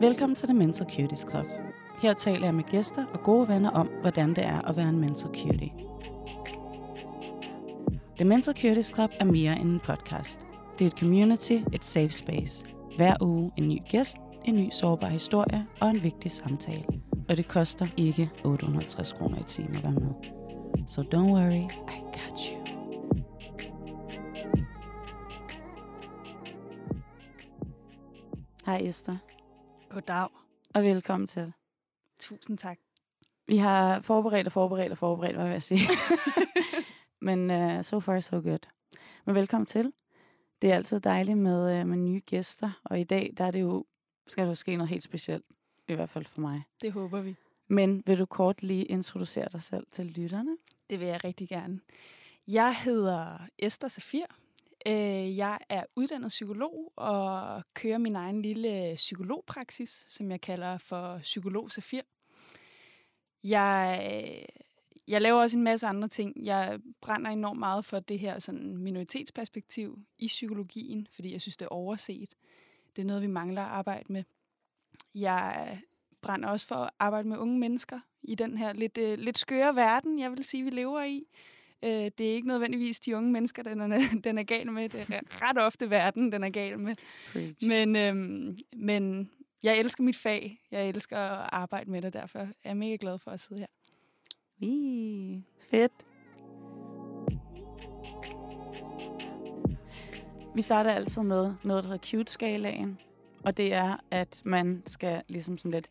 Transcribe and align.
Velkommen 0.00 0.36
til 0.36 0.48
The 0.48 0.58
Mental 0.58 0.86
Cuties 0.86 1.26
Club. 1.30 1.46
Her 2.02 2.14
taler 2.14 2.44
jeg 2.44 2.54
med 2.54 2.64
gæster 2.64 3.06
og 3.06 3.22
gode 3.22 3.48
venner 3.48 3.70
om, 3.70 3.86
hvordan 4.00 4.28
det 4.28 4.44
er 4.44 4.68
at 4.68 4.76
være 4.76 4.88
en 4.88 4.98
mental 4.98 5.28
cutie. 5.28 5.72
The 8.16 8.24
Mental 8.24 8.54
Cuties 8.54 8.92
Club 8.94 9.10
er 9.20 9.24
mere 9.24 9.58
end 9.58 9.70
en 9.70 9.80
podcast. 9.80 10.40
Det 10.78 10.84
er 10.84 10.86
et 10.90 10.98
community, 10.98 11.58
et 11.72 11.84
safe 11.84 12.08
space. 12.10 12.66
Hver 12.96 13.14
uge 13.20 13.52
en 13.56 13.68
ny 13.68 13.78
gæst, 13.88 14.16
en 14.44 14.56
ny 14.56 14.70
sårbar 14.70 15.08
historie 15.08 15.66
og 15.80 15.90
en 15.90 16.02
vigtig 16.02 16.30
samtale. 16.30 16.84
Og 17.28 17.36
det 17.36 17.48
koster 17.48 17.86
ikke 17.96 18.30
850 18.44 19.12
kroner 19.12 19.38
i 19.38 19.44
timen 19.44 19.76
at 19.76 19.84
være 19.84 19.92
med. 19.92 20.14
So 20.86 21.02
don't 21.02 21.32
worry, 21.32 21.70
I 21.88 22.00
got 22.12 22.40
you. 22.50 22.56
Hej 28.66 28.80
Esther, 28.84 29.16
Goddag. 29.90 30.28
og 30.74 30.82
velkommen 30.82 31.26
til. 31.26 31.52
Tusind 32.20 32.58
tak. 32.58 32.78
Vi 33.46 33.56
har 33.56 34.00
forberedt 34.00 34.46
og 34.46 34.52
forberedt 34.52 34.92
og 34.92 34.98
forberedt, 34.98 35.36
hvad 35.36 35.44
vil 35.44 35.52
jeg 35.52 35.62
sige. 35.62 35.80
Men 37.26 37.50
uh, 37.50 37.82
so 37.82 38.00
far 38.00 38.20
so 38.20 38.36
good. 38.36 38.68
Men 39.24 39.34
velkommen 39.34 39.66
til. 39.66 39.92
Det 40.62 40.70
er 40.70 40.74
altid 40.74 41.00
dejligt 41.00 41.38
med, 41.38 41.80
uh, 41.80 41.88
med 41.88 41.96
nye 41.96 42.20
gæster, 42.20 42.80
og 42.84 43.00
i 43.00 43.04
dag 43.04 43.32
der 43.36 43.44
er 43.44 43.50
det 43.50 43.60
jo, 43.60 43.84
skal 44.26 44.44
der 44.44 44.50
jo 44.50 44.54
ske 44.54 44.76
noget 44.76 44.88
helt 44.88 45.02
specielt, 45.02 45.44
i 45.88 45.94
hvert 45.94 46.10
fald 46.10 46.24
for 46.24 46.40
mig. 46.40 46.62
Det 46.82 46.92
håber 46.92 47.20
vi. 47.20 47.36
Men 47.68 48.02
vil 48.06 48.18
du 48.18 48.26
kort 48.26 48.62
lige 48.62 48.84
introducere 48.84 49.48
dig 49.52 49.62
selv 49.62 49.86
til 49.92 50.06
lytterne? 50.06 50.52
Det 50.90 51.00
vil 51.00 51.08
jeg 51.08 51.24
rigtig 51.24 51.48
gerne. 51.48 51.80
Jeg 52.48 52.76
hedder 52.76 53.38
Esther 53.58 53.88
Safir. 53.88 54.24
Øh, 54.86 55.36
Jeg 55.36 55.58
er 55.68 55.84
uddannet 55.96 56.28
psykolog 56.28 56.92
og 56.96 57.62
kører 57.74 57.98
min 57.98 58.16
egen 58.16 58.42
lille 58.42 58.92
psykologpraksis, 58.96 60.04
som 60.08 60.30
jeg 60.30 60.40
kalder 60.40 60.78
for 60.78 61.18
Psykolog 61.18 61.72
Safir. 61.72 62.00
Jeg, 63.44 64.00
øh, 64.12 64.64
jeg 65.08 65.20
laver 65.22 65.40
også 65.40 65.56
en 65.56 65.64
masse 65.64 65.86
andre 65.86 66.08
ting. 66.08 66.44
Jeg 66.44 66.80
brænder 67.00 67.30
enormt 67.30 67.58
meget 67.58 67.84
for 67.84 68.00
det 68.00 68.18
her 68.18 68.38
sådan 68.38 68.76
minoritetsperspektiv 68.76 69.98
i 70.18 70.26
psykologien, 70.26 71.08
fordi 71.10 71.32
jeg 71.32 71.40
synes, 71.40 71.56
det 71.56 71.64
er 71.64 71.70
overset. 71.72 72.34
Det 72.96 73.02
er 73.02 73.06
noget, 73.06 73.22
vi 73.22 73.26
mangler 73.26 73.62
at 73.62 73.68
arbejde 73.68 74.12
med. 74.12 74.24
Jeg 75.14 75.80
brænder 76.20 76.48
også 76.48 76.66
for 76.66 76.74
at 76.74 76.90
arbejde 76.98 77.28
med 77.28 77.38
unge 77.38 77.58
mennesker 77.58 78.00
i 78.22 78.34
den 78.34 78.58
her 78.58 78.72
lidt, 78.72 78.98
øh, 78.98 79.18
lidt 79.18 79.38
skøre 79.38 79.76
verden, 79.76 80.18
jeg 80.18 80.30
vil 80.30 80.44
sige, 80.44 80.64
vi 80.64 80.70
lever 80.70 81.02
i. 81.02 81.26
Øh, 81.84 81.90
det 81.90 82.20
er 82.20 82.34
ikke 82.34 82.48
nødvendigvis 82.48 83.00
de 83.00 83.16
unge 83.16 83.32
mennesker, 83.32 83.62
den 83.62 83.80
er, 83.80 84.00
den 84.24 84.38
er 84.38 84.42
gal 84.42 84.72
med. 84.72 84.88
Det 84.88 85.00
er 85.00 85.20
ret 85.48 85.58
ofte 85.58 85.90
verden, 85.90 86.32
den 86.32 86.44
er 86.44 86.50
gal 86.50 86.78
med. 86.78 86.94
Preach. 87.32 87.66
Men, 87.68 87.96
øhm, 87.96 88.58
men 88.76 89.30
jeg 89.62 89.78
elsker 89.78 90.02
mit 90.04 90.16
fag. 90.16 90.60
Jeg 90.70 90.88
elsker 90.88 91.18
at 91.18 91.48
arbejde 91.52 91.90
med 91.90 92.02
det, 92.02 92.12
derfor 92.12 92.38
er 92.38 92.46
jeg 92.64 92.76
mega 92.76 92.96
glad 93.00 93.18
for 93.18 93.30
at 93.30 93.40
sidde 93.40 93.60
her. 93.60 93.66
Ii, 94.62 95.44
fedt. 95.70 95.92
Vi 100.54 100.62
starter 100.62 100.90
altid 100.90 101.22
med 101.22 101.54
noget, 101.64 101.84
der 101.84 101.90
hedder 101.90 102.06
cute-skalaen. 102.06 102.98
Og 103.44 103.56
det 103.56 103.72
er, 103.72 103.96
at 104.10 104.42
man 104.44 104.82
skal 104.86 105.22
ligesom 105.28 105.58
sådan 105.58 105.70
lidt 105.70 105.88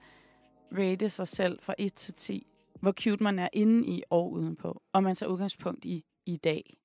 rate 0.78 1.10
sig 1.10 1.28
selv 1.28 1.60
fra 1.62 1.76
1 1.78 1.94
til 1.94 2.14
10. 2.14 2.48
Hvor 2.82 2.92
cute 2.92 3.24
man 3.24 3.40
er 3.40 3.50
inde 3.54 3.88
i 3.88 4.04
og 4.10 4.32
udenpå. 4.32 4.82
Og 4.94 5.04
man 5.04 5.16
tager 5.16 5.30
udgangspunkt 5.30 5.86
i 5.86 6.06
i 6.26 6.38
dag. 6.38 6.78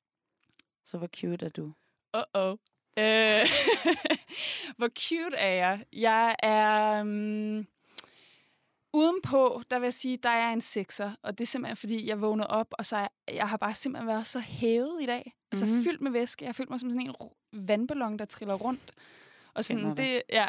Så 0.84 0.98
hvor 0.98 1.06
cute 1.06 1.46
er 1.46 1.50
du? 1.50 1.72
Uh-oh. 2.16 2.56
Øh, 2.98 3.46
hvor 4.78 4.88
cute 4.98 5.36
er 5.36 5.54
jeg? 5.54 5.84
Jeg 5.92 6.36
er... 6.42 7.00
Um, 7.00 7.66
udenpå, 8.92 9.62
der 9.70 9.78
vil 9.78 9.86
jeg 9.86 9.94
sige, 9.94 10.16
der 10.16 10.28
er 10.28 10.44
jeg 10.44 10.52
en 10.52 10.60
sekser. 10.60 11.12
Og 11.22 11.38
det 11.38 11.44
er 11.44 11.46
simpelthen, 11.46 11.77
fordi 11.77 12.08
jeg 12.08 12.20
vågnede 12.20 12.46
op, 12.48 12.66
og 12.78 12.86
så 12.86 12.96
er, 12.96 13.08
jeg 13.33 13.48
har 13.48 13.56
bare 13.56 13.74
simpelthen 13.74 14.06
været 14.08 14.27
så 14.27 14.40
hævet 14.40 15.02
i 15.02 15.06
dag. 15.06 15.33
Altså 15.52 15.66
Mhm. 15.66 15.83
fyldt 15.84 16.00
med 16.00 16.10
væske. 16.10 16.44
Jeg 16.44 16.48
har 16.48 16.52
følt 16.52 16.70
mig 16.70 16.80
som 16.80 16.90
sådan 16.90 17.06
en 17.06 17.14
vandballon, 17.68 18.18
der 18.18 18.24
triller 18.24 18.54
rundt. 18.54 18.90
Og 19.54 19.64
sådan, 19.64 19.84
det, 19.96 20.22
ja, 20.28 20.46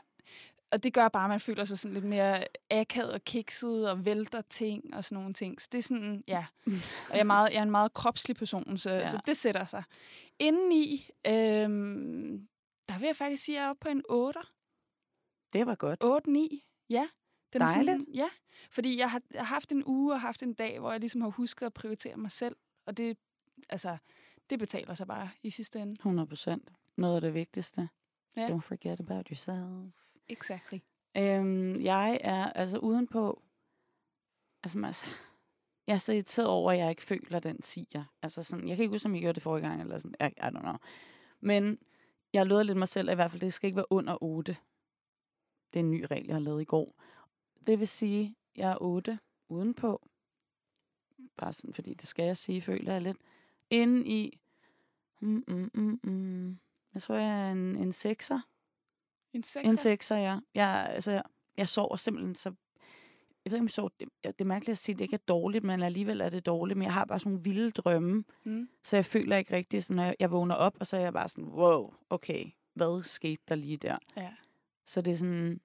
og 0.72 0.84
det 0.84 0.94
gør 0.94 1.08
bare, 1.08 1.24
at 1.24 1.30
man 1.30 1.40
føler 1.40 1.66
sig 1.66 1.78
sådan 1.80 1.94
lidt 1.94 2.06
mere 2.06 2.44
akavet 2.72 3.12
og 3.14 3.22
kikset 3.22 3.92
og 3.92 4.06
vælter 4.06 4.42
ting 4.42 4.96
og 4.96 5.03
sådan 5.06 5.22
nogle 5.22 5.34
ting. 5.34 5.62
Så 5.62 5.68
det 5.72 5.78
er 5.78 5.81
sådan, 5.84 6.24
ja. 6.28 6.46
Og 7.09 7.14
jeg 7.14 7.20
er, 7.20 7.24
meget, 7.24 7.50
jeg 7.52 7.59
er 7.59 7.64
en 7.64 7.72
meget 7.72 7.94
kropslig 7.94 8.36
person, 8.36 8.78
så, 8.78 8.90
Ja. 8.90 9.08
så 9.08 9.20
det 9.26 9.38
sætter 9.38 9.66
sig. 9.66 9.84
Indeni, 10.40 11.09
øhm, 11.28 12.48
der 12.90 13.00
vil 13.00 13.06
jeg 13.06 13.16
faktisk 13.16 13.44
sige, 13.44 13.58
at 13.58 13.59
jeg 13.62 13.66
er 13.66 13.70
oppe 13.70 13.80
på 13.80 13.90
en 13.90 14.03
8. 14.09 14.40
Det 15.53 15.66
var 15.66 15.76
godt. 15.76 16.03
8-9, 16.03 16.86
ja. 16.90 17.08
Den 17.53 17.62
er 17.62 17.68
Dejligt. 17.68 17.86
Sådan, 17.88 18.06
ja, 18.14 18.30
fordi 18.72 18.97
jeg 19.00 19.12
har, 19.12 19.22
jeg 19.32 19.42
har 19.42 19.56
haft 19.56 19.72
en 19.72 19.84
uge 19.86 20.14
og 20.14 20.22
haft 20.22 20.44
en 20.44 20.53
dag, 20.53 20.80
hvor 20.80 20.92
jeg 20.92 21.00
ligesom 21.00 21.22
har 21.22 21.30
husket 21.30 21.66
at 21.66 21.74
prioritere 21.74 22.18
mig 22.18 22.32
selv. 22.32 22.56
Og 22.88 22.97
det, 22.97 23.18
altså, 23.70 23.97
det 24.50 24.59
betaler 24.59 24.94
sig 24.94 25.08
bare 25.08 25.30
i 25.44 25.50
sidste 25.50 25.80
ende. 25.80 25.92
100 25.92 26.28
procent. 26.28 26.70
Noget 26.97 27.16
af 27.16 27.22
det 27.22 27.34
vigtigste. 27.34 27.90
Ja. 28.38 28.47
Don't 28.47 28.59
forget 28.59 29.00
about 29.00 29.28
yourself. 29.28 29.94
Exactly. 30.30 30.78
Øhm, 31.18 31.81
jeg 31.81 32.19
er 32.22 32.52
altså 32.52 32.78
udenpå... 32.78 33.41
Altså, 34.63 34.86
altså, 34.86 35.06
jeg 35.88 35.94
er 35.94 35.97
så 35.97 36.13
irriteret 36.13 36.47
over, 36.47 36.72
at 36.72 36.78
jeg 36.78 36.90
ikke 36.90 37.03
føler 37.03 37.40
den 37.40 37.62
tiger. 37.62 38.03
Altså 38.22 38.44
sådan, 38.44 38.68
jeg 38.68 38.78
kan 38.78 38.84
ikke 38.84 38.96
huske, 38.96 39.08
om 39.08 39.14
jeg 39.14 39.22
gjorde 39.22 39.35
det 39.35 39.44
forrige 39.44 39.68
gang, 39.68 39.81
eller 39.81 39.97
sådan, 39.97 40.16
I, 40.19 40.34
I 40.34 40.47
don't 40.47 40.62
know. 40.62 40.75
Men 41.40 41.80
jeg 42.34 42.46
lovede 42.46 42.66
lidt 42.66 42.78
mig 42.78 42.88
selv, 42.88 43.09
at 43.09 43.14
i 43.14 43.16
hvert 43.16 43.31
fald, 43.31 43.41
det 43.41 43.53
skal 43.53 43.68
ikke 43.68 43.75
være 43.75 43.91
under 43.91 44.24
8. 44.24 44.58
Det 45.74 45.80
er 45.80 45.84
en 45.84 45.91
ny 45.91 46.06
regel, 46.12 46.25
jeg 46.25 46.35
har 46.35 46.40
lavet 46.40 46.62
i 46.62 46.66
går. 46.66 46.96
Det 47.68 47.80
vil 47.80 47.88
sige, 47.88 48.25
at 48.25 48.59
jeg 48.59 48.72
er 48.72 48.78
8 48.81 49.19
udenpå. 49.50 50.08
Bare 51.38 51.53
sådan, 51.53 51.74
fordi 51.74 51.94
det 51.94 52.08
skal 52.08 52.25
jeg 52.25 52.38
sige, 52.38 52.62
føler 52.62 52.94
jeg 52.94 53.02
lidt. 53.02 53.18
Inden 53.69 54.08
i... 54.08 54.40
Mm, 55.22 55.44
mm, 55.47 55.72
mm, 55.74 56.00
mm. 56.03 56.59
Jeg 56.94 57.02
tror, 57.02 57.16
jeg 57.16 57.47
er 57.47 57.52
en, 57.52 57.75
en 57.75 57.90
6'er. 57.90 58.54
En 59.35 59.44
sekser? 59.44 59.69
En 59.69 59.78
sekser, 59.78 60.16
ja. 60.16 60.40
Jeg, 60.56 60.88
altså, 60.94 61.12
jeg, 61.57 61.68
sover 61.68 61.96
simpelthen 61.96 62.35
så... 62.35 62.50
Jeg 63.46 63.51
ved 63.51 63.57
ikke, 63.57 63.62
om 63.62 63.66
jeg 63.66 63.72
sover... 63.72 63.90
Det, 64.00 64.07
det 64.23 64.41
er 64.41 64.46
mærkeligt 64.46 64.72
at 64.72 64.78
sige, 64.78 64.94
at 64.94 65.00
det 65.00 65.06
ikke 65.06 65.13
er 65.13 65.25
dårligt, 65.28 65.63
men 65.63 65.84
alligevel 65.84 66.22
er 66.22 66.29
det 66.29 66.46
dårligt. 66.46 66.78
Men 66.78 66.84
jeg 66.85 66.94
har 66.94 67.06
bare 67.06 67.19
sådan 67.19 67.31
nogle 67.31 67.44
vilde 67.44 67.72
drømme, 67.72 68.23
Mm. 68.44 68.69
så 68.84 68.97
jeg 68.97 69.06
føler 69.06 69.38
ikke 69.38 69.56
rigtigt, 69.56 69.84
sådan, 69.84 69.96
når 69.96 70.03
jeg, 70.03 70.16
jeg 70.19 70.31
vågner 70.31 70.56
op, 70.56 70.78
og 70.79 70.88
så 70.88 70.97
er 70.97 71.01
jeg 71.01 71.13
bare 71.13 71.29
sådan, 71.29 71.50
wow, 71.50 71.94
okay, 72.09 72.46
hvad 72.73 73.03
skete 73.03 73.41
der 73.50 73.56
lige 73.56 73.78
der? 73.78 73.97
Ja. 74.18 74.31
Så 74.85 75.01
det 75.01 75.13
er 75.13 75.18
sådan, 75.18 75.59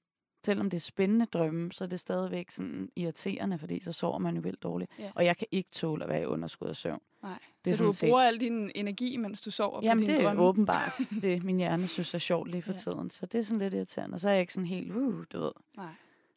selvom 0.46 0.70
det 0.70 0.76
er 0.76 0.80
spændende 0.80 1.26
drømme, 1.26 1.72
så 1.72 1.84
er 1.84 1.88
det 1.88 2.00
stadigvæk 2.00 2.50
sådan 2.50 2.88
irriterende, 2.96 3.58
fordi 3.58 3.80
så 3.80 3.92
sover 3.92 4.18
man 4.18 4.34
jo 4.34 4.40
vildt 4.40 4.62
dårligt. 4.62 4.90
Ja. 4.98 5.10
Og 5.14 5.24
jeg 5.24 5.36
kan 5.36 5.46
ikke 5.50 5.70
tåle 5.70 6.04
at 6.04 6.10
være 6.10 6.22
i 6.22 6.24
underskud 6.26 6.68
af 6.68 6.76
søvn. 6.76 7.00
Nej. 7.22 7.38
Det 7.64 7.70
er 7.70 7.74
så 7.74 7.84
du 7.84 7.92
set- 7.92 8.08
bruger 8.08 8.22
al 8.22 8.40
din 8.40 8.70
energi, 8.74 9.16
mens 9.16 9.40
du 9.40 9.50
sover 9.50 9.80
Jamen, 9.82 10.04
på 10.04 10.06
dine 10.06 10.16
det 10.16 10.22
er 10.22 10.26
drømme? 10.28 10.42
åbenbart 10.42 10.92
det, 11.22 11.44
min 11.44 11.56
hjerne 11.56 11.86
synes 11.88 12.14
er 12.14 12.18
sjovt 12.18 12.50
lige 12.50 12.62
for 12.62 12.72
Ja. 12.72 12.76
tiden. 12.78 13.10
Så 13.10 13.26
det 13.26 13.38
er 13.38 13.42
sådan 13.42 13.58
lidt 13.58 13.74
irriterende. 13.74 14.14
Og 14.14 14.20
så 14.20 14.28
er 14.28 14.32
jeg 14.32 14.40
ikke 14.40 14.52
sådan 14.54 14.66
helt, 14.66 14.92
uh, 14.92 15.24
du 15.32 15.38
ved. 15.40 15.52
Nej. 15.76 15.92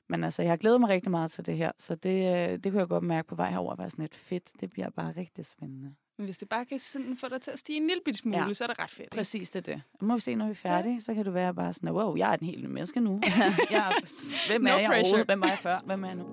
Men 0.10 0.24
altså, 0.24 0.42
jeg 0.42 0.52
har 0.52 0.58
glædet 0.58 0.80
mig 0.80 0.90
rigtig 0.90 1.12
meget 1.12 1.32
til 1.32 1.46
det 1.46 1.58
her, 1.58 1.72
så 1.78 1.96
det, 1.96 2.50
øh, 2.52 2.60
det 2.60 2.64
kunne 2.72 2.80
jeg 2.80 2.88
godt 2.88 3.04
mærke 3.04 3.28
på 3.28 3.36
vej 3.36 3.50
herover 3.52 3.72
at 3.72 3.80
være 3.80 3.90
sådan 3.90 4.04
lidt 4.04 4.16
fedt. 4.16 4.52
Det 4.60 4.72
bliver 4.72 4.90
bare 4.90 5.14
rigtig 5.18 5.46
spændende. 5.46 5.94
Men 6.18 6.26
hvis 6.26 6.38
det 6.38 6.50
bare 6.50 6.66
kan 6.66 6.80
sådan 6.80 7.18
få 7.18 7.28
dig 7.30 7.42
til 7.42 7.52
at 7.52 7.60
stige 7.60 7.78
en 7.82 7.88
lille 7.88 8.02
bitte 8.06 8.18
smule, 8.20 8.38
Ja. 8.38 8.48
ja. 8.48 8.54
så 8.54 8.64
er 8.64 8.68
det 8.68 8.80
ret 8.80 8.90
fedt. 8.90 9.00
ikke? 9.02 9.16
Præcis 9.16 9.50
det 9.50 9.66
det. 9.66 9.82
Og 10.00 10.06
må 10.06 10.16
vi 10.16 10.22
se, 10.22 10.36
når 10.36 10.46
vi 10.46 10.52
er 10.52 10.56
færdige, 10.56 11.02
så 11.02 11.14
kan 11.14 11.26
du 11.26 11.32
være 11.32 11.54
bare 11.54 11.74
sådan, 11.74 11.92
wow, 11.92 12.16
jeg 12.16 12.32
er 12.32 12.36
den 12.36 12.48
helt 12.48 12.70
menneske 12.70 13.00
nu. 13.00 13.22
jeg, 13.72 13.78
er- 13.78 14.48
hvem 14.48 14.66
er 14.66 14.72
No 14.72 14.78
jeg 14.78 14.88
pressure. 14.88 15.00
overhovedet? 15.00 15.26
Hvem 15.28 15.42
var 15.42 15.48
jeg 15.48 15.58
før? 15.60 15.80
Hvem 15.86 16.04
er 16.04 16.08
jeg 16.08 16.16
nu? 16.16 16.26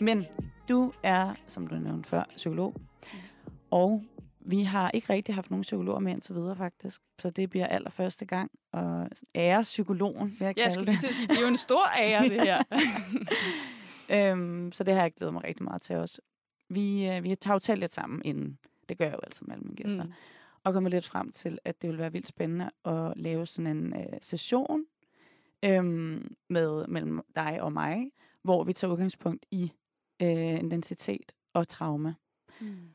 Men 0.00 0.26
du 0.68 0.92
er, 1.02 1.34
som 1.46 1.66
du 1.66 1.74
nævnte 1.74 2.08
før, 2.08 2.24
psykolog. 2.36 2.74
Og 3.70 4.04
vi 4.40 4.62
har 4.62 4.90
ikke 4.90 5.12
rigtig 5.12 5.34
haft 5.34 5.50
nogen 5.50 5.62
psykologer 5.62 5.98
med 5.98 6.12
indtil 6.12 6.34
videre, 6.34 6.56
faktisk. 6.56 7.00
Så 7.18 7.30
det 7.30 7.50
bliver 7.50 7.66
allerførste 7.66 8.24
gang. 8.26 8.50
Og 8.72 9.08
ære 9.34 9.62
psykologen, 9.62 10.28
vil 10.28 10.36
jeg 10.40 10.46
Jeg 10.46 10.54
kalde 10.56 10.70
skulle 10.74 10.86
det. 10.86 10.92
lige 10.94 11.00
til 11.00 11.06
at 11.08 11.14
sige, 11.14 11.26
det 11.28 11.36
er 11.36 11.40
jo 11.42 11.46
en 11.48 11.56
stor 11.56 11.82
ære, 11.98 12.22
det 12.28 12.40
her. 12.42 12.62
Øhm, 14.10 14.72
så 14.72 14.84
det 14.84 14.94
har 14.94 15.02
jeg 15.02 15.12
glædet 15.12 15.34
mig 15.34 15.44
rigtig 15.44 15.64
meget 15.64 15.82
til 15.82 15.96
også. 15.96 16.20
Vi, 16.68 17.08
øh, 17.08 17.24
vi 17.24 17.36
har 17.44 17.54
jo 17.54 17.58
talt 17.58 17.80
lidt 17.80 17.94
sammen 17.94 18.22
inden. 18.24 18.58
Det 18.88 18.98
gør 18.98 19.04
jeg 19.04 19.14
jo 19.14 19.20
altid 19.22 19.46
med 19.46 19.54
alle 19.54 19.64
mine 19.64 19.76
gæster. 19.76 20.04
Mm. 20.04 20.12
Og 20.64 20.72
kommet 20.72 20.92
lidt 20.92 21.06
frem 21.06 21.32
til, 21.32 21.58
at 21.64 21.82
det 21.82 21.90
vil 21.90 21.98
være 21.98 22.12
vildt 22.12 22.28
spændende 22.28 22.70
at 22.84 23.12
lave 23.16 23.46
sådan 23.46 23.76
en 23.76 23.94
øh, 24.00 24.18
session 24.20 24.84
øhm, 25.64 26.34
med, 26.48 26.86
mellem 26.86 27.20
dig 27.36 27.62
og 27.62 27.72
mig, 27.72 28.10
hvor 28.42 28.64
vi 28.64 28.72
tager 28.72 28.92
udgangspunkt 28.92 29.46
i 29.50 29.72
øh, 30.22 30.58
identitet 30.58 31.32
og 31.54 31.68
traume. 31.68 32.16
Mm. 32.60 32.90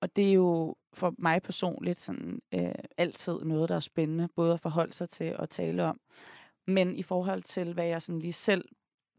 Og 0.00 0.16
det 0.16 0.28
er 0.28 0.32
jo 0.32 0.76
for 0.92 1.14
mig 1.18 1.42
personligt 1.42 2.00
sådan, 2.00 2.42
øh, 2.54 2.74
altid 2.98 3.38
noget, 3.38 3.68
der 3.68 3.74
er 3.74 3.80
spændende, 3.80 4.28
både 4.36 4.52
at 4.52 4.60
forholde 4.60 4.92
sig 4.92 5.08
til 5.08 5.36
og 5.36 5.50
tale 5.50 5.84
om. 5.84 6.00
Men 6.66 6.96
i 6.96 7.02
forhold 7.02 7.42
til, 7.42 7.74
hvad 7.74 7.86
jeg 7.86 8.02
sådan 8.02 8.18
lige 8.18 8.32
selv 8.32 8.64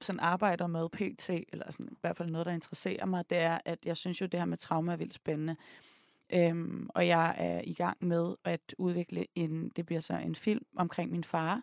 sådan 0.02 0.20
arbejder 0.20 0.68
med 0.68 0.90
pt, 0.90 1.30
eller 1.30 1.72
sådan, 1.72 1.92
i 1.92 1.98
hvert 2.02 2.18
fald 2.18 2.30
noget, 2.30 2.46
der 2.46 2.54
interesserer 2.54 3.06
mig, 3.06 3.30
det 3.30 3.38
er, 3.38 3.60
at 3.66 3.80
jeg 3.86 3.98
synes 3.98 4.22
jo, 4.22 4.26
det 4.26 4.40
her 4.40 4.48
med 4.48 4.58
trauma 4.58 4.92
er 4.92 4.98
vildt 4.98 5.14
spændende. 5.14 5.56
Øhm, 6.34 6.90
og 6.96 7.08
jeg 7.08 7.36
er 7.38 7.62
i 7.64 7.74
gang 7.74 7.98
med 8.02 8.36
at 8.44 8.76
udvikle 8.78 9.26
en, 9.36 9.70
det 9.76 9.86
bliver 9.86 10.02
så 10.02 10.14
en 10.14 10.36
film 10.36 10.66
omkring 10.76 11.12
min 11.12 11.24
far, 11.24 11.62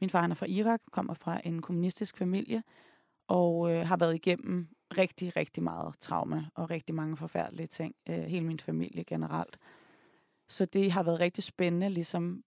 Min 0.00 0.10
far 0.10 0.20
han 0.20 0.30
er 0.30 0.34
fra 0.34 0.46
Irak, 0.46 0.80
kommer 0.92 1.14
fra 1.14 1.40
en 1.44 1.62
kommunistisk 1.62 2.16
familie, 2.16 2.62
og 3.28 3.72
øh, 3.72 3.86
har 3.86 3.96
været 3.96 4.14
igennem 4.14 4.68
rigtig, 4.98 5.36
rigtig 5.36 5.62
meget 5.62 5.98
traume 6.00 6.50
og 6.54 6.70
rigtig 6.70 6.94
mange 6.94 7.16
forfærdelige 7.16 7.66
ting. 7.66 7.94
Øh, 8.08 8.18
hele 8.18 8.46
min 8.46 8.58
familie 8.58 9.04
generelt. 9.04 9.56
Så 10.48 10.64
det 10.64 10.92
har 10.92 11.02
været 11.02 11.20
rigtig 11.20 11.44
spændende, 11.44 11.90
ligesom 11.90 12.42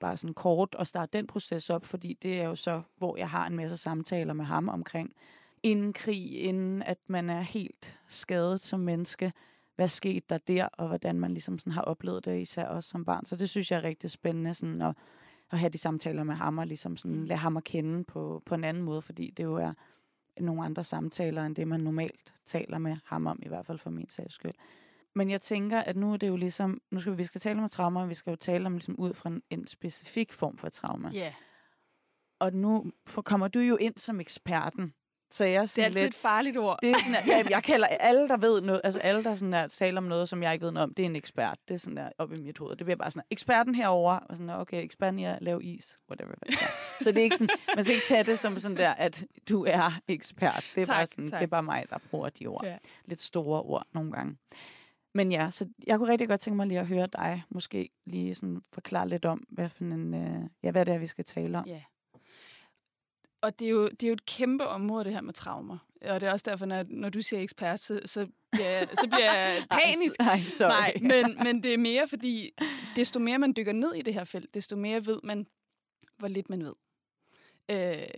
bare 0.00 0.16
sådan 0.16 0.34
kort 0.34 0.74
og 0.74 0.86
starte 0.86 1.18
den 1.18 1.26
proces 1.26 1.70
op, 1.70 1.86
fordi 1.86 2.18
det 2.22 2.40
er 2.40 2.44
jo 2.44 2.54
så, 2.54 2.82
hvor 2.96 3.16
jeg 3.16 3.30
har 3.30 3.46
en 3.46 3.56
masse 3.56 3.76
samtaler 3.76 4.32
med 4.34 4.44
ham 4.44 4.68
omkring 4.68 5.14
inden 5.62 5.92
krig, 5.92 6.40
inden 6.40 6.82
at 6.82 6.98
man 7.08 7.30
er 7.30 7.40
helt 7.40 8.00
skadet 8.08 8.60
som 8.60 8.80
menneske. 8.80 9.32
Hvad 9.76 9.88
skete 9.88 10.26
der 10.28 10.38
der, 10.38 10.68
og 10.72 10.88
hvordan 10.88 11.20
man 11.20 11.30
ligesom 11.30 11.58
sådan 11.58 11.72
har 11.72 11.82
oplevet 11.82 12.24
det, 12.24 12.40
især 12.40 12.66
også 12.66 12.88
som 12.88 13.04
barn. 13.04 13.26
Så 13.26 13.36
det 13.36 13.50
synes 13.50 13.70
jeg 13.70 13.76
er 13.78 13.82
rigtig 13.82 14.10
spændende 14.10 14.54
sådan 14.54 14.82
at, 14.82 14.94
at 15.50 15.58
have 15.58 15.70
de 15.70 15.78
samtaler 15.78 16.24
med 16.24 16.34
ham, 16.34 16.58
og 16.58 16.66
ligesom 16.66 16.96
sådan 16.96 17.24
lade 17.24 17.38
ham 17.38 17.56
at 17.56 17.64
kende 17.64 18.04
på, 18.04 18.42
på 18.46 18.54
en 18.54 18.64
anden 18.64 18.82
måde, 18.82 19.02
fordi 19.02 19.30
det 19.36 19.44
jo 19.44 19.54
er 19.54 19.72
nogle 20.40 20.64
andre 20.64 20.84
samtaler, 20.84 21.44
end 21.44 21.56
det 21.56 21.68
man 21.68 21.80
normalt 21.80 22.34
taler 22.44 22.78
med 22.78 22.96
ham 23.04 23.26
om, 23.26 23.38
i 23.42 23.48
hvert 23.48 23.66
fald 23.66 23.78
for 23.78 23.90
min 23.90 24.10
sags 24.10 24.34
skyld. 24.34 24.52
Men 25.14 25.30
jeg 25.30 25.40
tænker, 25.40 25.80
at 25.80 25.96
nu 25.96 26.12
er 26.12 26.16
det 26.16 26.28
jo 26.28 26.36
ligesom, 26.36 26.80
nu 26.90 27.00
skal 27.00 27.12
vi, 27.12 27.16
vi 27.16 27.24
skal 27.24 27.40
tale 27.40 27.62
om 27.62 27.68
traumer, 27.68 28.02
og 28.02 28.08
vi 28.08 28.14
skal 28.14 28.30
jo 28.30 28.36
tale 28.36 28.66
om 28.66 28.72
ligesom 28.72 28.96
ud 28.98 29.14
fra 29.14 29.30
en, 29.30 29.42
en 29.50 29.66
specifik 29.66 30.32
form 30.32 30.58
for 30.58 30.68
trauma. 30.68 31.10
Ja. 31.12 31.20
Yeah. 31.20 31.32
Og 32.40 32.52
nu 32.52 32.92
for, 33.06 33.22
kommer 33.22 33.48
du 33.48 33.58
jo 33.58 33.76
ind 33.76 33.94
som 33.96 34.20
eksperten. 34.20 34.94
Så 35.32 35.44
jeg 35.44 35.62
det 35.62 35.78
er 35.78 35.84
altid 35.84 36.00
lidt, 36.00 36.14
et 36.14 36.20
farligt 36.20 36.56
ord. 36.56 36.78
Det 36.82 36.90
er 36.90 36.98
sådan, 36.98 37.14
at, 37.14 37.26
jeg, 37.26 37.50
jeg 37.50 37.62
kalder 37.62 37.86
alle, 37.86 38.28
der 38.28 38.36
ved 38.36 38.60
noget, 38.60 38.80
altså 38.84 39.00
alle, 39.00 39.24
der 39.24 39.34
sådan 39.34 39.52
der, 39.52 39.66
taler 39.66 39.98
om 39.98 40.04
noget, 40.04 40.28
som 40.28 40.42
jeg 40.42 40.52
ikke 40.52 40.64
ved 40.64 40.72
noget 40.72 40.84
om, 40.84 40.94
det 40.94 41.02
er 41.02 41.06
en 41.06 41.16
ekspert. 41.16 41.58
Det 41.68 41.74
er 41.74 41.78
sådan 41.78 41.96
der 41.96 42.10
op 42.18 42.32
i 42.32 42.36
mit 42.42 42.58
hoved. 42.58 42.76
Det 42.76 42.86
bliver 42.86 42.96
bare 42.96 43.10
sådan, 43.10 43.22
eksperten 43.30 43.74
herover 43.74 44.14
og 44.14 44.36
sådan, 44.36 44.50
okay, 44.50 44.84
eksperten 44.84 45.18
i 45.18 45.24
at 45.24 45.38
lave 45.40 45.64
is, 45.64 45.98
whatever. 46.10 46.34
Så 47.00 47.10
det 47.10 47.18
er 47.18 47.22
ikke 47.22 47.36
sådan, 47.36 47.56
man 47.74 47.84
skal 47.84 47.94
ikke 47.94 48.06
tage 48.06 48.24
det 48.24 48.38
som 48.38 48.58
sådan 48.58 48.76
der, 48.76 48.90
at 48.94 49.24
du 49.48 49.64
er 49.68 49.90
ekspert. 50.08 50.70
Det 50.74 50.80
er, 50.80 50.86
tak, 50.86 50.96
bare, 50.96 51.06
sådan, 51.06 51.30
tak. 51.30 51.40
det 51.40 51.44
er 51.44 51.50
bare 51.50 51.62
mig, 51.62 51.84
der 51.90 51.98
bruger 52.10 52.28
de 52.28 52.46
ord. 52.46 52.64
Ja. 52.64 52.76
Lidt 53.04 53.20
store 53.20 53.62
ord 53.62 53.86
nogle 53.94 54.12
gange. 54.12 54.36
Men 55.14 55.32
ja, 55.32 55.50
så 55.50 55.68
jeg 55.86 55.98
kunne 55.98 56.12
rigtig 56.12 56.28
godt 56.28 56.40
tænke 56.40 56.56
mig 56.56 56.66
lige 56.66 56.80
at 56.80 56.86
høre 56.86 57.06
dig 57.06 57.42
måske 57.50 57.90
lige 58.06 58.34
sådan 58.34 58.62
forklare 58.72 59.08
lidt 59.08 59.24
om, 59.24 59.46
hvad, 59.48 59.68
for 59.68 59.84
en, 59.84 60.14
øh, 60.14 60.50
ja, 60.62 60.70
hvad 60.70 60.86
det 60.86 60.94
er, 60.94 60.98
vi 60.98 61.06
skal 61.06 61.24
tale 61.24 61.58
om. 61.58 61.66
Ja. 61.66 61.82
Og 63.42 63.58
det 63.58 63.66
er, 63.66 63.70
jo, 63.70 63.88
det 63.88 64.02
er 64.02 64.08
jo 64.08 64.12
et 64.12 64.26
kæmpe 64.26 64.66
område, 64.66 65.04
det 65.04 65.12
her 65.12 65.20
med 65.20 65.34
traumer. 65.34 65.78
Og 66.02 66.20
det 66.20 66.28
er 66.28 66.32
også 66.32 66.50
derfor, 66.50 66.66
når, 66.66 66.84
når 66.88 67.08
du 67.08 67.22
siger 67.22 67.40
ekspert, 67.40 67.80
så, 67.80 68.00
så, 68.06 68.28
bliver, 68.52 68.86
så 68.86 69.08
bliver 69.10 69.34
jeg 69.34 69.66
panisk. 69.82 70.20
Ej, 70.20 70.40
sorry. 70.40 70.68
Nej, 70.68 70.94
men, 71.00 71.36
men 71.44 71.62
det 71.62 71.74
er 71.74 71.78
mere, 71.78 72.08
fordi 72.08 72.50
desto 72.96 73.20
mere 73.20 73.38
man 73.38 73.54
dykker 73.56 73.72
ned 73.72 73.94
i 73.94 74.02
det 74.02 74.14
her 74.14 74.24
felt, 74.24 74.54
desto 74.54 74.76
mere 74.76 75.06
ved 75.06 75.20
man, 75.24 75.46
hvor 76.18 76.28
lidt 76.28 76.50
man 76.50 76.64
ved. 76.64 76.74
Øh, 77.70 78.08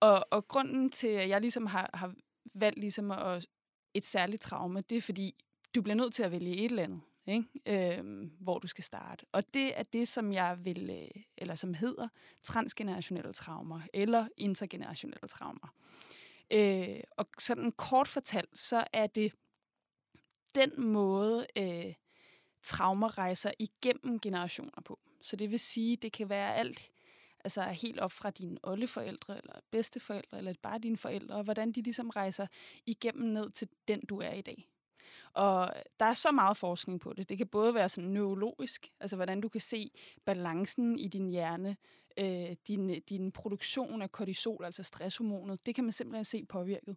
og, 0.00 0.26
og 0.30 0.48
grunden 0.48 0.90
til, 0.90 1.08
at 1.08 1.28
jeg 1.28 1.40
ligesom 1.40 1.66
har, 1.66 1.90
har 1.94 2.14
valgt 2.54 2.78
ligesom 2.78 3.10
at, 3.10 3.46
et 3.94 4.04
særligt 4.04 4.42
traume, 4.42 4.80
det 4.80 4.98
er 4.98 5.02
fordi, 5.02 5.44
du 5.74 5.82
bliver 5.82 5.96
nødt 5.96 6.14
til 6.14 6.22
at 6.22 6.30
vælge 6.30 6.56
et 6.56 6.70
eller 6.70 6.82
andet, 6.82 7.00
ikke? 7.26 7.98
Øh, 7.98 8.30
hvor 8.40 8.58
du 8.58 8.66
skal 8.66 8.84
starte. 8.84 9.26
Og 9.32 9.54
det 9.54 9.78
er 9.78 9.82
det, 9.82 10.08
som 10.08 10.32
jeg 10.32 10.64
vil, 10.64 10.90
øh, 10.90 11.22
eller 11.38 11.54
som 11.54 11.74
hedder 11.74 12.08
transgenerationelle 12.42 13.32
traumer, 13.32 13.80
eller 13.94 14.28
intergenerationelle 14.36 15.28
traumer. 15.28 15.74
Øh, 16.52 17.00
og 17.16 17.26
sådan 17.38 17.72
kort 17.72 18.08
fortalt, 18.08 18.58
så 18.58 18.84
er 18.92 19.06
det 19.06 19.32
den 20.54 20.70
måde, 20.76 21.46
øh, 21.58 21.94
traumer 22.62 23.18
rejser 23.18 23.52
igennem 23.58 24.20
generationer 24.20 24.80
på. 24.84 25.00
Så 25.22 25.36
det 25.36 25.50
vil 25.50 25.58
sige, 25.58 25.96
det 25.96 26.12
kan 26.12 26.28
være 26.28 26.56
alt, 26.56 26.90
altså 27.44 27.62
helt 27.62 28.00
op 28.00 28.12
fra 28.12 28.30
dine 28.30 28.58
oldeforældre, 28.62 29.38
eller 29.38 29.54
bedsteforældre, 29.70 30.38
eller 30.38 30.54
bare 30.62 30.78
dine 30.78 30.96
forældre, 30.96 31.34
og 31.34 31.44
hvordan 31.44 31.72
de 31.72 31.82
ligesom 31.82 32.10
rejser 32.10 32.46
igennem 32.86 33.32
ned 33.32 33.50
til 33.50 33.68
den, 33.88 34.00
du 34.00 34.18
er 34.18 34.32
i 34.32 34.40
dag. 34.40 34.68
Og 35.32 35.72
der 36.00 36.06
er 36.06 36.14
så 36.14 36.32
meget 36.32 36.56
forskning 36.56 37.00
på 37.00 37.12
det. 37.12 37.28
Det 37.28 37.38
kan 37.38 37.46
både 37.46 37.74
være 37.74 37.88
sådan 37.88 38.10
neurologisk, 38.10 38.92
altså 39.00 39.16
hvordan 39.16 39.40
du 39.40 39.48
kan 39.48 39.60
se 39.60 39.90
balancen 40.24 40.98
i 40.98 41.08
din 41.08 41.28
hjerne, 41.28 41.76
øh, 42.16 42.56
din, 42.68 43.02
din 43.08 43.32
produktion 43.32 44.02
af 44.02 44.12
kortisol, 44.12 44.64
altså 44.64 44.82
stresshormonet. 44.82 45.66
Det 45.66 45.74
kan 45.74 45.84
man 45.84 45.92
simpelthen 45.92 46.24
se 46.24 46.44
påvirket. 46.44 46.96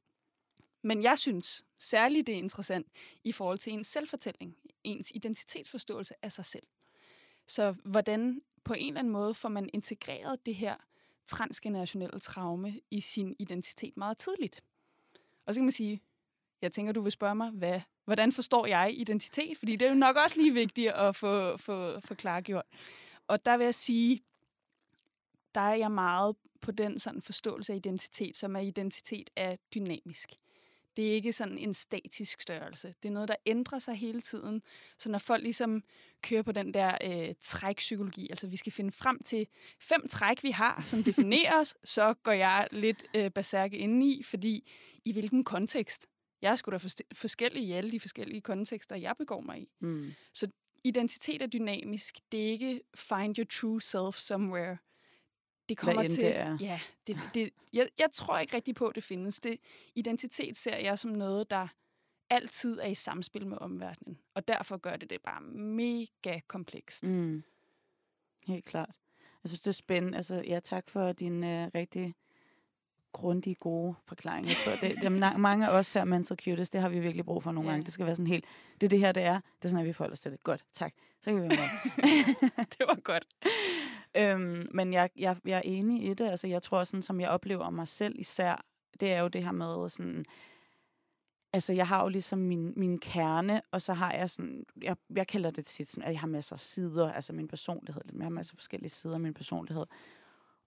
Men 0.81 1.03
jeg 1.03 1.19
synes 1.19 1.63
særligt, 1.79 2.27
det 2.27 2.33
er 2.35 2.39
interessant 2.39 2.87
i 3.23 3.31
forhold 3.31 3.57
til 3.57 3.73
ens 3.73 3.87
selvfortælling, 3.87 4.57
ens 4.83 5.11
identitetsforståelse 5.15 6.13
af 6.21 6.31
sig 6.31 6.45
selv. 6.45 6.67
Så 7.47 7.75
hvordan 7.85 8.41
på 8.63 8.73
en 8.73 8.87
eller 8.87 8.99
anden 8.99 9.13
måde 9.13 9.33
får 9.33 9.49
man 9.49 9.69
integreret 9.73 10.45
det 10.45 10.55
her 10.55 10.75
transgenerationelle 11.27 12.19
traume 12.19 12.79
i 12.91 12.99
sin 12.99 13.35
identitet 13.39 13.97
meget 13.97 14.17
tidligt. 14.17 14.63
Og 15.45 15.53
så 15.53 15.59
kan 15.59 15.65
man 15.65 15.71
sige, 15.71 16.01
jeg 16.65 16.73
tænker, 16.73 16.93
du 16.93 17.01
vil 17.01 17.11
spørge 17.11 17.35
mig, 17.35 17.49
hvad, 17.49 17.81
hvordan 18.05 18.31
forstår 18.31 18.65
jeg 18.65 18.93
identitet? 18.97 19.57
Fordi 19.57 19.75
det 19.75 19.85
er 19.85 19.89
jo 19.89 19.95
nok 19.95 20.15
også 20.15 20.41
lige 20.41 20.53
vigtigt 20.53 20.91
at 20.91 21.15
få, 21.15 21.57
få, 21.57 21.99
få 21.99 22.13
klargjort. 22.13 22.65
Og 23.27 23.45
der 23.45 23.57
vil 23.57 23.65
jeg 23.65 23.75
sige, 23.75 24.23
der 25.55 25.61
er 25.61 25.75
jeg 25.75 25.91
meget 25.91 26.35
på 26.61 26.71
den 26.71 26.99
sådan 26.99 27.21
forståelse 27.21 27.73
af 27.73 27.77
identitet, 27.77 28.37
som 28.37 28.55
er 28.55 28.59
identitet 28.59 29.29
er 29.35 29.55
dynamisk. 29.73 30.29
Det 30.97 31.09
er 31.09 31.13
ikke 31.13 31.33
sådan 31.33 31.57
en 31.57 31.73
statisk 31.73 32.41
størrelse. 32.41 32.93
Det 33.03 33.09
er 33.09 33.13
noget, 33.13 33.29
der 33.29 33.35
ændrer 33.45 33.79
sig 33.79 33.95
hele 33.95 34.21
tiden. 34.21 34.61
Så 34.99 35.11
når 35.11 35.19
folk 35.19 35.43
ligesom 35.43 35.83
kører 36.21 36.41
på 36.41 36.51
den 36.51 36.73
der 36.73 36.97
øh, 37.03 37.35
trækpsykologi, 37.41 38.27
altså 38.29 38.47
vi 38.47 38.57
skal 38.57 38.71
finde 38.71 38.91
frem 38.91 39.23
til 39.23 39.47
fem 39.79 40.07
træk, 40.07 40.43
vi 40.43 40.51
har, 40.51 40.81
som 40.85 41.03
definerer 41.03 41.59
os, 41.59 41.75
så 41.83 42.13
går 42.13 42.31
jeg 42.31 42.67
lidt 42.71 43.03
øh, 43.13 43.31
ind 43.45 43.73
indeni, 43.73 44.23
fordi 44.23 44.71
i 45.05 45.11
hvilken 45.13 45.43
kontekst 45.43 46.07
jeg 46.41 46.51
er 46.51 46.55
sgu 46.55 46.71
da 46.71 46.77
forskellig 47.13 47.63
i 47.63 47.71
alle 47.71 47.91
de 47.91 47.99
forskellige 47.99 48.41
kontekster, 48.41 48.95
jeg 48.95 49.15
begår 49.17 49.41
mig 49.41 49.61
i. 49.61 49.69
Mm. 49.79 50.11
Så 50.33 50.47
identitet 50.83 51.41
er 51.41 51.47
dynamisk. 51.47 52.19
Det 52.31 52.47
er 52.47 52.51
ikke 52.51 52.81
find 52.95 53.37
your 53.37 53.45
true 53.45 53.81
self 53.81 54.15
somewhere. 54.15 54.77
Det 55.69 55.77
kommer 55.77 56.01
til... 56.01 56.23
Det 56.23 56.35
er. 56.35 56.57
Ja, 56.59 56.79
det, 57.07 57.17
det, 57.33 57.49
jeg, 57.73 57.89
jeg 57.99 58.11
tror 58.13 58.39
ikke 58.39 58.55
rigtig 58.55 58.75
på, 58.75 58.87
at 58.87 58.95
det 58.95 59.03
findes. 59.03 59.39
Det, 59.39 59.57
identitet 59.95 60.57
ser 60.57 60.77
jeg 60.77 60.99
som 60.99 61.11
noget, 61.11 61.49
der 61.49 61.67
altid 62.29 62.79
er 62.79 62.87
i 62.87 62.95
samspil 62.95 63.47
med 63.47 63.57
omverdenen. 63.57 64.19
Og 64.33 64.47
derfor 64.47 64.77
gør 64.77 64.95
det 64.95 65.09
det 65.09 65.21
bare 65.21 65.41
mega 65.41 66.39
komplekst. 66.47 67.03
Mm. 67.03 67.43
Helt 68.47 68.65
klart. 68.65 68.95
Jeg 69.43 69.49
synes, 69.49 69.61
det 69.61 69.67
er 69.67 69.71
spændende. 69.71 70.17
Altså, 70.17 70.43
ja, 70.47 70.59
tak 70.59 70.89
for 70.89 71.11
din 71.11 71.43
uh, 71.43 71.67
rigtig 71.75 72.15
grundige, 73.15 73.55
gode 73.55 73.95
forklaring. 74.05 74.47
Jeg 74.47 74.55
tror, 74.65 74.87
det, 74.87 75.03
er 75.03 75.37
mange 75.37 75.67
af 75.67 75.77
os 75.77 75.93
her 75.93 76.03
mental 76.03 76.37
cuties, 76.43 76.69
det 76.69 76.81
har 76.81 76.89
vi 76.89 76.99
virkelig 76.99 77.25
brug 77.25 77.43
for 77.43 77.51
nogle 77.51 77.69
ja. 77.69 77.73
gange. 77.73 77.85
Det 77.85 77.93
skal 77.93 78.05
være 78.05 78.15
sådan 78.15 78.27
helt, 78.27 78.45
det 78.81 78.87
er 78.87 78.89
det 78.89 78.99
her, 78.99 79.11
det 79.11 79.23
er. 79.23 79.33
Det 79.33 79.65
er 79.65 79.69
sådan, 79.69 79.79
at 79.79 79.87
vi 79.87 79.93
forholder 79.93 80.13
os 80.13 80.21
til 80.21 80.31
det. 80.31 80.43
Godt, 80.43 80.65
tak. 80.73 80.93
Så 81.21 81.31
kan 81.31 81.35
vi 81.35 81.41
være 81.41 81.49
med. 81.49 82.65
det 82.77 82.85
var 82.87 82.99
godt. 83.03 83.25
Øhm, 84.17 84.67
men 84.71 84.93
jeg, 84.93 85.09
jeg, 85.17 85.37
jeg 85.45 85.57
er 85.57 85.61
enig 85.61 86.09
i 86.09 86.13
det. 86.13 86.29
Altså, 86.29 86.47
jeg 86.47 86.61
tror, 86.61 86.83
sådan, 86.83 87.01
som 87.01 87.19
jeg 87.19 87.29
oplever 87.29 87.69
mig 87.69 87.87
selv 87.87 88.15
især, 88.19 88.65
det 88.99 89.11
er 89.11 89.21
jo 89.21 89.27
det 89.27 89.43
her 89.43 89.51
med 89.51 89.89
sådan... 89.89 90.25
Altså, 91.53 91.73
jeg 91.73 91.87
har 91.87 92.03
jo 92.03 92.09
ligesom 92.09 92.39
min, 92.39 92.73
min 92.77 92.99
kerne, 92.99 93.61
og 93.71 93.81
så 93.81 93.93
har 93.93 94.11
jeg 94.11 94.29
sådan... 94.29 94.65
Jeg, 94.81 94.95
jeg 95.15 95.27
kalder 95.27 95.51
det 95.51 95.65
tit 95.65 95.89
sådan, 95.89 96.03
at 96.03 96.11
jeg 96.11 96.19
har 96.19 96.27
masser 96.27 96.55
af 96.55 96.59
sider, 96.59 97.13
altså 97.13 97.33
min 97.33 97.47
personlighed. 97.47 98.01
Jeg 98.13 98.23
har 98.25 98.29
masser 98.29 98.53
af 98.53 98.57
forskellige 98.57 98.89
sider 98.89 99.13
af 99.13 99.21
min 99.21 99.33
personlighed. 99.33 99.85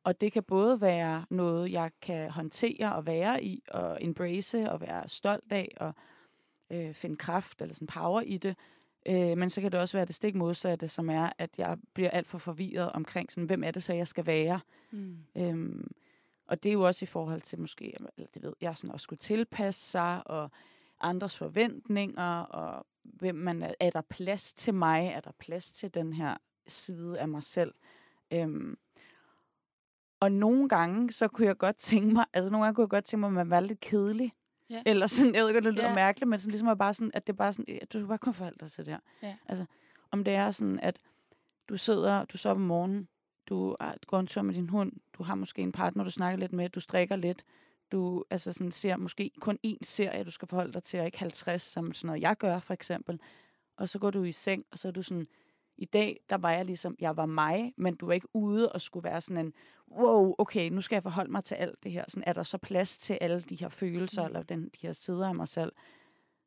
Og 0.04 0.20
det 0.20 0.32
kan 0.32 0.42
både 0.42 0.80
være 0.80 1.24
noget, 1.30 1.72
jeg 1.72 1.90
kan 2.02 2.30
håndtere 2.30 2.94
og 2.94 3.06
være 3.06 3.44
i, 3.44 3.62
og 3.70 3.98
embrace 4.00 4.70
og 4.70 4.80
være 4.80 5.08
stolt 5.08 5.52
af, 5.52 5.74
og 5.80 5.94
øh, 6.70 6.94
finde 6.94 7.16
kraft 7.16 7.62
eller 7.62 7.74
sådan 7.74 7.86
power 7.86 8.20
i 8.20 8.38
det. 8.38 8.56
Øh, 9.08 9.38
men 9.38 9.50
så 9.50 9.60
kan 9.60 9.72
det 9.72 9.80
også 9.80 9.98
være 9.98 10.06
det 10.06 10.14
stik 10.14 10.34
modsatte, 10.34 10.88
som 10.88 11.10
er, 11.10 11.30
at 11.38 11.58
jeg 11.58 11.78
bliver 11.94 12.10
alt 12.10 12.26
for 12.26 12.38
forvirret 12.38 12.92
omkring, 12.92 13.32
sådan, 13.32 13.46
hvem 13.46 13.64
er 13.64 13.70
det 13.70 13.82
så, 13.82 13.92
jeg 13.92 14.08
skal 14.08 14.26
være. 14.26 14.60
Mm. 14.90 15.16
Øhm, 15.36 15.90
og 16.48 16.62
det 16.62 16.68
er 16.68 16.72
jo 16.72 16.82
også 16.82 17.04
i 17.04 17.06
forhold 17.06 17.40
til 17.40 17.60
måske, 17.60 17.94
eller 17.94 18.10
det 18.34 18.42
ved 18.42 18.52
jeg, 18.60 18.76
sådan 18.76 18.94
at 18.94 19.00
skulle 19.00 19.18
tilpasse 19.18 19.90
sig, 19.90 20.22
og 20.26 20.50
andres 21.00 21.38
forventninger, 21.38 22.40
og 22.40 22.86
hvem 23.02 23.34
man 23.34 23.62
er, 23.62 23.74
er 23.80 23.90
der 23.90 24.00
plads 24.00 24.52
til 24.52 24.74
mig, 24.74 25.06
er 25.14 25.20
der 25.20 25.30
plads 25.38 25.72
til 25.72 25.94
den 25.94 26.12
her 26.12 26.36
side 26.66 27.20
af 27.20 27.28
mig 27.28 27.42
selv. 27.42 27.74
Øhm, 28.32 28.78
og 30.20 30.32
nogle 30.32 30.68
gange, 30.68 31.12
så 31.12 31.28
kunne 31.28 31.46
jeg 31.46 31.58
godt 31.58 31.76
tænke 31.76 32.14
mig, 32.14 32.24
altså 32.32 32.50
nogle 32.50 32.64
gange 32.64 32.74
kunne 32.74 32.82
jeg 32.82 32.90
godt 32.90 33.04
tænke 33.04 33.20
mig, 33.20 33.26
at 33.26 33.32
man 33.32 33.50
var 33.50 33.60
lidt 33.60 33.80
kedelig. 33.80 34.32
Ja. 34.70 34.82
Eller 34.86 35.06
sådan, 35.06 35.34
jeg 35.34 35.42
ved 35.42 35.48
ikke, 35.48 35.60
det 35.60 35.74
lyder 35.74 35.88
ja. 35.88 35.94
mærkeligt, 35.94 36.28
men 36.28 36.38
sådan 36.38 36.50
ligesom 36.50 36.68
at 36.68 36.78
bare 36.78 36.94
sådan, 36.94 37.10
at 37.14 37.26
det 37.26 37.32
er 37.32 37.36
bare 37.36 37.52
sådan, 37.52 37.78
at 37.82 37.92
du 37.92 37.98
skal 37.98 38.06
bare 38.06 38.18
kunne 38.18 38.34
forholde 38.34 38.56
dig 38.60 38.70
til 38.70 38.86
det 38.86 38.92
her. 38.92 39.00
Ja. 39.22 39.36
Altså, 39.46 39.64
om 40.10 40.24
det 40.24 40.34
er 40.34 40.50
sådan, 40.50 40.80
at 40.80 40.98
du 41.68 41.76
sidder, 41.76 42.24
du 42.24 42.38
sover 42.38 42.54
om 42.54 42.60
morgenen, 42.60 43.08
du 43.48 43.76
går 44.06 44.20
en 44.20 44.26
tur 44.26 44.42
med 44.42 44.54
din 44.54 44.68
hund, 44.68 44.92
du 45.12 45.22
har 45.22 45.34
måske 45.34 45.62
en 45.62 45.72
partner, 45.72 46.04
du 46.04 46.10
snakker 46.10 46.38
lidt 46.38 46.52
med, 46.52 46.68
du 46.68 46.80
strikker 46.80 47.16
lidt, 47.16 47.44
du 47.92 48.24
altså 48.30 48.52
sådan, 48.52 48.72
ser 48.72 48.96
måske 48.96 49.30
kun 49.40 49.58
én 49.66 49.78
serie, 49.82 50.24
du 50.24 50.30
skal 50.30 50.48
forholde 50.48 50.72
dig 50.72 50.82
til, 50.82 51.00
og 51.00 51.06
ikke 51.06 51.18
50, 51.18 51.62
som 51.62 51.92
sådan 51.92 52.06
noget, 52.06 52.22
jeg 52.22 52.36
gør 52.36 52.58
for 52.58 52.74
eksempel. 52.74 53.20
Og 53.76 53.88
så 53.88 53.98
går 53.98 54.10
du 54.10 54.22
i 54.22 54.32
seng, 54.32 54.64
og 54.72 54.78
så 54.78 54.88
er 54.88 54.92
du 54.92 55.02
sådan, 55.02 55.26
I 55.78 55.84
dag, 55.84 56.20
der 56.30 56.38
var 56.38 56.50
jeg 56.50 56.64
ligesom, 56.66 56.96
jeg 57.00 57.16
var 57.16 57.26
mig, 57.26 57.72
men 57.76 57.96
du 57.96 58.06
var 58.06 58.12
ikke 58.12 58.28
ude 58.34 58.72
og 58.72 58.80
skulle 58.80 59.04
være 59.04 59.20
sådan 59.20 59.46
en, 59.46 59.52
wow, 59.90 60.34
okay, 60.38 60.70
nu 60.70 60.80
skal 60.80 60.96
jeg 60.96 61.02
forholde 61.02 61.32
mig 61.32 61.44
til 61.44 61.54
alt 61.54 61.84
det 61.84 61.92
her. 61.92 62.04
Sådan, 62.08 62.24
er 62.26 62.32
der 62.32 62.42
så 62.42 62.58
plads 62.58 62.98
til 62.98 63.18
alle 63.20 63.40
de 63.40 63.54
her 63.54 63.68
følelser, 63.68 64.22
mm. 64.22 64.26
eller 64.26 64.42
den, 64.42 64.62
de 64.62 64.86
her 64.86 64.92
sider 64.92 65.28
af 65.28 65.34
mig 65.34 65.48
selv? 65.48 65.72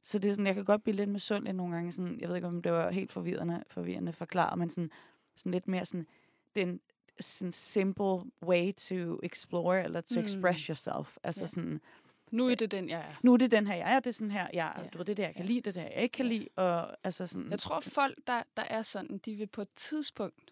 Så 0.04 0.20
det 0.20 0.30
er 0.30 0.34
sådan, 0.34 0.48
jeg 0.48 0.56
kan 0.56 0.66
godt 0.66 0.84
blive 0.84 0.96
lidt 0.96 1.10
misundelig 1.10 1.54
nogle 1.54 1.76
gange. 1.76 1.92
Sådan, 1.92 2.20
jeg 2.20 2.30
ved 2.30 2.36
ikke, 2.36 2.48
om 2.48 2.62
det 2.62 2.72
var 2.72 2.92
helt 2.92 3.12
forvirrende, 3.12 3.64
forvirrende 3.70 4.14
forklaret, 4.14 4.60
men 4.60 4.70
sådan, 4.70 4.92
sådan 5.36 5.52
lidt 5.52 5.68
mere 5.68 5.86
sådan, 5.86 6.08
den 6.56 6.80
sådan 7.20 7.52
simple 7.52 8.20
way 8.46 8.74
to 8.74 9.20
explore, 9.24 9.84
eller 9.84 10.02
to 10.02 10.20
mm. 10.20 10.26
express 10.26 10.66
yourself. 10.66 11.18
Altså 11.24 11.42
Ja. 11.42 11.48
sådan, 11.48 11.82
Nu 12.32 12.50
er 12.50 12.56
det 12.56 12.72
den, 12.72 12.90
jeg 12.90 13.00
er. 13.00 13.16
nu 13.24 13.34
er 13.34 13.38
det 13.38 13.52
den 13.52 13.68
her, 13.68 13.76
jeg 13.76 13.94
er, 13.96 14.00
det 14.00 14.08
er 14.10 14.14
sådan 14.14 14.32
her, 14.32 14.48
jeg 14.54 14.74
er. 14.78 14.82
Ja. 14.82 14.88
Du 14.88 14.98
ved, 14.98 15.06
det 15.06 15.18
der, 15.18 15.24
jeg 15.24 15.36
kan 15.36 15.42
Ja. 15.46 15.48
lide, 15.48 15.62
det 15.62 15.76
der, 15.76 15.82
jeg 15.82 15.96
ikke 15.96 16.14
kan 16.14 16.26
Ja. 16.26 16.32
lide. 16.32 16.48
Og 16.56 16.98
altså 17.04 17.28
sådan, 17.28 17.52
Jeg 17.52 17.60
tror, 17.60 17.80
folk, 17.80 18.18
der, 18.28 18.44
der 18.58 18.64
er 18.64 18.82
sådan, 18.82 19.18
de 19.18 19.36
vil 19.36 19.48
på 19.48 19.62
et 19.62 19.70
tidspunkt 19.76 20.52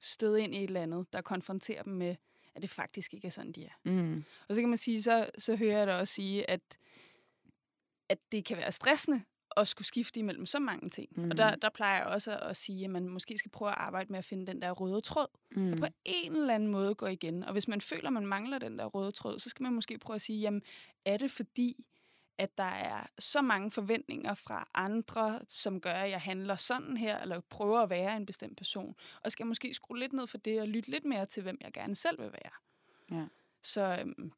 støde 0.00 0.42
ind 0.42 0.54
i 0.54 0.58
et 0.58 0.64
eller 0.64 0.82
andet, 0.82 1.12
der 1.12 1.20
konfronterer 1.20 1.82
dem 1.82 1.92
med, 1.92 2.16
at 2.54 2.62
det 2.62 2.70
faktisk 2.70 3.14
ikke 3.14 3.26
er 3.26 3.30
sådan, 3.30 3.52
de 3.52 3.64
er. 3.64 3.70
mm, 3.84 4.24
Og 4.48 4.54
så 4.54 4.60
kan 4.62 4.68
man 4.68 4.78
sige, 4.78 5.02
så, 5.02 5.30
så 5.38 5.56
hører 5.56 5.78
jeg 5.78 5.86
dig 5.86 5.98
også 5.98 6.14
sige, 6.14 6.50
at, 6.50 6.60
at 8.08 8.18
det 8.32 8.44
kan 8.44 8.56
være 8.56 8.72
stressende 8.72 9.22
at 9.56 9.68
skulle 9.68 9.86
skifte 9.86 10.20
imellem 10.20 10.46
så 10.46 10.58
mange 10.58 10.88
ting. 10.88 11.08
Mm. 11.16 11.24
Og 11.30 11.36
der, 11.36 11.54
der 11.54 11.68
plejer 11.68 11.96
jeg 11.96 12.06
også 12.06 12.38
at 12.38 12.56
sige, 12.56 12.84
at 12.84 12.90
man 12.90 13.08
måske 13.08 13.38
skal 13.38 13.50
prøve 13.50 13.70
at 13.70 13.78
arbejde 13.78 14.12
med 14.12 14.18
at 14.18 14.24
finde 14.24 14.46
den 14.46 14.62
der 14.62 14.70
røde 14.70 15.00
tråd, 15.00 15.26
mm, 15.50 15.70
der 15.70 15.76
på 15.76 15.86
en 16.04 16.36
eller 16.36 16.54
anden 16.54 16.68
måde 16.68 16.94
går 16.94 17.06
igen. 17.06 17.44
Og 17.44 17.52
hvis 17.52 17.68
man 17.68 17.80
føler, 17.80 18.06
at 18.06 18.12
man 18.12 18.26
mangler 18.26 18.58
den 18.58 18.78
der 18.78 18.84
røde 18.84 19.12
tråd, 19.12 19.38
så 19.38 19.50
skal 19.50 19.62
man 19.62 19.72
måske 19.72 19.98
prøve 19.98 20.14
at 20.14 20.22
sige, 20.22 20.40
jamen, 20.40 20.62
er 21.04 21.16
det 21.16 21.30
fordi, 21.30 21.84
at 22.38 22.58
der 22.58 22.64
er 22.64 23.06
så 23.18 23.42
mange 23.42 23.70
forventninger 23.70 24.34
fra 24.34 24.68
andre, 24.74 25.40
som 25.48 25.80
gør, 25.80 25.92
at 25.92 26.10
jeg 26.10 26.20
handler 26.20 26.56
sådan 26.56 26.96
her, 26.96 27.18
eller 27.18 27.40
prøver 27.40 27.80
at 27.80 27.90
være 27.90 28.16
en 28.16 28.26
bestemt 28.26 28.56
person. 28.56 28.94
Og 29.24 29.32
skal 29.32 29.46
måske 29.46 29.74
skrue 29.74 29.98
lidt 29.98 30.12
ned 30.12 30.26
for 30.26 30.38
det, 30.38 30.60
og 30.60 30.68
lytte 30.68 30.90
lidt 30.90 31.04
mere 31.04 31.26
til, 31.26 31.42
hvem 31.42 31.58
jeg 31.60 31.72
gerne 31.72 31.96
selv 31.96 32.18
vil 32.22 32.32
være. 32.32 32.52
Ja. 33.20 33.26
Så, 33.62 33.98
øhm, 34.00 34.32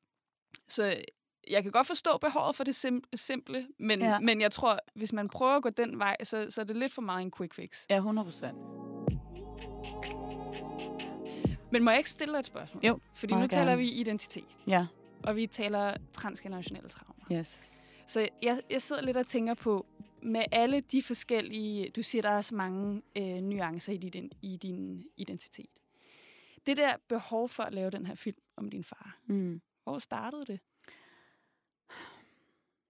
så 0.68 1.02
jeg 1.50 1.62
kan 1.62 1.72
godt 1.72 1.86
forstå 1.86 2.18
behovet 2.20 2.56
for 2.56 2.64
det 2.64 2.84
sim- 2.86 3.02
simple, 3.14 3.66
men, 3.78 4.00
Ja. 4.00 4.20
men 4.20 4.40
jeg 4.40 4.52
tror, 4.52 4.78
hvis 4.94 5.12
man 5.12 5.28
prøver 5.28 5.52
at 5.56 5.62
gå 5.62 5.70
den 5.70 5.98
vej, 5.98 6.16
så, 6.24 6.46
så 6.50 6.60
er 6.60 6.64
det 6.64 6.76
lidt 6.76 6.92
for 6.92 7.02
meget 7.02 7.22
en 7.22 7.30
quick 7.36 7.54
fix. 7.54 7.86
ja, 7.90 7.96
100 7.96 8.24
procent. 8.26 8.56
Men 11.72 11.84
må 11.84 11.90
jeg 11.90 11.98
ikke 11.98 12.10
stille 12.10 12.32
dig 12.34 12.38
et 12.38 12.46
spørgsmål? 12.46 12.84
Jo, 12.86 12.98
Fordi 13.14 13.34
nu 13.34 13.46
taler 13.46 13.64
gerne. 13.66 13.78
vi 13.82 13.90
identitet, 13.90 14.58
Ja, 14.66 14.86
og 15.24 15.36
vi 15.36 15.46
taler 15.46 15.94
transgenerationelle 16.12 16.88
traumer. 16.88 17.24
yes. 17.32 17.66
Så 18.06 18.28
jeg, 18.42 18.60
jeg 18.70 18.82
sidder 18.82 19.02
lidt 19.02 19.16
og 19.16 19.26
tænker 19.26 19.54
på, 19.54 19.86
med 20.22 20.42
alle 20.52 20.80
de 20.80 21.02
forskellige, 21.02 21.90
du 21.96 22.02
siger, 22.02 22.22
der 22.22 22.30
er 22.30 22.42
så 22.42 22.54
mange 22.54 23.02
øh, 23.16 23.22
nuancer 23.42 23.92
i 23.92 23.96
din, 23.96 24.30
i 24.42 24.56
din 24.56 25.04
identitet. 25.16 25.70
Det 26.66 26.76
der 26.76 26.92
behov 27.08 27.48
for 27.48 27.62
at 27.62 27.74
lave 27.74 27.90
den 27.90 28.06
her 28.06 28.14
film 28.14 28.36
om 28.56 28.70
din 28.70 28.84
far, 28.84 29.18
Mm. 29.26 29.60
hvor 29.84 29.98
startede 29.98 30.44
det? 30.46 30.60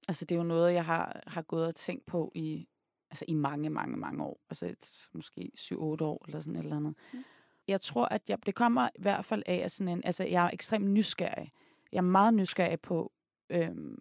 Altså, 0.08 0.24
det 0.24 0.34
er 0.34 0.38
jo 0.38 0.44
noget, 0.44 0.74
jeg 0.74 0.84
har, 0.84 1.22
har 1.26 1.42
gået 1.42 1.66
og 1.66 1.74
tænkt 1.74 2.06
på 2.06 2.32
i, 2.34 2.68
altså, 3.10 3.24
i 3.28 3.34
mange, 3.34 3.70
mange, 3.70 3.96
mange 3.96 4.24
år. 4.24 4.40
Altså, 4.50 4.66
et, 4.66 5.08
måske 5.12 5.50
7-8 5.58 5.76
år 5.78 6.24
eller 6.26 6.40
sådan 6.40 6.56
et 6.56 6.62
eller 6.62 6.76
andet. 6.76 6.94
Mm. 7.12 7.24
Jeg 7.68 7.80
tror, 7.80 8.04
at 8.04 8.22
jeg, 8.28 8.46
det 8.46 8.54
kommer 8.54 8.88
i 8.94 9.02
hvert 9.02 9.24
fald 9.24 9.42
af 9.46 9.54
at 9.54 9.70
sådan 9.70 9.92
en... 9.92 10.02
Altså, 10.04 10.24
jeg 10.24 10.46
er 10.46 10.50
ekstremt 10.50 10.90
nysgerrig. 10.90 11.52
Jeg 11.92 11.98
er 11.98 12.02
meget 12.02 12.34
nysgerrig 12.34 12.80
på... 12.80 13.12
Øhm, 13.50 13.98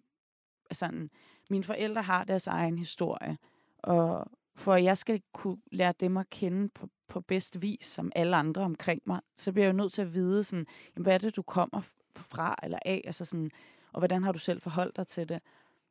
sådan, 0.72 1.10
mine 1.50 1.64
forældre 1.64 2.02
har 2.02 2.24
deres 2.24 2.46
egen 2.46 2.78
historie, 2.78 3.38
og 3.78 4.26
for 4.56 4.74
at 4.74 4.84
jeg 4.84 4.98
skal 4.98 5.22
kunne 5.32 5.58
lære 5.72 5.94
dem 6.00 6.16
at 6.16 6.30
kende 6.30 6.68
på, 6.68 6.88
på 7.08 7.20
bedst 7.20 7.62
vis, 7.62 7.86
som 7.86 8.12
alle 8.16 8.36
andre 8.36 8.62
omkring 8.62 9.02
mig, 9.06 9.20
så 9.36 9.52
bliver 9.52 9.66
jeg 9.66 9.72
jo 9.72 9.76
nødt 9.76 9.92
til 9.92 10.02
at 10.02 10.14
vide, 10.14 10.44
sådan, 10.44 10.66
jamen, 10.96 11.02
hvad 11.02 11.14
er 11.14 11.18
det, 11.18 11.36
du 11.36 11.42
kommer 11.42 11.80
fra 12.16 12.56
eller 12.62 12.78
af, 12.84 13.02
altså 13.04 13.24
sådan, 13.24 13.50
og 13.92 14.00
hvordan 14.00 14.22
har 14.24 14.32
du 14.32 14.38
selv 14.38 14.60
forholdt 14.60 14.96
dig 14.96 15.06
til 15.06 15.28
det. 15.28 15.42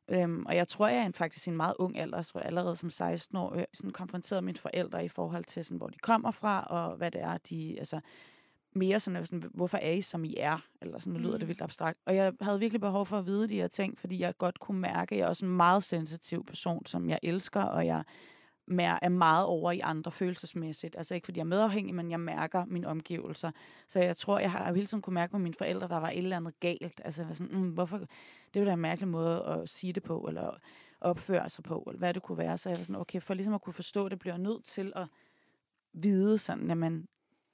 Øhm, 0.08 0.46
og 0.46 0.56
jeg 0.56 0.68
tror, 0.68 0.88
jeg 0.88 1.04
er 1.04 1.10
faktisk 1.14 1.46
i 1.46 1.50
en 1.50 1.56
meget 1.56 1.74
ung 1.78 1.98
alder, 1.98 2.18
jeg 2.18 2.26
tror 2.26 2.40
allerede 2.40 2.76
som 2.76 2.90
16 2.90 3.38
år, 3.38 3.54
øh, 3.54 3.64
sådan 3.72 3.90
konfronteret 3.90 4.44
mine 4.44 4.58
forældre 4.58 5.04
i 5.04 5.08
forhold 5.08 5.44
til, 5.44 5.64
sådan, 5.64 5.78
hvor 5.78 5.88
de 5.88 5.98
kommer 5.98 6.30
fra, 6.30 6.62
og 6.62 6.96
hvad 6.96 7.10
det 7.10 7.20
er, 7.22 7.38
de, 7.38 7.74
altså, 7.78 8.00
mere 8.74 9.00
sådan, 9.00 9.26
sådan, 9.26 9.50
hvorfor 9.54 9.78
er 9.78 9.90
I, 9.90 10.00
som 10.00 10.24
I 10.24 10.34
er? 10.38 10.58
Eller 10.82 10.98
sådan, 10.98 11.12
nu 11.12 11.18
lyder 11.18 11.32
Mm. 11.32 11.38
det 11.38 11.48
vildt 11.48 11.62
abstrakt. 11.62 11.98
Og 12.06 12.14
jeg 12.16 12.32
havde 12.40 12.58
virkelig 12.58 12.80
behov 12.80 13.06
for 13.06 13.18
at 13.18 13.26
vide 13.26 13.48
de 13.48 13.54
her 13.54 13.68
ting, 13.68 13.98
fordi 13.98 14.20
jeg 14.20 14.34
godt 14.38 14.60
kunne 14.60 14.80
mærke, 14.80 15.14
at 15.14 15.18
jeg 15.18 15.24
er 15.24 15.28
også 15.28 15.46
en 15.46 15.56
meget 15.56 15.82
sensitiv 15.84 16.44
person, 16.44 16.86
som 16.86 17.08
jeg 17.10 17.18
elsker, 17.22 17.62
og 17.62 17.86
jeg 17.86 18.04
mær- 18.70 18.98
er 19.02 19.08
meget 19.08 19.46
over 19.46 19.72
i 19.72 19.80
andre 19.80 20.10
følelsesmæssigt. 20.10 20.96
Altså 20.96 21.14
ikke 21.14 21.24
fordi 21.24 21.38
jeg 21.38 21.44
er 21.44 21.48
medafhængig, 21.48 21.94
men 21.94 22.10
jeg 22.10 22.20
mærker 22.20 22.64
mine 22.64 22.86
omgivelser. 22.86 23.50
Så 23.88 24.00
jeg 24.00 24.16
tror, 24.16 24.38
jeg 24.38 24.52
har 24.52 24.68
jo 24.68 24.74
hele 24.74 24.86
tiden 24.86 25.02
kunne 25.02 25.14
mærke 25.14 25.30
på 25.30 25.38
mine 25.38 25.54
forældre, 25.54 25.88
der 25.88 25.96
var 25.96 26.10
et 26.10 26.18
eller 26.18 26.36
andet 26.36 26.60
galt. 26.60 27.00
Altså 27.04 27.22
jeg 27.22 27.28
var 27.28 27.34
sådan, 27.34 27.58
mm, 27.58 27.70
hvorfor? 27.70 27.98
Det 28.54 28.60
jo 28.60 28.64
da 28.64 28.72
en 28.72 28.80
mærkelig 28.80 29.08
måde 29.08 29.44
at 29.44 29.68
sige 29.68 29.92
det 29.92 30.02
på, 30.02 30.24
eller 30.28 30.56
opføre 31.00 31.50
sig 31.50 31.64
på, 31.64 31.84
eller 31.86 31.98
hvad 31.98 32.14
det 32.14 32.22
kunne 32.22 32.38
være. 32.38 32.58
Så 32.58 32.68
jeg 32.68 32.78
var 32.78 32.84
sådan, 32.84 33.00
okay, 33.00 33.20
for 33.20 33.34
ligesom 33.34 33.54
at 33.54 33.62
kunne 33.62 33.72
forstå 33.72 34.08
det, 34.08 34.18
bliver 34.18 34.34
jeg 34.34 34.42
nødt 34.42 34.64
til 34.64 34.92
at 34.96 35.08
vide 35.92 36.38
sådan, 36.38 36.68
jamen, 36.68 37.08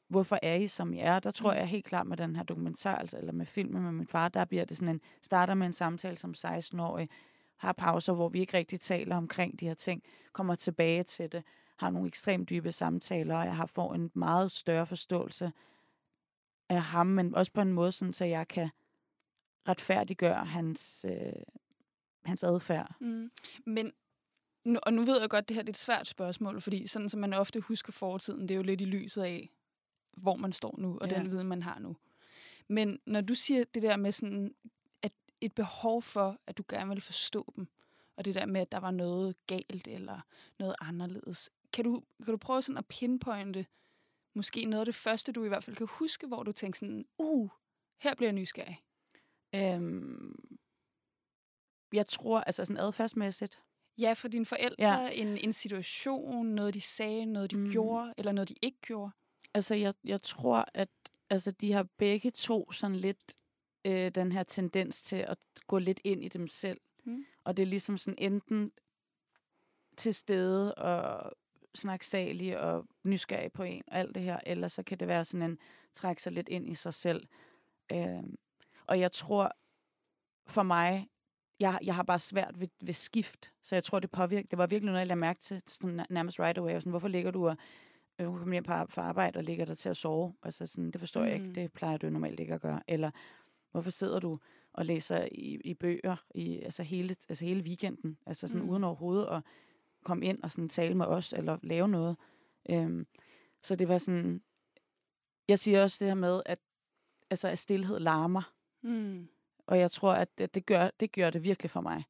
hvorfor 0.08 0.38
er 0.42 0.54
I, 0.54 0.66
som 0.66 0.92
I 0.92 0.98
er? 0.98 1.18
Der 1.18 1.30
tror 1.30 1.52
jeg 1.52 1.66
helt 1.66 1.84
klart 1.84 2.06
med 2.06 2.16
den 2.16 2.36
her 2.36 2.42
dokumentar, 2.42 2.96
altså, 2.96 3.18
eller 3.18 3.32
med 3.32 3.46
filmen 3.46 3.82
med 3.82 3.92
min 3.92 4.06
far, 4.06 4.28
der 4.28 4.44
bliver 4.44 4.64
det 4.64 4.76
sådan 4.76 4.94
en, 4.94 5.00
starter 5.22 5.54
med 5.54 5.66
en 5.66 5.72
samtale 5.72 6.16
som 6.16 6.34
16-årig, 6.36 7.08
har 7.56 7.72
pauser, 7.72 8.12
hvor 8.12 8.28
vi 8.28 8.40
ikke 8.40 8.56
rigtig 8.56 8.80
taler 8.80 9.16
omkring 9.16 9.60
de 9.60 9.66
her 9.66 9.74
ting, 9.74 10.02
kommer 10.32 10.54
tilbage 10.54 11.02
til 11.02 11.32
det, 11.32 11.42
har 11.78 11.90
nogle 11.90 12.08
ekstremt 12.08 12.50
dybe 12.50 12.72
samtaler, 12.72 13.36
og 13.36 13.44
jeg 13.44 13.56
har 13.56 13.66
fået 13.66 13.94
en 13.94 14.10
meget 14.14 14.52
større 14.52 14.86
forståelse 14.86 15.52
af 16.68 16.82
ham, 16.82 17.06
men 17.06 17.34
også 17.34 17.52
på 17.52 17.60
en 17.60 17.72
måde, 17.72 17.92
sådan, 17.92 18.12
så 18.12 18.24
jeg 18.24 18.48
kan 18.48 18.70
retfærdiggøre 19.68 20.44
hans, 20.44 21.06
øh, 21.08 21.32
hans 22.24 22.44
adfærd. 22.44 22.94
Mm. 23.00 23.30
Men, 23.66 23.92
nu, 24.64 24.78
og 24.82 24.92
nu 24.92 25.02
ved 25.02 25.20
jeg 25.20 25.30
godt, 25.30 25.42
at 25.42 25.48
det 25.48 25.54
her 25.54 25.62
er 25.62 25.68
et 25.68 25.76
svært 25.76 26.06
spørgsmål, 26.06 26.60
fordi 26.60 26.86
sådan 26.86 27.08
som 27.08 27.20
man 27.20 27.32
ofte 27.32 27.60
husker 27.60 27.92
fortiden, 27.92 28.42
det 28.42 28.50
er 28.50 28.56
jo 28.56 28.62
lidt 28.62 28.80
i 28.80 28.84
lyset 28.84 29.22
af, 29.22 29.50
hvor 30.12 30.36
man 30.36 30.52
står 30.52 30.74
nu, 30.78 30.98
og 31.00 31.10
Ja. 31.10 31.18
den 31.18 31.30
viden, 31.30 31.46
man 31.46 31.62
har 31.62 31.78
nu. 31.78 31.96
Men 32.68 32.98
når 33.06 33.20
du 33.20 33.34
siger 33.34 33.64
det 33.74 33.82
der 33.82 33.96
med 33.96 34.12
sådan, 34.12 34.54
et 35.40 35.54
behov 35.54 36.02
for, 36.02 36.38
at 36.46 36.58
du 36.58 36.64
gerne 36.68 36.88
vil 36.90 37.00
forstå 37.00 37.52
dem, 37.56 37.68
og 38.16 38.24
det 38.24 38.34
der 38.34 38.46
med, 38.46 38.60
at 38.60 38.72
der 38.72 38.78
var 38.80 38.90
noget 38.90 39.36
galt 39.46 39.86
eller 39.88 40.20
noget 40.58 40.74
anderledes, 40.80 41.50
kan 41.72 41.84
du, 41.84 42.02
kan 42.24 42.32
du 42.32 42.36
prøve 42.36 42.62
sådan 42.62 42.78
at 42.78 42.86
pinpointe 42.86 43.66
måske 44.34 44.64
noget 44.64 44.80
af 44.80 44.86
det 44.86 44.94
første, 44.94 45.32
du 45.32 45.44
i 45.44 45.48
hvert 45.48 45.64
fald 45.64 45.76
kan 45.76 45.86
huske, 45.90 46.26
hvor 46.26 46.42
du 46.42 46.52
tænker 46.52 46.76
sådan, 46.76 47.04
uh, 47.18 47.48
her 48.00 48.14
bliver 48.14 48.28
jeg 48.28 48.34
nysgerrig. 48.34 48.82
Øhm, 49.54 50.58
jeg 51.92 52.06
tror, 52.06 52.40
altså 52.40 52.64
sådan 52.64 52.82
adfærdsmæssigt, 52.82 53.58
Ja, 53.98 54.12
for 54.12 54.28
dine 54.28 54.46
forældre, 54.46 54.88
Ja. 54.88 55.08
en, 55.08 55.38
en 55.38 55.52
situation, 55.52 56.46
noget 56.46 56.74
de 56.74 56.80
sagde, 56.80 57.26
noget 57.26 57.50
de 57.50 57.56
mm. 57.56 57.70
gjorde, 57.70 58.14
eller 58.18 58.32
noget 58.32 58.48
de 58.48 58.54
ikke 58.62 58.78
gjorde. 58.80 59.12
Altså, 59.54 59.74
jeg, 59.74 59.94
jeg 60.04 60.22
tror, 60.22 60.64
at 60.74 60.88
altså, 61.30 61.50
de 61.50 61.72
har 61.72 61.82
begge 61.96 62.30
to 62.30 62.72
sådan 62.72 62.96
lidt 62.96 63.36
øh, 63.86 64.10
den 64.10 64.32
her 64.32 64.42
tendens 64.42 65.02
til 65.02 65.16
at 65.16 65.38
gå 65.66 65.78
lidt 65.78 66.00
ind 66.04 66.24
i 66.24 66.28
dem 66.28 66.46
selv. 66.46 66.80
Mm. 67.04 67.24
Og 67.44 67.56
det 67.56 67.62
er 67.62 67.66
ligesom 67.66 67.98
sådan 67.98 68.18
enten 68.18 68.72
til 69.96 70.14
stede 70.14 70.74
og 70.74 71.32
snaksalig 71.74 72.60
og 72.60 72.86
nysgerrig 73.04 73.52
på 73.52 73.62
en 73.62 73.82
og 73.86 73.98
alt 73.98 74.14
det 74.14 74.22
her, 74.22 74.38
eller 74.46 74.68
så 74.68 74.82
kan 74.82 74.98
det 75.00 75.08
være 75.08 75.24
sådan 75.24 75.50
en 75.50 75.58
trække 75.94 76.22
sig 76.22 76.32
lidt 76.32 76.48
ind 76.48 76.68
i 76.68 76.74
sig 76.74 76.94
selv. 76.94 77.26
Øhm, 77.92 78.36
og 78.86 79.00
jeg 79.00 79.12
tror, 79.12 79.52
for 80.46 80.62
mig, 80.62 81.08
jeg, 81.60 81.78
jeg 81.82 81.94
har 81.94 82.02
bare 82.02 82.18
svært 82.18 82.60
ved, 82.60 82.68
ved 82.80 82.94
skift, 82.94 83.52
så 83.62 83.76
jeg 83.76 83.84
tror, 83.84 84.00
det 84.00 84.10
påvirker. 84.10 84.48
Det 84.48 84.58
var 84.58 84.66
virkelig 84.66 84.86
noget, 84.86 84.98
jeg 84.98 85.06
lagde 85.06 85.20
mærke 85.20 85.40
til, 85.40 85.62
sådan 85.66 86.00
nær- 86.00 86.06
nærmest 86.10 86.40
right 86.40 86.58
away. 86.58 86.72
Var 86.72 86.80
Sådan, 86.80 86.90
hvorfor 86.90 87.08
ligger 87.08 87.30
du 87.30 87.48
og 87.48 87.56
øh, 88.18 88.26
kommer 88.26 88.52
hjem 88.54 88.64
fra 88.64 88.86
arbejde 88.96 89.36
og 89.38 89.44
ligger 89.44 89.64
der 89.64 89.74
til 89.74 89.88
at 89.88 89.96
sove. 89.96 90.34
Altså 90.42 90.66
sådan, 90.66 90.90
det 90.90 91.00
forstår 91.00 91.20
mm. 91.20 91.26
jeg 91.26 91.38
Mm. 91.40 91.44
ikke. 91.48 91.60
Det 91.60 91.72
plejer 91.72 91.96
du 91.96 92.10
normalt 92.10 92.40
ikke 92.40 92.54
at 92.54 92.60
gøre. 92.60 92.82
Eller 92.88 93.10
hvorfor 93.74 93.90
sidder 93.90 94.20
du 94.20 94.38
og 94.72 94.86
læser 94.86 95.28
i, 95.32 95.60
i 95.64 95.74
bøger 95.74 96.16
i, 96.34 96.60
altså, 96.60 96.82
hele, 96.82 97.16
altså 97.28 97.44
hele 97.44 97.62
weekenden, 97.62 98.18
altså 98.26 98.48
sådan 98.48 98.64
mm. 98.64 98.70
Uden 98.70 98.84
overhovedet 98.84 99.26
at 99.26 99.42
komme 100.04 100.26
ind 100.26 100.42
og 100.42 100.50
sådan 100.50 100.68
tale 100.68 100.94
med 100.94 101.06
os 101.06 101.32
eller 101.32 101.58
lave 101.62 101.88
noget. 101.88 102.16
Øhm, 102.70 103.06
så 103.62 103.76
det 103.76 103.88
var 103.88 103.98
sådan, 103.98 104.42
jeg 105.48 105.58
siger 105.58 105.82
også 105.82 105.96
det 106.00 106.08
her 106.08 106.14
med, 106.14 106.42
at, 106.46 106.58
altså, 107.30 107.48
at 107.48 107.58
stillhed 107.58 108.00
larmer. 108.00 108.54
Mm. 108.82 109.28
Og 109.66 109.78
jeg 109.78 109.90
tror, 109.90 110.12
at 110.12 110.38
det, 110.38 110.54
det, 110.54 110.66
gør, 110.66 110.90
det 111.00 111.12
gør 111.12 111.30
det 111.30 111.44
virkelig 111.44 111.70
for 111.70 111.80
mig. 111.80 112.04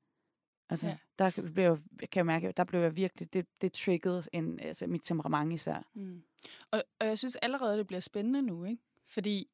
Altså, 0.71 0.87
ja. 0.87 0.97
Der 1.19 1.31
blev 1.55 1.65
jeg, 1.65 1.79
kan 2.11 2.19
jeg 2.19 2.27
mærke, 2.27 2.53
der 2.53 2.65
blev 2.65 2.81
jeg 2.81 2.97
virkelig, 2.97 3.33
det, 3.33 3.47
det 3.61 3.73
triggede 3.73 4.23
en, 4.33 4.61
altså 4.61 4.87
mit 4.87 5.03
temperament 5.03 5.53
især. 5.53 5.83
Mm. 5.95 6.23
Og, 6.71 6.83
og 7.01 7.07
jeg 7.07 7.19
synes 7.19 7.37
allerede, 7.37 7.79
det 7.79 7.87
bliver 7.87 8.01
spændende 8.01 8.43
nu, 8.43 8.65
ikke? 8.65 8.83
Fordi 9.07 9.49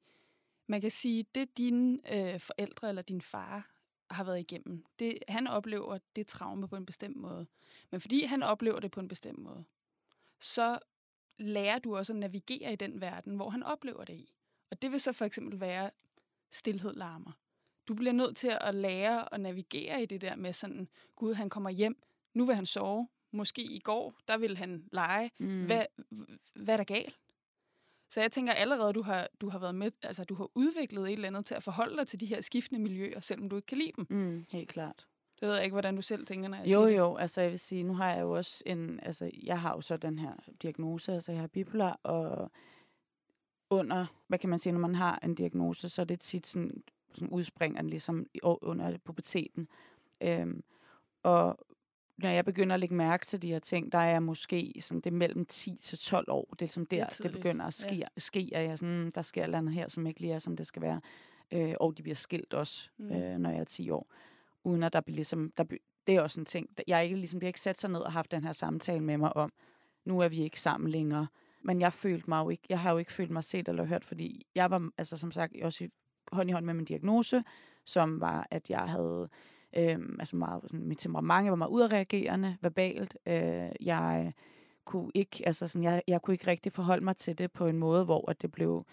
man 0.71 0.81
kan 0.81 0.91
sige, 0.91 1.25
det 1.35 1.59
dine 1.59 1.99
øh, 2.13 2.41
forældre 2.41 2.89
eller 2.89 3.03
din 3.03 3.21
far 3.21 3.71
har 4.11 4.25
været 4.25 4.41
igennem, 4.41 4.85
det, 4.99 5.19
han 5.29 5.47
oplever 5.47 5.99
det 6.17 6.27
traume 6.27 6.69
på 6.69 6.77
en 6.77 6.87
bestemt 6.87 7.17
måde. 7.17 7.47
Men 7.91 8.01
fordi 8.01 8.25
han 8.25 8.43
oplever 8.43 8.81
det 8.81 8.91
på 8.91 9.01
en 9.01 9.09
bestemt 9.09 9.39
måde, 9.39 9.65
så 10.41 10.79
lærer 11.39 11.79
du 11.79 11.97
også 11.97 12.13
at 12.13 12.19
navigere 12.19 12.73
i 12.73 12.77
den 12.77 13.01
verden, 13.01 13.37
hvor 13.37 13.51
han 13.51 13.63
oplever 13.63 14.05
det 14.05 14.15
i. 14.15 14.35
Og 14.71 14.83
det 14.83 14.91
vil 14.91 15.01
så 15.01 15.13
for 15.13 15.25
eksempel 15.25 15.61
være 15.61 15.91
stillhed 16.51 16.95
larmer. 16.95 17.33
Du 17.89 17.95
bliver 17.95 18.13
nødt 18.13 18.37
til 18.37 18.57
at 18.61 18.75
lære 18.75 19.35
at 19.35 19.41
navigere 19.41 20.03
i 20.03 20.07
det 20.07 20.21
der 20.21 20.37
med 20.37 20.53
sådan, 20.53 20.89
Gud, 21.17 21.35
han 21.35 21.49
kommer 21.49 21.71
hjem, 21.71 22.03
nu 22.35 22.47
vil 22.47 22.55
han 22.55 22.67
sove, 22.67 23.09
måske 23.31 23.63
i 23.63 23.79
går, 23.79 24.15
der 24.29 24.39
vil 24.39 24.57
han 24.57 24.89
lege. 24.93 25.31
Mm. 25.39 25.67
Hvad, 25.67 25.85
hvad 26.55 26.75
er 26.75 26.77
der 26.77 26.85
galt? 26.85 27.19
Så 28.11 28.21
jeg 28.21 28.33
tænker 28.33 28.53
allerede, 28.53 28.93
du 28.93 29.03
har, 29.03 29.29
du 29.41 29.49
har 29.49 29.59
været 29.59 29.75
med, 29.75 29.91
altså 30.03 30.25
du 30.25 30.35
har 30.35 30.51
udviklet 30.55 31.07
et 31.07 31.13
eller 31.13 31.29
andet 31.29 31.45
til 31.47 31.55
at 31.55 31.63
forholde 31.63 31.97
dig 31.97 32.07
til 32.07 32.21
de 32.21 32.27
her 32.27 32.41
skiftende 32.41 32.81
miljøer, 32.83 33.21
selvom 33.21 33.49
du 33.49 33.57
ikke 33.57 33.67
kan 33.67 33.79
lide 33.79 33.93
dem. 33.97 34.07
Mm, 34.11 34.45
helt 34.49 34.69
klart. 34.69 35.07
Det 35.41 35.49
ved 35.49 35.55
jeg 35.55 35.65
ikke, 35.65 35.75
hvordan 35.75 35.97
du 35.97 36.03
selv 36.03 36.27
tænker, 36.27 36.49
når 36.49 36.57
jeg 36.57 36.67
jo, 36.67 36.87
siger 36.87 36.99
Jo, 36.99 37.17
altså 37.17 37.41
jeg 37.41 37.51
vil 37.51 37.59
sige, 37.59 37.83
nu 37.83 37.95
har 37.95 38.13
jeg 38.13 38.23
jo 38.23 38.31
også 38.31 38.63
en, 38.67 39.01
altså 39.03 39.31
jeg 39.43 39.61
har 39.61 39.75
jo 39.75 39.81
så 39.81 39.97
den 39.97 40.19
her 40.19 40.33
diagnose, 40.63 41.13
altså 41.13 41.33
jeg 41.33 41.41
har 41.41 41.49
bipolar, 41.49 42.01
og 42.03 42.51
under, 43.71 44.07
hvad 44.29 44.39
kan 44.39 44.51
man 44.51 44.59
sige, 44.59 44.73
når 44.73 44.81
man 44.81 44.95
har 44.95 45.19
en 45.23 45.35
diagnose, 45.35 45.89
så 45.89 46.03
er 46.03 46.07
det 46.07 46.21
tit 46.21 46.47
sådan, 46.47 46.83
sådan 47.15 47.29
udspringer 47.29 47.83
ligesom 47.83 48.27
under 48.43 48.99
puberteten. 49.05 49.69
Øhm, 50.23 50.63
og 51.23 51.59
når 52.23 52.29
jeg 52.29 52.45
begynder 52.45 52.75
at 52.75 52.81
lægge 52.81 52.95
mærke 52.95 53.27
til 53.27 53.43
de 53.43 53.49
her 53.49 53.59
ting, 53.59 53.93
der 53.93 53.99
er 53.99 54.11
jeg 54.11 54.23
måske 54.23 54.75
sådan, 54.81 55.01
det 55.01 55.11
er 55.11 55.17
mellem 55.17 55.47
10 55.47 55.79
til 55.83 55.99
12 55.99 56.25
år. 56.29 56.55
Det 56.59 56.65
er 56.65 56.71
som 56.71 56.87
der, 56.87 57.07
det, 57.07 57.23
det 57.23 57.33
begynder 57.33 57.67
at 57.67 57.75
ske, 57.75 57.97
ja. 57.97 58.07
ske 58.17 58.51
at 58.53 58.69
jeg 58.69 58.79
sådan, 58.79 59.11
der 59.15 59.23
sker 59.23 59.41
et 59.41 59.45
eller 59.45 59.59
andet 59.59 59.75
her, 59.75 59.89
som 59.89 60.07
ikke 60.07 60.21
lige 60.21 60.33
er, 60.33 60.39
som 60.39 60.57
det 60.57 60.67
skal 60.67 60.83
være. 60.83 61.01
Øh, 61.53 61.75
og 61.81 61.99
de 61.99 62.03
bliver 62.03 62.17
skilt 62.17 62.55
også, 62.55 62.89
mm. 62.99 63.13
øh, 63.13 63.39
når 63.39 63.51
jeg 63.51 63.61
er 63.61 63.65
10 63.65 63.91
år. 63.91 64.13
Uden 64.65 64.83
at 64.83 64.93
der 64.93 65.01
bliver 65.01 65.17
ligesom, 65.17 65.53
der, 65.57 65.65
det 66.07 66.15
er 66.15 66.21
også 66.21 66.41
en 66.41 66.47
ting. 66.47 66.69
Jeg 66.87 67.05
ikke, 67.05 67.17
ligesom, 67.17 67.41
jeg 67.41 67.47
ikke 67.47 67.61
sat 67.61 67.81
sig 67.81 67.91
ned 67.91 68.01
og 68.01 68.13
haft 68.13 68.31
den 68.31 68.45
her 68.45 68.53
samtale 68.53 69.01
med 69.01 69.17
mig 69.17 69.37
om, 69.37 69.53
nu 70.05 70.21
er 70.21 70.29
vi 70.29 70.43
ikke 70.43 70.61
sammen 70.61 70.91
længere. 70.91 71.27
Men 71.63 71.81
jeg 71.81 71.93
følte 71.93 72.31
mig 72.31 72.45
jo 72.45 72.51
ikke, 72.51 72.63
jeg 72.69 72.81
har 72.81 72.93
jo 72.93 72.99
ikke 72.99 73.13
følt 73.13 73.31
mig 73.31 73.45
set 73.45 73.69
eller 73.69 73.85
hørt, 73.85 74.05
fordi 74.05 74.47
jeg 74.55 74.71
var, 74.71 74.91
altså 74.99 75.17
som 75.17 75.33
sagt, 75.33 75.53
også 75.63 75.85
i, 75.85 75.89
hånd 76.33 76.51
i 76.51 76.53
hånd 76.53 76.65
med 76.65 76.75
min 76.75 76.85
diagnose, 76.85 77.45
som 77.85 78.21
var, 78.21 78.47
at 78.51 78.71
jeg 78.71 78.81
havde 78.81 79.29
Øhm, 79.77 80.17
altså 80.19 80.37
meget, 80.37 80.63
sådan, 80.63 80.87
mit 80.87 80.99
temperament 80.99 81.51
var 81.51 81.57
meget 81.57 81.71
udreagerende, 81.71 82.57
verbalt. 82.63 83.17
Øh, 83.27 83.69
jeg 83.81 84.33
kunne 84.85 85.11
ikke, 85.15 85.43
altså 85.47 85.67
sådan, 85.67 85.83
jeg, 85.83 86.03
jeg 86.07 86.23
kunne 86.23 86.35
ikke 86.35 86.47
rigtig 86.47 86.73
forholde 86.73 87.05
mig 87.05 87.17
til 87.17 87.39
det 87.39 87.53
på 87.53 87.67
en 87.67 87.77
måde, 87.77 88.05
hvor 88.05 88.31
at 88.31 88.43
det 88.43 88.53
blev 88.53 88.85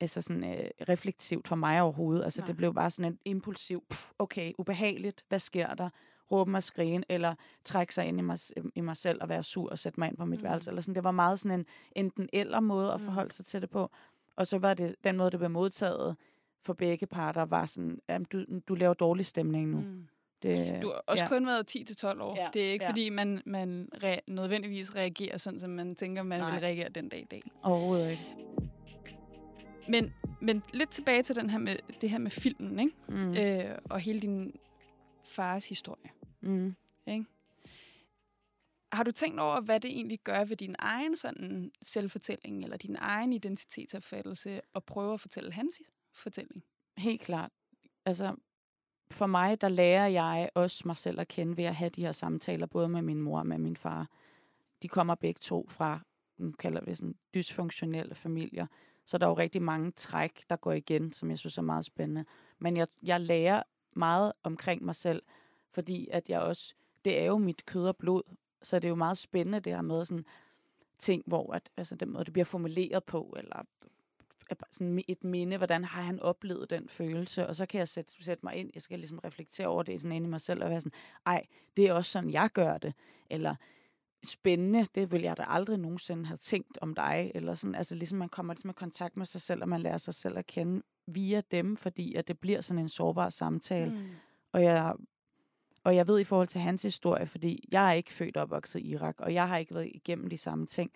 altså 0.00 0.20
sådan, 0.20 0.44
øh, 0.44 0.70
reflektivt 0.88 1.48
for 1.48 1.56
mig 1.56 1.82
overhovedet. 1.82 2.24
Altså 2.24 2.40
Nej. 2.40 2.46
det 2.46 2.56
blev 2.56 2.74
bare 2.74 2.90
sådan 2.90 3.12
en 3.12 3.18
impulsiv, 3.24 3.84
pff, 3.90 4.10
okay, 4.18 4.52
ubehageligt, 4.58 5.24
hvad 5.28 5.38
sker 5.38 5.74
der? 5.74 5.88
Råbe 6.32 6.50
mig 6.50 6.62
skrigen, 6.62 7.04
eller 7.08 7.34
trække 7.64 7.94
sig 7.94 8.06
ind 8.06 8.18
i 8.18 8.22
mig, 8.22 8.38
i 8.74 8.80
mig 8.80 8.96
selv 8.96 9.22
og 9.22 9.28
være 9.28 9.42
sur 9.42 9.70
og 9.70 9.78
sætte 9.78 10.00
mig 10.00 10.08
ind 10.08 10.16
på 10.16 10.24
mit 10.24 10.40
mm. 10.40 10.44
værelse. 10.44 10.70
Eller 10.70 10.82
sådan. 10.82 10.94
Det 10.94 11.04
var 11.04 11.10
meget 11.10 11.38
sådan 11.38 11.60
en 11.60 11.66
enten 11.92 12.28
eller 12.32 12.60
måde 12.60 12.92
at 12.92 13.00
mm. 13.00 13.04
forholde 13.04 13.32
sig 13.32 13.46
til 13.46 13.62
det 13.62 13.70
på. 13.70 13.90
Og 14.36 14.46
så 14.46 14.58
var 14.58 14.74
det 14.74 14.94
den 15.04 15.16
måde, 15.16 15.30
det 15.30 15.38
blev 15.38 15.50
modtaget 15.50 16.16
for 16.62 16.72
begge 16.72 17.06
parter, 17.06 17.44
var 17.44 17.66
sådan, 17.66 17.98
at 18.08 18.32
du, 18.32 18.44
du 18.68 18.74
laver 18.74 18.94
dårlig 18.94 19.26
stemning 19.26 19.70
nu. 19.70 19.80
Mm. 19.80 20.06
Det, 20.42 20.82
du 20.82 20.88
har 20.88 21.02
også 21.06 21.24
ja. 21.24 21.28
kun 21.28 21.46
været 21.46 21.76
10-12 21.76 22.20
år. 22.22 22.36
Ja. 22.36 22.48
Det 22.52 22.66
er 22.68 22.72
ikke, 22.72 22.84
ja. 22.84 22.90
fordi 22.90 23.10
man, 23.10 23.42
man 23.46 23.88
re- 24.04 24.20
nødvendigvis 24.26 24.94
reagerer 24.94 25.38
sådan, 25.38 25.60
som 25.60 25.70
man 25.70 25.94
tænker, 25.94 26.22
man 26.22 26.40
Nej. 26.40 26.50
vil 26.50 26.60
reagere 26.60 26.88
den 26.88 27.08
dag 27.08 27.20
i 27.20 27.24
dag. 27.24 27.42
Overhovedet 27.62 28.10
ikke. 28.10 28.26
Men, 29.88 30.14
men 30.40 30.62
lidt 30.72 30.90
tilbage 30.90 31.22
til 31.22 31.36
den 31.36 31.50
her 31.50 31.58
med, 31.58 31.76
det 32.00 32.10
her 32.10 32.18
med 32.18 32.30
filmen, 32.30 32.78
ikke? 32.78 32.92
Mm. 33.08 33.34
Øh, 33.34 33.78
og 33.84 34.00
hele 34.00 34.20
din 34.20 34.54
fars 35.24 35.68
historie. 35.68 36.10
Mm. 36.40 36.74
Ikke? 37.06 37.24
Har 38.92 39.02
du 39.02 39.12
tænkt 39.12 39.40
over, 39.40 39.60
hvad 39.60 39.80
det 39.80 39.90
egentlig 39.90 40.20
gør 40.24 40.44
ved 40.44 40.56
din 40.56 40.76
egen 40.78 41.16
sådan 41.16 41.70
selvfortælling, 41.82 42.64
eller 42.64 42.76
din 42.76 42.96
egen 42.98 43.32
identitetsopfattelse, 43.32 44.60
at 44.74 44.84
prøve 44.84 45.14
at 45.14 45.20
fortælle 45.20 45.52
hans 45.52 45.80
fortælling? 46.14 46.62
Helt 46.98 47.20
klart. 47.20 47.50
Altså, 48.06 48.36
for 49.12 49.26
mig, 49.26 49.60
der 49.60 49.68
lærer 49.68 50.06
jeg 50.06 50.50
også 50.54 50.82
mig 50.86 50.96
selv 50.96 51.20
at 51.20 51.28
kende 51.28 51.56
ved 51.56 51.64
at 51.64 51.74
have 51.74 51.90
de 51.90 52.02
her 52.02 52.12
samtaler, 52.12 52.66
både 52.66 52.88
med 52.88 53.02
min 53.02 53.20
mor 53.20 53.38
og 53.38 53.46
med 53.46 53.58
min 53.58 53.76
far. 53.76 54.08
De 54.82 54.88
kommer 54.88 55.14
begge 55.14 55.38
to 55.38 55.66
fra, 55.68 56.00
nu 56.38 56.52
kalder 56.52 56.80
vi 56.80 56.86
det 56.86 56.98
sådan, 56.98 57.14
dysfunktionelle 57.34 58.14
familier. 58.14 58.66
Så 59.06 59.18
der 59.18 59.26
er 59.26 59.30
jo 59.30 59.36
rigtig 59.36 59.62
mange 59.62 59.90
træk, 59.90 60.44
der 60.50 60.56
går 60.56 60.72
igen, 60.72 61.12
som 61.12 61.30
jeg 61.30 61.38
synes 61.38 61.58
er 61.58 61.62
meget 61.62 61.84
spændende. 61.84 62.24
Men 62.58 62.76
jeg, 62.76 62.86
jeg 63.02 63.20
lærer 63.20 63.62
meget 63.96 64.32
omkring 64.42 64.84
mig 64.84 64.94
selv, 64.94 65.22
fordi 65.70 66.08
at 66.12 66.30
jeg 66.30 66.40
også, 66.40 66.74
det 67.04 67.20
er 67.20 67.26
jo 67.26 67.38
mit 67.38 67.66
kød 67.66 67.88
og 67.88 67.96
blod, 67.96 68.22
så 68.62 68.76
det 68.76 68.84
er 68.84 68.88
jo 68.88 68.94
meget 68.94 69.18
spændende 69.18 69.60
det 69.60 69.74
her 69.74 69.82
med 69.82 70.04
sådan 70.04 70.24
ting, 70.98 71.22
hvor 71.26 71.52
at, 71.52 71.70
altså 71.76 71.96
den 71.96 72.12
måde, 72.12 72.24
det 72.24 72.32
bliver 72.32 72.44
formuleret 72.44 73.04
på, 73.04 73.34
eller 73.38 73.62
sådan 74.70 75.02
et 75.08 75.24
minde, 75.24 75.56
hvordan 75.56 75.84
har 75.84 76.02
han 76.02 76.20
oplevet 76.20 76.70
den 76.70 76.88
følelse, 76.88 77.46
og 77.46 77.56
så 77.56 77.66
kan 77.66 77.78
jeg 77.78 77.88
sætte, 77.88 78.24
sætte 78.24 78.46
mig 78.46 78.54
ind, 78.54 78.70
jeg 78.74 78.82
skal 78.82 78.98
ligesom 78.98 79.18
reflektere 79.18 79.66
over 79.66 79.82
det 79.82 80.00
sådan 80.00 80.16
inde 80.16 80.26
i 80.26 80.30
mig 80.30 80.40
selv, 80.40 80.64
og 80.64 80.70
være 80.70 80.80
sådan, 80.80 80.98
ej, 81.26 81.46
det 81.76 81.88
er 81.88 81.92
også 81.92 82.10
sådan, 82.10 82.30
jeg 82.30 82.50
gør 82.54 82.78
det, 82.78 82.94
eller 83.30 83.54
spændende, 84.24 84.86
det 84.94 85.12
vil 85.12 85.22
jeg 85.22 85.36
da 85.36 85.44
aldrig 85.48 85.78
nogensinde 85.78 86.26
have 86.26 86.36
tænkt 86.36 86.78
om 86.80 86.94
dig, 86.94 87.32
eller 87.34 87.54
sådan, 87.54 87.74
altså 87.74 87.94
ligesom 87.94 88.18
man 88.18 88.28
kommer 88.28 88.54
ligesom 88.54 88.70
i 88.70 88.72
kontakt 88.72 89.16
med 89.16 89.26
sig 89.26 89.40
selv, 89.40 89.62
og 89.62 89.68
man 89.68 89.80
lærer 89.80 89.96
sig 89.96 90.14
selv 90.14 90.38
at 90.38 90.46
kende 90.46 90.82
via 91.06 91.42
dem, 91.50 91.76
fordi 91.76 92.14
at 92.14 92.28
det 92.28 92.38
bliver 92.38 92.60
sådan 92.60 92.78
en 92.78 92.88
sårbar 92.88 93.28
samtale, 93.28 93.90
mm. 93.90 94.08
og 94.52 94.62
jeg 94.62 94.94
og 95.84 95.96
jeg 95.96 96.08
ved 96.08 96.20
i 96.20 96.24
forhold 96.24 96.48
til 96.48 96.60
hans 96.60 96.82
historie, 96.82 97.26
fordi 97.26 97.68
jeg 97.72 97.88
er 97.88 97.92
ikke 97.92 98.12
født 98.12 98.36
og 98.36 98.42
opvokset 98.42 98.80
i 98.80 98.88
Irak, 98.88 99.20
og 99.20 99.34
jeg 99.34 99.48
har 99.48 99.56
ikke 99.56 99.74
været 99.74 99.90
igennem 99.94 100.30
de 100.30 100.36
samme 100.36 100.66
ting. 100.66 100.90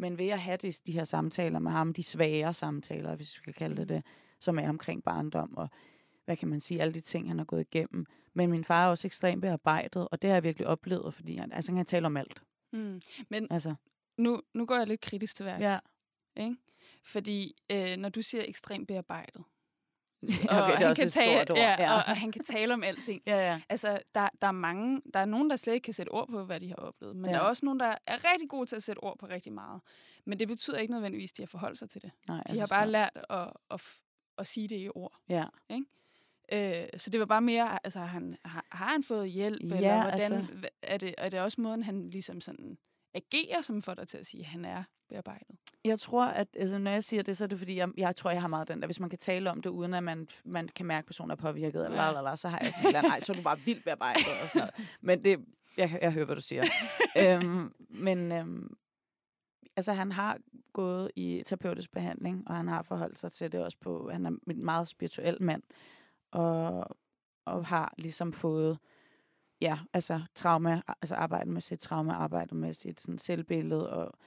Men 0.00 0.18
ved 0.18 0.28
at 0.28 0.40
have 0.40 0.56
de, 0.56 0.72
de 0.72 0.92
her 0.92 1.04
samtaler 1.04 1.58
med 1.58 1.70
ham, 1.70 1.92
de 1.92 2.02
svære 2.02 2.54
samtaler, 2.54 3.16
hvis 3.16 3.38
vi 3.38 3.44
kan 3.44 3.54
kalde 3.54 3.76
det 3.76 3.88
det, 3.88 4.02
som 4.40 4.58
er 4.58 4.68
omkring 4.68 5.04
barndom 5.04 5.56
og 5.56 5.68
hvad 6.24 6.36
kan 6.36 6.48
man 6.48 6.60
sige, 6.60 6.80
alle 6.80 6.94
de 6.94 7.00
ting, 7.00 7.28
han 7.28 7.38
har 7.38 7.44
gået 7.44 7.60
igennem. 7.60 8.06
Men 8.34 8.50
min 8.50 8.64
far 8.64 8.86
er 8.86 8.90
også 8.90 9.08
ekstremt 9.08 9.42
bearbejdet, 9.42 10.08
og 10.08 10.22
det 10.22 10.30
har 10.30 10.34
jeg 10.36 10.44
virkelig 10.44 10.66
oplevet, 10.66 11.14
fordi 11.14 11.36
han, 11.36 11.52
altså, 11.52 11.72
han 11.72 11.76
kan 11.76 11.86
tale 11.86 12.06
om 12.06 12.16
alt. 12.16 12.42
Mm. 12.72 13.00
Men 13.30 13.46
altså. 13.50 13.74
nu, 14.18 14.42
nu 14.54 14.66
går 14.66 14.76
jeg 14.76 14.86
lidt 14.86 15.00
kritisk 15.00 15.36
til 15.36 15.46
værks. 15.46 15.62
Ja. 15.62 15.78
Ikke? 16.36 16.56
Fordi 17.04 17.54
øh, 17.72 17.96
når 17.96 18.08
du 18.08 18.22
siger 18.22 18.44
ekstremt 18.46 18.88
bearbejdet, 18.88 19.44
og 20.22 20.28
det 20.28 20.82
er 20.82 20.86
han 20.86 20.94
kan 20.94 21.08
tale, 21.08 21.50
ord. 21.50 21.58
Ja, 21.58 21.76
ja. 21.78 21.92
Og, 21.92 21.96
og 21.96 22.16
han 22.16 22.32
kan 22.32 22.44
tale 22.44 22.74
om 22.74 22.82
alting. 22.82 23.22
ja, 23.26 23.50
ja. 23.50 23.60
Altså, 23.68 23.98
der, 24.14 24.28
der 24.42 24.46
er 24.48 24.52
mange, 24.52 25.02
der 25.14 25.20
er 25.20 25.24
nogen, 25.24 25.50
der 25.50 25.56
slet 25.56 25.74
ikke 25.74 25.84
kan 25.84 25.94
sætte 25.94 26.10
ord 26.10 26.28
på, 26.28 26.44
hvad 26.44 26.60
de 26.60 26.68
har 26.68 26.76
oplevet. 26.76 27.16
Men 27.16 27.24
ja. 27.24 27.36
der 27.36 27.42
er 27.42 27.44
også 27.44 27.66
nogen, 27.66 27.80
der 27.80 27.94
er 28.06 28.32
rigtig 28.32 28.48
gode 28.48 28.66
til 28.66 28.76
at 28.76 28.82
sætte 28.82 29.00
ord 29.00 29.18
på 29.18 29.26
rigtig 29.26 29.52
meget. 29.52 29.80
Men 30.26 30.38
det 30.38 30.48
betyder 30.48 30.78
ikke 30.78 30.92
nødvendigvis, 30.92 31.32
at 31.32 31.36
de 31.36 31.42
har 31.42 31.46
forholdt 31.46 31.78
sig 31.78 31.90
til 31.90 32.02
det. 32.02 32.10
Nej, 32.28 32.42
de 32.50 32.58
har 32.58 32.66
bare 32.66 32.90
lært 32.90 33.18
at, 33.30 33.48
at, 33.70 33.82
at 34.38 34.46
sige 34.46 34.68
det 34.68 34.76
i 34.76 34.88
ord. 34.94 35.16
Ja. 35.28 35.44
Ikke? 35.70 35.86
Øh, 36.52 36.88
så 36.96 37.10
det 37.10 37.20
var 37.20 37.26
bare 37.26 37.42
mere, 37.42 37.78
altså 37.84 38.00
han, 38.00 38.36
har, 38.44 38.66
har 38.70 38.88
han 38.88 39.02
fået 39.02 39.30
hjælp? 39.30 39.62
Ja, 39.62 39.76
eller 39.76 40.02
hvordan, 40.02 40.32
altså... 40.32 40.68
er, 40.82 40.96
det, 40.96 41.14
er 41.18 41.28
det 41.28 41.40
også 41.40 41.60
måden, 41.60 41.82
han 41.82 42.10
ligesom 42.10 42.40
sådan 42.40 42.78
agerer, 43.14 43.62
som 43.62 43.82
får 43.82 43.94
dig 43.94 44.08
til 44.08 44.18
at 44.18 44.26
sige, 44.26 44.40
at 44.40 44.46
han 44.46 44.64
er 44.64 44.82
bearbejdet? 45.08 45.56
Jeg 45.84 46.00
tror, 46.00 46.24
at 46.24 46.48
altså, 46.56 46.78
når 46.78 46.90
jeg 46.90 47.04
siger 47.04 47.22
det, 47.22 47.36
så 47.36 47.44
er 47.44 47.48
det 47.48 47.58
fordi, 47.58 47.76
jeg, 47.76 47.88
jeg 47.96 48.16
tror, 48.16 48.30
jeg 48.30 48.40
har 48.40 48.48
meget 48.48 48.68
den 48.68 48.80
der, 48.80 48.86
hvis 48.86 49.00
man 49.00 49.10
kan 49.10 49.18
tale 49.18 49.50
om 49.50 49.62
det, 49.62 49.70
uden 49.70 49.94
at 49.94 50.02
man, 50.02 50.28
man 50.44 50.68
kan 50.68 50.86
mærke, 50.86 50.98
at 50.98 51.06
personen 51.06 51.30
er 51.30 51.36
påvirket, 51.36 51.84
eller, 51.84 52.02
ja. 52.02 52.18
eller, 52.18 52.34
så 52.34 52.48
har 52.48 52.60
jeg 52.62 52.72
sådan 52.72 52.86
eller 52.86 53.02
nej, 53.02 53.20
så 53.20 53.32
er 53.32 53.36
du 53.36 53.42
bare 53.42 53.60
vildt 53.60 53.84
bearbejdet 53.84 54.24
og 54.42 54.48
sådan 54.48 54.60
noget. 54.60 54.96
Men 55.00 55.24
det, 55.24 55.38
jeg, 55.76 55.98
jeg 56.02 56.12
hører, 56.12 56.24
hvad 56.24 56.36
du 56.36 56.42
siger. 56.42 56.64
øhm, 57.22 57.72
men 57.90 58.32
øhm, 58.32 58.76
altså, 59.76 59.92
han 59.92 60.12
har 60.12 60.38
gået 60.72 61.10
i 61.16 61.42
terapeutisk 61.46 61.92
behandling, 61.92 62.48
og 62.48 62.54
han 62.56 62.68
har 62.68 62.82
forholdt 62.82 63.18
sig 63.18 63.32
til 63.32 63.52
det 63.52 63.60
også 63.64 63.78
på, 63.80 64.10
han 64.12 64.26
er 64.26 64.30
en 64.50 64.64
meget 64.64 64.88
spirituel 64.88 65.42
mand, 65.42 65.62
og, 66.32 66.96
og 67.44 67.66
har 67.66 67.94
ligesom 67.98 68.32
fået 68.32 68.78
ja, 69.60 69.78
altså 69.92 70.20
trauma, 70.34 70.82
altså 71.02 71.14
arbejde 71.14 71.50
med 71.50 71.60
sit 71.60 71.80
trauma, 71.80 72.12
arbejde 72.12 72.54
med 72.54 72.72
sit 72.72 73.00
sådan, 73.00 73.18
selvbillede 73.18 73.90
og 73.90 74.18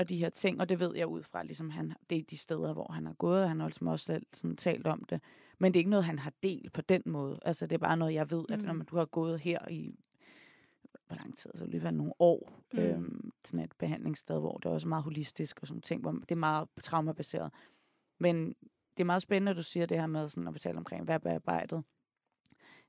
og 0.00 0.08
de 0.08 0.16
her 0.16 0.30
ting, 0.30 0.60
og 0.60 0.68
det 0.68 0.80
ved 0.80 0.96
jeg 0.96 1.06
ud 1.06 1.22
fra, 1.22 1.42
ligesom 1.42 1.70
han, 1.70 1.92
det 2.10 2.18
er 2.18 2.22
de 2.22 2.36
steder, 2.36 2.72
hvor 2.72 2.92
han 2.92 3.06
har 3.06 3.12
gået, 3.12 3.48
han 3.48 3.60
har 3.60 3.66
ligesom 3.66 3.86
også 3.86 4.04
selv 4.04 4.26
sådan 4.32 4.56
talt 4.56 4.86
om 4.86 5.04
det. 5.04 5.22
Men 5.58 5.74
det 5.74 5.78
er 5.78 5.80
ikke 5.80 5.90
noget, 5.90 6.04
han 6.04 6.18
har 6.18 6.32
delt 6.42 6.72
på 6.72 6.80
den 6.80 7.02
måde. 7.06 7.38
Altså, 7.42 7.66
det 7.66 7.74
er 7.74 7.78
bare 7.78 7.96
noget, 7.96 8.14
jeg 8.14 8.30
ved, 8.30 8.44
at 8.48 8.58
mm. 8.58 8.66
når 8.66 8.72
man, 8.72 8.86
du 8.86 8.96
har 8.96 9.04
gået 9.04 9.40
her 9.40 9.68
i, 9.70 9.94
hvor 11.06 11.16
lang 11.16 11.36
tid, 11.38 11.50
altså 11.54 11.64
alligevel 11.64 11.94
nogle 11.94 12.12
år, 12.18 12.62
mm. 12.72 12.78
øhm, 12.78 13.30
sådan 13.44 13.64
et 13.64 13.72
behandlingssted, 13.78 14.38
hvor 14.38 14.56
det 14.56 14.68
er 14.68 14.72
også 14.72 14.88
meget 14.88 15.04
holistisk 15.04 15.58
og 15.62 15.68
sådan 15.68 15.82
ting, 15.82 16.00
hvor 16.00 16.12
det 16.12 16.30
er 16.30 16.36
meget 16.36 16.68
traumabaseret. 16.82 17.52
Men 18.18 18.48
det 18.96 19.00
er 19.00 19.04
meget 19.04 19.22
spændende, 19.22 19.50
at 19.50 19.56
du 19.56 19.62
siger 19.62 19.86
det 19.86 20.00
her 20.00 20.06
med 20.06 20.28
sådan, 20.28 20.48
at 20.48 20.60
taler 20.60 20.78
omkring, 20.78 21.04
hvad 21.04 21.14
er 21.14 21.18
bearbejdet, 21.18 21.84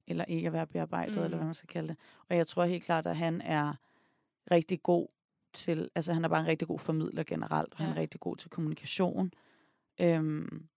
eller 0.08 0.26
ikke 0.26 0.48
at 0.48 0.54
være 0.54 0.68
bearbejdet, 0.68 1.16
mm. 1.16 1.24
eller 1.24 1.38
hvad 1.38 1.46
man 1.46 1.54
skal 1.54 1.68
kalde 1.68 1.88
det. 1.88 1.98
Og 2.30 2.38
jeg 2.38 2.48
tror 2.48 2.64
helt 2.64 2.84
klart, 2.84 3.08
at 3.08 3.16
han 3.16 3.42
er 3.42 3.74
rigtig 4.52 4.84
god 4.84 5.08
til, 5.54 5.90
altså 5.96 6.14
han 6.14 6.26
er 6.26 6.30
bare 6.30 6.42
en 6.42 6.48
rigtig 6.48 6.68
god 6.68 6.80
formidler 6.80 7.24
generelt, 7.24 7.74
og 7.74 7.80
ja. 7.80 7.86
han 7.86 7.98
er 7.98 8.02
rigtig 8.02 8.20
god 8.20 8.36
til 8.36 8.50
kommunikation. 8.50 9.34
Øhm, 10.02 10.68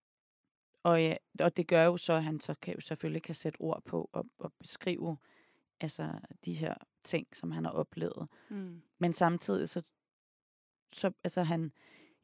og, 0.82 1.02
ja, 1.02 1.16
og 1.40 1.56
det 1.56 1.68
gør 1.68 1.84
jo 1.84 1.96
så, 1.96 2.12
at 2.12 2.24
han 2.24 2.40
så 2.40 2.54
kan, 2.54 2.80
selvfølgelig 2.80 3.22
kan 3.22 3.34
sætte 3.34 3.60
ord 3.60 3.82
på 3.84 4.10
og, 4.12 4.26
og 4.38 4.52
beskrive 4.58 5.16
altså, 5.80 6.10
de 6.44 6.54
her 6.54 6.74
ting, 7.04 7.26
som 7.32 7.50
han 7.50 7.64
har 7.64 7.72
oplevet. 7.72 8.28
Mm. 8.48 8.82
Men 8.98 9.12
samtidig 9.12 9.68
så, 9.68 9.82
så 10.92 11.12
altså 11.24 11.42
han, 11.42 11.72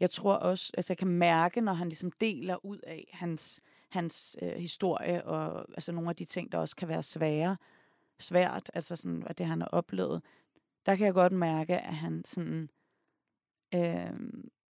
jeg 0.00 0.10
tror 0.10 0.34
også, 0.34 0.72
altså 0.76 0.92
jeg 0.92 0.98
kan 0.98 1.08
mærke, 1.08 1.60
når 1.60 1.72
han 1.72 1.88
ligesom 1.88 2.12
deler 2.12 2.64
ud 2.64 2.78
af 2.78 3.10
hans, 3.12 3.60
hans 3.90 4.37
øh, 4.42 4.53
historie, 4.53 5.24
og 5.24 5.66
altså 5.74 5.92
nogle 5.92 6.11
af 6.11 6.16
de 6.16 6.24
ting, 6.24 6.53
der 6.53 6.59
også 6.59 6.76
kan 6.76 6.88
være 6.88 7.03
svære, 7.03 7.57
svært, 8.18 8.70
altså 8.74 8.96
sådan, 8.96 9.22
hvad 9.22 9.35
det 9.35 9.46
han 9.46 9.61
har 9.61 9.68
oplevet, 9.68 10.22
der 10.87 10.96
kan 10.96 11.07
jeg 11.07 11.14
godt 11.14 11.33
mærke, 11.33 11.79
at 11.79 11.94
han 11.94 12.24
sådan, 12.24 12.70
øh, 13.74 14.16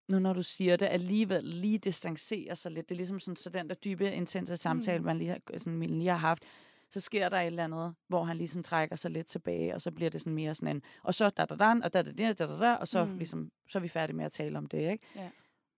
nu 0.08 0.18
når 0.18 0.32
du 0.32 0.42
siger 0.42 0.76
det, 0.76 0.86
alligevel 0.86 1.44
lige 1.44 1.78
distancerer 1.78 2.54
sig 2.54 2.72
lidt. 2.72 2.88
Det 2.88 2.94
er 2.94 2.96
ligesom 2.96 3.20
sådan, 3.20 3.36
så 3.36 3.50
den 3.50 3.68
der 3.68 3.74
dybe, 3.74 4.12
intense 4.12 4.56
samtale, 4.56 4.98
mm. 4.98 5.04
man 5.04 5.18
lige 5.18 5.30
har, 5.30 5.40
sådan, 5.58 5.78
man 5.78 5.90
lige 5.90 6.10
har 6.10 6.16
haft, 6.16 6.44
så 6.90 7.00
sker 7.00 7.28
der 7.28 7.36
et 7.36 7.46
eller 7.46 7.64
andet, 7.64 7.94
hvor 8.08 8.24
han 8.24 8.36
ligesom 8.36 8.62
trækker 8.62 8.96
sig 8.96 9.10
lidt 9.10 9.26
tilbage, 9.26 9.74
og 9.74 9.80
så 9.80 9.90
bliver 9.90 10.10
det 10.10 10.20
sådan 10.20 10.34
mere 10.34 10.54
sådan 10.54 10.76
en, 10.76 10.82
og 11.02 11.14
så 11.14 11.30
da 11.30 11.44
da 11.44 11.56
da, 11.56 11.74
og 11.84 11.92
da 11.92 12.02
da 12.02 12.12
da 12.12 12.32
da 12.32 12.46
da, 12.46 12.74
og 12.74 12.88
så, 12.88 13.04
mm. 13.04 13.16
ligesom, 13.16 13.50
så 13.68 13.78
er 13.78 13.82
vi 13.82 13.88
færdige 13.88 14.16
med 14.16 14.24
at 14.24 14.32
tale 14.32 14.58
om 14.58 14.66
det, 14.66 14.90
ikke? 14.90 15.06
Ja. 15.16 15.30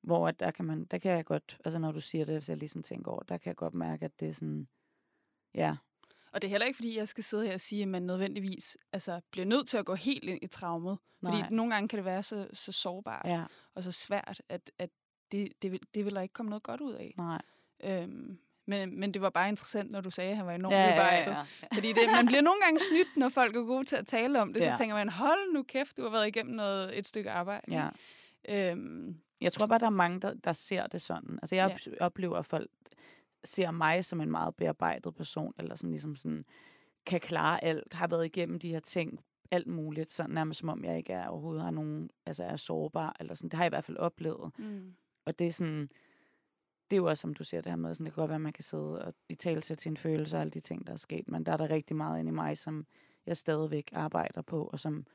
Hvor 0.02 0.28
at 0.28 0.40
der 0.40 0.50
kan 0.50 0.64
man, 0.64 0.84
der 0.84 0.98
kan 0.98 1.12
jeg 1.12 1.24
godt, 1.24 1.58
altså 1.64 1.78
når 1.78 1.92
du 1.92 2.00
siger 2.00 2.24
det, 2.24 2.34
hvis 2.34 2.48
jeg 2.48 2.56
lige 2.56 2.68
sådan 2.68 2.82
tænker 2.82 3.10
over, 3.10 3.22
der 3.22 3.38
kan 3.38 3.48
jeg 3.48 3.56
godt 3.56 3.74
mærke, 3.74 4.04
at 4.04 4.20
det 4.20 4.28
er 4.28 4.32
sådan, 4.32 4.68
ja. 5.54 5.76
Og 6.32 6.42
det 6.42 6.48
er 6.48 6.50
heller 6.50 6.66
ikke, 6.66 6.76
fordi 6.76 6.96
jeg 6.98 7.08
skal 7.08 7.24
sidde 7.24 7.46
her 7.46 7.54
og 7.54 7.60
sige, 7.60 7.82
at 7.82 7.88
man 7.88 8.02
nødvendigvis 8.02 8.78
altså, 8.92 9.20
bliver 9.30 9.46
nødt 9.46 9.68
til 9.68 9.76
at 9.76 9.84
gå 9.84 9.94
helt 9.94 10.24
ind 10.24 10.38
i 10.42 10.46
traumet. 10.46 10.98
Fordi 11.24 11.42
nogle 11.50 11.74
gange 11.74 11.88
kan 11.88 11.96
det 11.96 12.04
være 12.04 12.22
så, 12.22 12.48
så 12.52 12.72
sårbart 12.72 13.26
Ja, 13.26 13.44
og 13.74 13.82
så 13.82 13.92
svært, 13.92 14.42
at, 14.48 14.70
at 14.78 14.90
det, 15.32 15.52
det, 15.62 15.72
vil, 15.72 15.80
det 15.94 16.04
vil 16.04 16.14
der 16.14 16.20
ikke 16.20 16.32
komme 16.32 16.50
noget 16.50 16.62
godt 16.62 16.80
ud 16.80 16.92
af. 16.92 17.14
nej. 17.16 17.42
Øhm, 17.84 18.38
men, 18.66 19.00
men 19.00 19.14
det 19.14 19.22
var 19.22 19.30
bare 19.30 19.48
interessant, 19.48 19.90
når 19.90 20.00
du 20.00 20.10
sagde, 20.10 20.30
at 20.30 20.36
han 20.36 20.46
var 20.46 20.52
enormt 20.52 20.74
Ja, 20.74 20.88
ja, 20.88 21.14
ja, 21.14 21.30
ja. 21.30 21.44
Fordi 21.74 21.88
det, 21.88 22.02
man 22.16 22.26
bliver 22.26 22.40
nogle 22.40 22.60
gange 22.60 22.78
snydt, 22.78 23.16
når 23.16 23.28
folk 23.28 23.56
er 23.56 23.60
gode 23.62 23.84
til 23.84 23.96
at 23.96 24.06
tale 24.06 24.40
om 24.40 24.52
det. 24.52 24.60
Ja. 24.60 24.72
Så 24.74 24.78
tænker 24.78 24.94
man, 24.94 25.08
hold 25.08 25.52
nu 25.52 25.62
kæft, 25.62 25.96
du 25.96 26.02
har 26.02 26.10
været 26.10 26.26
igennem 26.26 26.54
noget, 26.54 26.98
et 26.98 27.06
stykke 27.06 27.30
arbejde. 27.30 27.62
ja. 27.68 27.88
Øhm, 28.48 29.16
Jeg 29.42 29.52
tror 29.52 29.66
bare, 29.66 29.78
der 29.78 29.86
er 29.86 29.90
mange, 29.90 30.20
der, 30.20 30.34
der 30.34 30.52
ser 30.52 30.86
det 30.86 31.02
sådan. 31.02 31.38
Altså, 31.42 31.54
jeg 31.56 31.78
Ja. 31.86 32.04
oplever, 32.04 32.36
at 32.36 32.46
folk 32.46 32.70
ser 33.44 33.70
mig 33.70 34.04
som 34.04 34.20
en 34.20 34.30
meget 34.30 34.56
bearbejdet 34.56 35.14
person, 35.14 35.54
eller 35.58 35.76
sådan 35.76 35.90
ligesom 35.90 36.16
sådan, 36.16 36.44
kan 37.06 37.20
klare 37.20 37.64
alt, 37.64 37.92
har 37.94 38.06
været 38.08 38.24
igennem 38.26 38.58
de 38.58 38.68
her 38.68 38.80
ting, 38.80 39.20
alt 39.50 39.66
muligt, 39.66 40.12
sådan 40.12 40.30
nærmest 40.34 40.60
som 40.60 40.68
om 40.68 40.84
jeg 40.84 40.96
ikke 40.96 41.12
er 41.12 41.26
overhovedet 41.28 41.62
har 41.62 41.70
nogen, 41.70 42.10
altså 42.26 42.44
er 42.44 42.56
sårbar, 42.56 43.16
eller 43.20 43.34
sådan. 43.34 43.48
Det 43.50 43.56
har 43.56 43.64
jeg 43.64 43.68
i 43.68 43.74
hvert 43.74 43.84
fald 43.84 43.96
oplevet. 43.96 44.58
mm, 44.58 44.94
Og 45.24 45.38
det 45.38 45.46
er 45.46 45.50
sådan, 45.52 45.88
det 46.90 46.96
er 46.96 47.00
jo 47.00 47.06
også, 47.08 47.20
som 47.20 47.34
du 47.34 47.44
siger, 47.44 47.60
det 47.60 47.72
her 47.72 47.76
med, 47.76 47.94
sådan, 47.94 48.06
det 48.06 48.14
kan 48.14 48.20
godt 48.20 48.28
være, 48.28 48.34
at 48.34 48.40
man 48.40 48.52
kan 48.52 48.64
sidde 48.64 49.04
og 49.04 49.14
i 49.28 49.34
tale 49.34 49.60
til 49.60 49.90
en 49.90 49.96
følelse 49.96 50.36
og 50.36 50.40
alle 50.40 50.50
de 50.50 50.60
ting, 50.60 50.86
der 50.86 50.92
er 50.92 50.96
sket, 50.96 51.28
men 51.28 51.46
der 51.46 51.52
er 51.52 51.56
der 51.56 51.70
rigtig 51.70 51.96
meget 51.96 52.18
inde 52.20 52.28
i 52.28 52.32
mig, 52.34 52.58
som 52.58 52.86
jeg 53.26 53.36
stadigvæk 53.36 53.90
arbejder 53.92 54.42
på, 54.42 54.64
og 54.64 54.80
som 54.80 55.06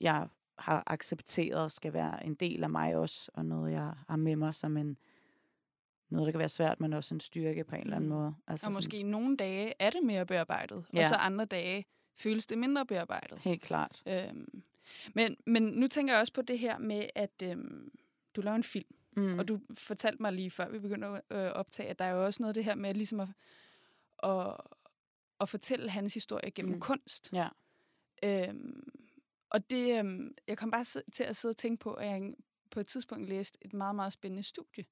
jeg 0.00 0.28
har 0.58 0.82
accepteret 0.86 1.72
skal 1.72 1.92
være 1.92 2.26
en 2.26 2.34
del 2.34 2.64
af 2.64 2.70
mig 2.70 2.96
også, 2.96 3.30
og 3.34 3.44
noget, 3.46 3.72
jeg 3.72 3.94
har 4.08 4.16
med 4.16 4.36
mig 4.36 4.54
som 4.54 4.76
en, 4.76 4.98
noget, 6.08 6.26
der 6.26 6.32
kan 6.32 6.38
være 6.38 6.48
svært, 6.48 6.80
men 6.80 6.92
også 6.92 7.14
en 7.14 7.20
styrke 7.20 7.64
på 7.64 7.74
en 7.76 7.80
eller 7.82 7.96
anden 7.96 8.10
Mm. 8.10 8.16
måde. 8.16 8.34
Altså 8.46 8.66
og 8.66 8.72
måske 8.72 9.02
nogle 9.02 9.36
dage 9.36 9.72
er 9.78 9.90
det 9.90 10.00
mere 10.04 10.26
bearbejdet, 10.26 10.84
ja. 10.94 11.00
Og 11.00 11.06
så 11.06 11.14
andre 11.14 11.44
dage 11.44 11.84
føles 12.18 12.46
det 12.46 12.58
mindre 12.58 12.86
bearbejdet. 12.86 13.38
Helt 13.38 13.62
klart. 13.62 14.02
Øhm, 14.06 14.62
men, 15.14 15.36
men 15.46 15.62
nu 15.62 15.86
tænker 15.86 16.12
jeg 16.14 16.20
også 16.20 16.32
på 16.32 16.42
det 16.42 16.58
her 16.58 16.78
med, 16.78 17.06
at 17.14 17.42
øhm, 17.42 17.90
du 18.36 18.40
laver 18.40 18.56
en 18.56 18.62
film, 18.64 18.86
Mm. 19.18 19.38
og 19.38 19.48
du 19.48 19.60
fortalte 19.74 20.22
mig 20.22 20.32
lige 20.32 20.50
før 20.50 20.68
vi 20.68 20.78
begyndte 20.78 21.06
at 21.08 21.20
øh, 21.30 21.52
optage, 21.52 21.88
at 21.88 21.98
der 21.98 22.04
er 22.04 22.10
jo 22.10 22.24
også 22.24 22.42
noget 22.42 22.50
af 22.50 22.54
det 22.54 22.64
her 22.64 22.74
med 22.74 22.94
ligesom 22.94 23.20
at, 23.20 23.28
at, 24.22 24.56
at 25.40 25.48
fortælle 25.48 25.90
hans 25.90 26.14
historie 26.14 26.50
gennem 26.50 26.74
mm. 26.74 26.80
kunst. 26.80 27.32
Ja. 27.32 27.48
Øhm, 28.22 28.88
og 29.50 29.70
det, 29.70 29.98
øhm, 29.98 30.34
jeg 30.48 30.58
kom 30.58 30.70
bare 30.70 30.84
til 31.12 31.24
at 31.24 31.36
sidde 31.36 31.52
og 31.52 31.56
tænke 31.56 31.80
på, 31.80 31.94
at 31.94 32.06
jeg 32.06 32.34
på 32.70 32.80
et 32.80 32.88
tidspunkt 32.88 33.28
læste 33.28 33.58
et 33.62 33.72
meget, 33.72 33.94
meget 33.94 34.12
spændende 34.12 34.42
studie. 34.42 34.84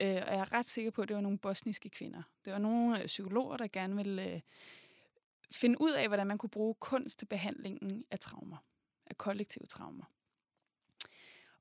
Øh, 0.00 0.08
og 0.08 0.32
jeg 0.32 0.40
er 0.40 0.52
ret 0.52 0.66
sikker 0.66 0.90
på, 0.90 1.02
at 1.02 1.08
det 1.08 1.16
var 1.16 1.22
nogle 1.22 1.38
bosniske 1.38 1.90
kvinder. 1.90 2.22
Det 2.44 2.52
var 2.52 2.58
nogle 2.58 3.00
øh, 3.00 3.06
psykologer, 3.06 3.56
der 3.56 3.66
gerne 3.66 3.96
ville 3.96 4.32
øh, 4.32 4.40
finde 5.52 5.80
ud 5.80 5.92
af, 5.92 6.08
hvordan 6.08 6.26
man 6.26 6.38
kunne 6.38 6.50
bruge 6.50 6.74
kunst 6.74 7.18
til 7.18 7.26
behandlingen 7.26 8.04
af 8.10 8.20
traumer, 8.20 8.56
af 9.06 9.16
kollektive 9.16 9.66
traumer. 9.66 10.04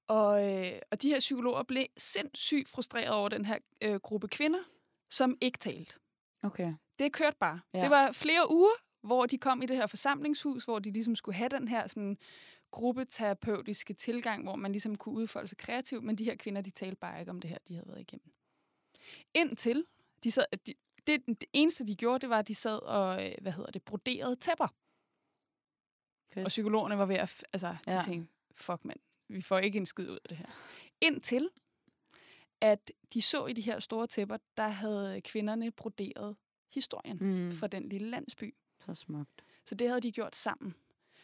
Og, 0.07 0.53
øh, 0.53 0.79
og 0.91 1.01
de 1.01 1.09
her 1.09 1.19
psykologer 1.19 1.63
blev 1.63 1.85
sindssygt 1.97 2.69
frustreret 2.69 3.09
over 3.09 3.29
den 3.29 3.45
her 3.45 3.57
øh, 3.81 3.95
gruppe 3.95 4.27
kvinder, 4.27 4.59
som 5.09 5.37
ikke 5.41 5.57
talte. 5.57 5.93
Okay. 6.43 6.73
Det 6.99 7.13
kørte 7.13 7.37
bare. 7.39 7.61
Ja. 7.73 7.81
Det 7.81 7.89
var 7.89 8.11
flere 8.11 8.51
uger, 8.51 8.84
hvor 9.05 9.25
de 9.25 9.37
kom 9.37 9.61
i 9.61 9.65
det 9.65 9.75
her 9.75 9.87
forsamlingshus, 9.87 10.65
hvor 10.65 10.79
de 10.79 10.91
ligesom 10.91 11.15
skulle 11.15 11.35
have 11.35 11.49
den 11.49 11.67
her 11.67 11.87
sådan, 11.87 12.17
gruppeterapeutiske 12.71 13.93
tilgang, 13.93 14.43
hvor 14.43 14.55
man 14.55 14.71
ligesom 14.71 14.95
kunne 14.95 15.15
udfolde 15.15 15.47
sig 15.47 15.57
kreativt, 15.57 16.03
men 16.03 16.15
de 16.15 16.23
her 16.23 16.35
kvinder, 16.35 16.61
de 16.61 16.69
talte 16.69 16.95
bare 16.95 17.19
ikke 17.19 17.31
om 17.31 17.39
det 17.41 17.49
her, 17.49 17.57
de 17.67 17.73
havde 17.73 17.87
været 17.87 17.99
igennem. 18.01 18.33
Indtil 19.33 19.85
de 20.23 20.31
sad, 20.31 20.45
de, 20.67 20.73
det, 21.07 21.25
det 21.27 21.45
eneste, 21.53 21.87
de 21.87 21.95
gjorde, 21.95 22.19
det 22.19 22.29
var, 22.29 22.39
at 22.39 22.47
de 22.47 22.55
sad 22.55 22.79
og, 22.81 23.25
øh, 23.25 23.35
hvad 23.41 23.51
hedder 23.51 23.71
det, 23.71 23.83
broderede 23.83 24.35
tæpper. 24.35 24.67
Fedt. 26.33 26.45
Og 26.45 26.49
psykologerne 26.49 26.97
var 26.97 27.05
ved 27.05 27.15
at, 27.15 27.43
altså, 27.53 27.75
de 27.85 27.93
Ja. 27.93 28.01
tænkte, 28.05 28.33
fuck 28.55 28.85
mand, 28.85 28.99
vi 29.29 29.41
får 29.41 29.59
ikke 29.59 29.77
en 29.77 29.85
skid 29.85 30.09
ud 30.09 30.19
af 30.23 30.29
det 30.29 30.37
her. 30.37 30.45
Indtil, 31.01 31.49
at 32.61 32.91
de 33.13 33.21
så 33.21 33.45
i 33.45 33.53
de 33.53 33.61
her 33.61 33.79
store 33.79 34.07
tæpper, 34.07 34.37
der 34.57 34.67
havde 34.67 35.21
kvinderne 35.21 35.71
broderet 35.71 36.35
historien 36.73 37.17
mm. 37.21 37.51
for 37.51 37.67
den 37.67 37.89
lille 37.89 38.09
landsby. 38.09 38.55
Så 38.79 38.93
smukt. 38.93 39.43
Så 39.65 39.75
det 39.75 39.87
havde 39.87 40.01
de 40.01 40.11
gjort 40.11 40.35
sammen. 40.35 40.75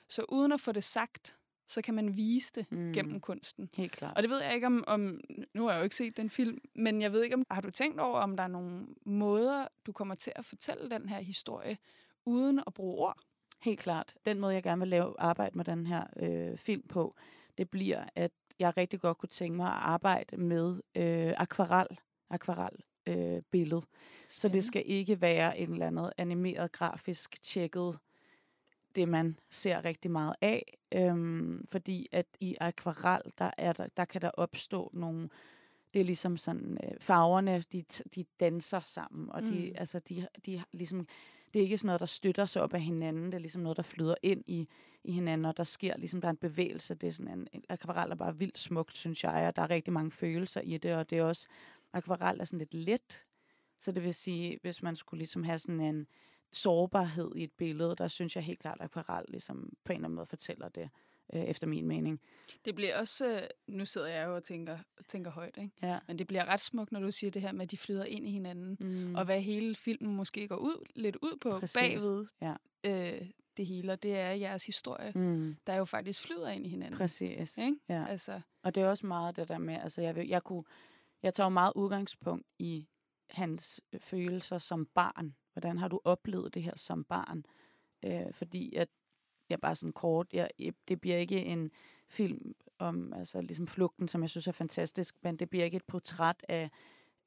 Så 0.10 0.26
uden 0.30 0.52
at 0.52 0.62
få 0.62 0.72
det 0.72 0.84
sagt, 0.84 1.38
så 1.68 1.82
kan 1.82 1.94
man 1.94 2.18
vise 2.18 2.52
det 2.56 2.72
Mm. 2.72 2.94
gennem 2.94 3.20
kunsten. 3.20 3.70
Helt 3.74 3.92
klart. 3.92 4.18
Og 4.18 4.24
det 4.24 4.30
ved 4.30 4.42
jeg 4.44 4.56
ikke 4.56 4.68
om, 4.68 4.84
om, 4.88 5.20
nu 5.54 5.64
har 5.66 5.72
jeg 5.72 5.80
jo 5.80 5.84
ikke 5.84 5.96
set 5.96 6.18
den 6.18 6.30
film, 6.30 6.58
men 6.76 7.02
jeg 7.02 7.12
ved 7.14 7.24
ikke 7.24 7.36
om, 7.36 7.44
har 7.52 7.62
du 7.62 7.72
tænkt 7.72 8.00
over, 8.00 8.20
om 8.20 8.38
der 8.38 8.44
er 8.44 8.48
nogle 8.48 8.88
måder, 9.06 9.68
du 9.86 9.92
kommer 9.92 10.16
til 10.16 10.34
at 10.36 10.46
fortælle 10.46 10.90
den 10.90 11.10
her 11.10 11.20
historie, 11.20 11.78
uden 12.26 12.60
at 12.68 12.74
bruge 12.74 12.98
ord? 12.98 13.18
Helt 13.62 13.80
klart. 13.80 14.16
Den 14.26 14.40
måde, 14.40 14.54
jeg 14.54 14.64
gerne 14.64 14.80
vil 14.80 14.88
lave 14.88 15.16
arbejde 15.20 15.58
med 15.58 15.66
den 15.66 15.86
her 15.86 16.04
øh, 16.18 16.58
film 16.58 16.88
på, 16.88 17.16
det 17.58 17.70
bliver, 17.70 18.04
at 18.16 18.32
jeg 18.60 18.78
rigtig 18.78 19.00
godt 19.02 19.18
kunne 19.18 19.30
tænke 19.30 19.56
mig 19.58 19.68
at 19.68 19.74
arbejde 19.82 20.38
med 20.38 20.82
øh, 20.96 21.34
akvarel, 21.38 21.88
akvarel 22.30 22.76
øh, 23.17 23.41
billede. 23.52 23.82
Så 24.28 24.50
det 24.50 24.63
skal 24.63 24.84
ikke 24.86 25.21
være 25.21 25.60
en 25.60 25.71
eller 25.71 25.88
andet 25.88 26.13
animeret, 26.17 26.71
grafisk 26.71 27.41
tjekket, 27.41 27.97
det 28.95 29.08
man 29.08 29.39
ser 29.50 29.86
rigtig 29.86 30.12
meget 30.12 30.36
af. 30.41 30.78
Øhm, 30.93 31.65
fordi 31.69 32.08
at 32.12 32.26
i 32.39 32.56
akvarel, 32.60 33.21
der, 33.38 33.52
er 33.58 33.74
der, 33.74 33.88
der 33.97 34.06
kan 34.06 34.21
der 34.21 34.30
opstå 34.30 34.91
nogle, 34.93 35.30
det 35.93 36.00
er 36.00 36.04
ligesom 36.04 36.38
sådan, 36.38 36.78
øh, 36.84 36.91
farverne, 37.00 37.63
de, 37.71 37.84
de 38.15 38.24
danser 38.39 38.80
sammen, 38.80 39.30
og 39.30 39.41
de, 39.41 39.67
Mm. 39.69 39.76
altså, 39.78 40.00
de, 40.00 40.28
de 40.45 40.63
ligesom, 40.71 41.08
det 41.54 41.60
er 41.60 41.63
ikke 41.63 41.78
sådan 41.78 41.88
noget, 41.88 42.00
der 42.00 42.06
støtter 42.06 42.45
sig 42.45 42.62
op 42.62 42.74
af 42.74 42.82
hinanden, 42.82 43.26
det 43.26 43.34
er 43.34 43.39
ligesom 43.39 43.62
noget, 43.62 43.78
der 43.78 43.84
flyder 43.84 44.15
ind 44.24 44.43
i, 44.47 44.67
i 45.04 45.12
hinanden, 45.12 45.45
og 45.45 45.58
der 45.58 45.63
sker 45.63 45.97
ligesom, 45.97 46.21
der 46.21 46.28
er 46.28 46.32
en 46.32 46.38
bevægelse, 46.38 46.95
det 46.95 47.08
er 47.08 47.12
sådan 47.12 47.39
en, 47.39 47.47
en 47.54 47.63
akvarel 47.69 48.12
er 48.12 48.15
bare 48.15 48.38
vildt 48.38 48.58
smukt, 48.58 48.97
synes 48.97 49.24
jeg, 49.24 49.47
og 49.47 49.56
der 49.56 49.62
er 49.62 49.69
rigtig 49.69 49.93
mange 49.93 50.12
følelser 50.12 50.62
i 50.62 50.78
det, 50.78 50.95
og 50.95 51.10
det 51.10 51.17
er 51.17 51.24
også, 51.24 51.47
akvarel 51.93 52.39
er 52.39 52.45
sådan 52.45 52.60
lidt 52.60 52.73
let, 52.73 53.25
så 53.80 53.91
det 53.91 54.04
vil 54.04 54.13
sige, 54.13 54.60
hvis 54.62 54.84
man 54.84 54.95
skulle 54.95 55.17
ligesom 55.19 55.43
have 55.43 55.60
sådan 55.60 55.80
en 55.82 56.08
sårbarhed 56.51 57.32
i 57.36 57.43
et 57.43 57.51
billede, 57.51 57.95
der 57.97 58.08
synes 58.08 58.36
jeg 58.36 58.43
helt 58.43 58.60
klart, 58.60 58.77
at 58.80 58.86
akvarel 58.86 59.25
ligesom 59.27 59.73
på 59.84 59.91
en 59.91 59.95
eller 59.95 60.06
anden 60.08 60.15
måde 60.15 60.25
fortæller 60.25 60.69
det, 60.69 60.89
øh, 61.34 61.41
efter 61.43 61.67
min 61.67 61.88
mening. 61.88 62.21
Det 62.65 62.75
bliver 62.75 62.99
også, 62.99 63.36
øh, 63.36 63.41
nu 63.67 63.86
sidder 63.86 64.08
jeg 64.08 64.25
jo 64.27 64.36
og 64.36 64.43
tænker, 64.43 64.77
tænker 65.08 65.32
højt, 65.32 65.58
ikke? 65.58 65.71
Ja. 65.82 65.99
men 66.08 66.19
det 66.19 66.27
bliver 66.27 66.45
ret 66.45 66.60
smukt, 66.62 66.91
når 66.91 66.99
du 66.99 67.12
siger 67.12 67.32
det 67.32 67.41
her 67.41 67.51
med, 67.51 67.62
at 67.62 67.71
de 67.71 67.77
flyder 67.77 68.06
ind 68.06 68.27
i 68.27 68.32
hinanden, 68.32 68.77
Mm. 68.80 69.15
og 69.15 69.25
hvad 69.25 69.41
hele 69.41 69.75
filmen 69.75 70.15
måske 70.15 70.47
går 70.47 70.56
ud 70.56 70.86
lidt 70.95 71.15
ud 71.15 71.38
på 71.41 71.60
Præcis. 71.60 71.82
bagved 71.82 72.25
Ja. 72.41 72.54
øh, 72.84 73.27
det 73.58 73.65
hele, 73.65 73.91
og 73.91 74.04
det 74.04 74.17
er 74.19 74.32
jeres 74.32 74.65
historie. 74.65 75.12
Mm. 75.15 75.56
der 75.67 75.75
jo 75.75 75.86
faktisk 75.86 76.21
flyder 76.21 76.49
ind 76.49 76.65
i 76.65 76.69
hinanden. 76.69 76.97
Præcis. 76.97 77.58
Ikke? 77.58 77.75
Ja. 77.89 78.06
Altså, 78.10 78.41
Og 78.63 78.75
det 78.75 78.84
er 78.84 78.88
også 78.89 79.06
meget 79.08 79.36
det 79.36 79.47
der 79.47 79.58
med, 79.58 79.73
altså 79.73 80.01
jeg, 80.01 80.15
vil, 80.15 80.27
jeg 80.27 80.43
kunne, 80.43 80.63
jeg 81.24 81.34
tager 81.34 81.46
jo 81.46 81.50
meget 81.50 81.74
udgangspunkt 81.76 82.48
i 82.60 82.88
hans 83.30 83.82
følelser 84.00 84.58
som 84.58 84.86
barn. 84.96 85.36
Hvordan 85.54 85.78
har 85.78 85.88
du 85.88 86.00
oplevet 86.04 86.54
det 86.54 86.64
her 86.64 86.76
som 86.76 87.04
barn? 87.04 87.44
Øh, 88.06 88.34
fordi 88.34 88.76
at 88.76 88.88
jeg 89.50 89.60
bare 89.62 89.76
sådan 89.76 89.94
kort, 89.94 90.28
jeg, 90.34 90.50
det 90.88 91.02
bliver 91.02 91.18
ikke 91.18 91.46
en 91.46 91.72
film 92.10 92.54
om 92.80 93.14
altså 93.14 93.42
ligesom 93.42 93.68
flugten, 93.68 94.08
som 94.08 94.22
jeg 94.22 94.30
synes 94.30 94.48
er 94.48 94.52
fantastisk, 94.52 95.16
men 95.24 95.36
det 95.38 95.50
bliver 95.50 95.66
ikke 95.66 95.78
et 95.78 95.86
portræt 95.88 96.46
af 96.50 96.70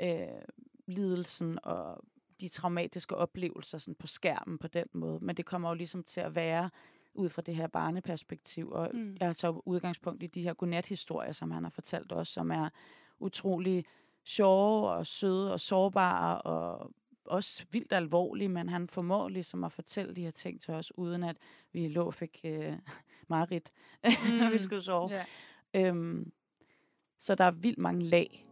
øh, 0.03 0.43
lidelsen 0.87 1.59
og 1.63 2.05
de 2.41 2.49
traumatiske 2.49 3.17
oplevelser 3.17 3.79
sådan 3.79 3.95
på 3.95 4.07
skærmen 4.07 4.59
på 4.59 4.69
den 4.69 4.87
måde. 4.93 5.19
Men 5.23 5.37
det 5.37 5.47
kommer 5.47 5.69
jo 5.69 5.75
ligesom 5.75 6.03
til 6.05 6.21
at 6.21 6.35
være 6.35 6.71
ud 7.15 7.29
fra 7.29 7.43
det 7.43 7.57
her 7.57 7.67
barneperspektiv. 7.67 8.71
Og 8.71 8.91
Mm. 8.95 9.17
jeg 9.21 9.37
tager 9.37 9.69
udgangspunkt 9.69 10.23
i 10.23 10.27
de 10.27 10.43
her 10.43 10.55
godnat-historier, 10.55 11.33
som 11.33 11.51
han 11.51 11.63
har 11.63 11.71
fortalt 11.71 12.13
os, 12.13 12.29
som 12.29 12.51
er 12.51 12.69
utrolig 13.21 13.85
sjove 14.25 14.91
og 14.91 15.07
søde 15.07 15.53
og 15.53 15.61
sårbare 15.61 16.43
og 16.43 16.91
også 17.25 17.65
vildt 17.71 17.93
alvorlige, 17.93 18.49
men 18.49 18.69
han 18.69 18.89
formår 18.89 19.29
ligesom 19.29 19.65
at 19.65 19.73
fortælle 19.73 20.15
de 20.17 20.23
her 20.23 20.31
ting 20.31 20.61
til 20.61 20.75
os, 20.75 20.93
uden 20.99 21.23
at 21.23 21.37
vi 21.73 21.89
lå 21.89 22.05
og 22.07 22.15
fik 22.15 22.41
øh, 22.45 22.73
mareridt, 23.29 23.73
når 24.39 24.47
vi 24.47 24.53
Mm. 24.53 24.59
skulle 24.59 24.83
sove. 24.83 25.11
ja. 25.11 25.25
Øhm, 25.89 26.33
Så 27.19 27.35
der 27.35 27.45
er 27.45 27.51
vildt 27.51 27.79
mange 27.79 28.05
lag. 28.05 28.47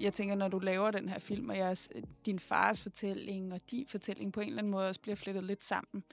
Jeg 0.00 0.12
tænker, 0.14 0.34
når 0.34 0.48
du 0.48 0.58
laver 0.58 0.90
den 0.90 1.08
her 1.08 1.18
film, 1.18 1.48
og 1.48 1.56
jeres, 1.56 1.88
din 2.26 2.38
fars 2.38 2.80
fortælling 2.80 3.52
og 3.52 3.60
din 3.70 3.86
fortælling 3.88 4.32
på 4.32 4.40
en 4.40 4.46
eller 4.48 4.58
anden 4.58 4.70
måde 4.70 4.88
også 4.88 5.00
bliver 5.00 5.16
flettet 5.16 5.44
lidt 5.44 5.64
sammen, 5.64 6.04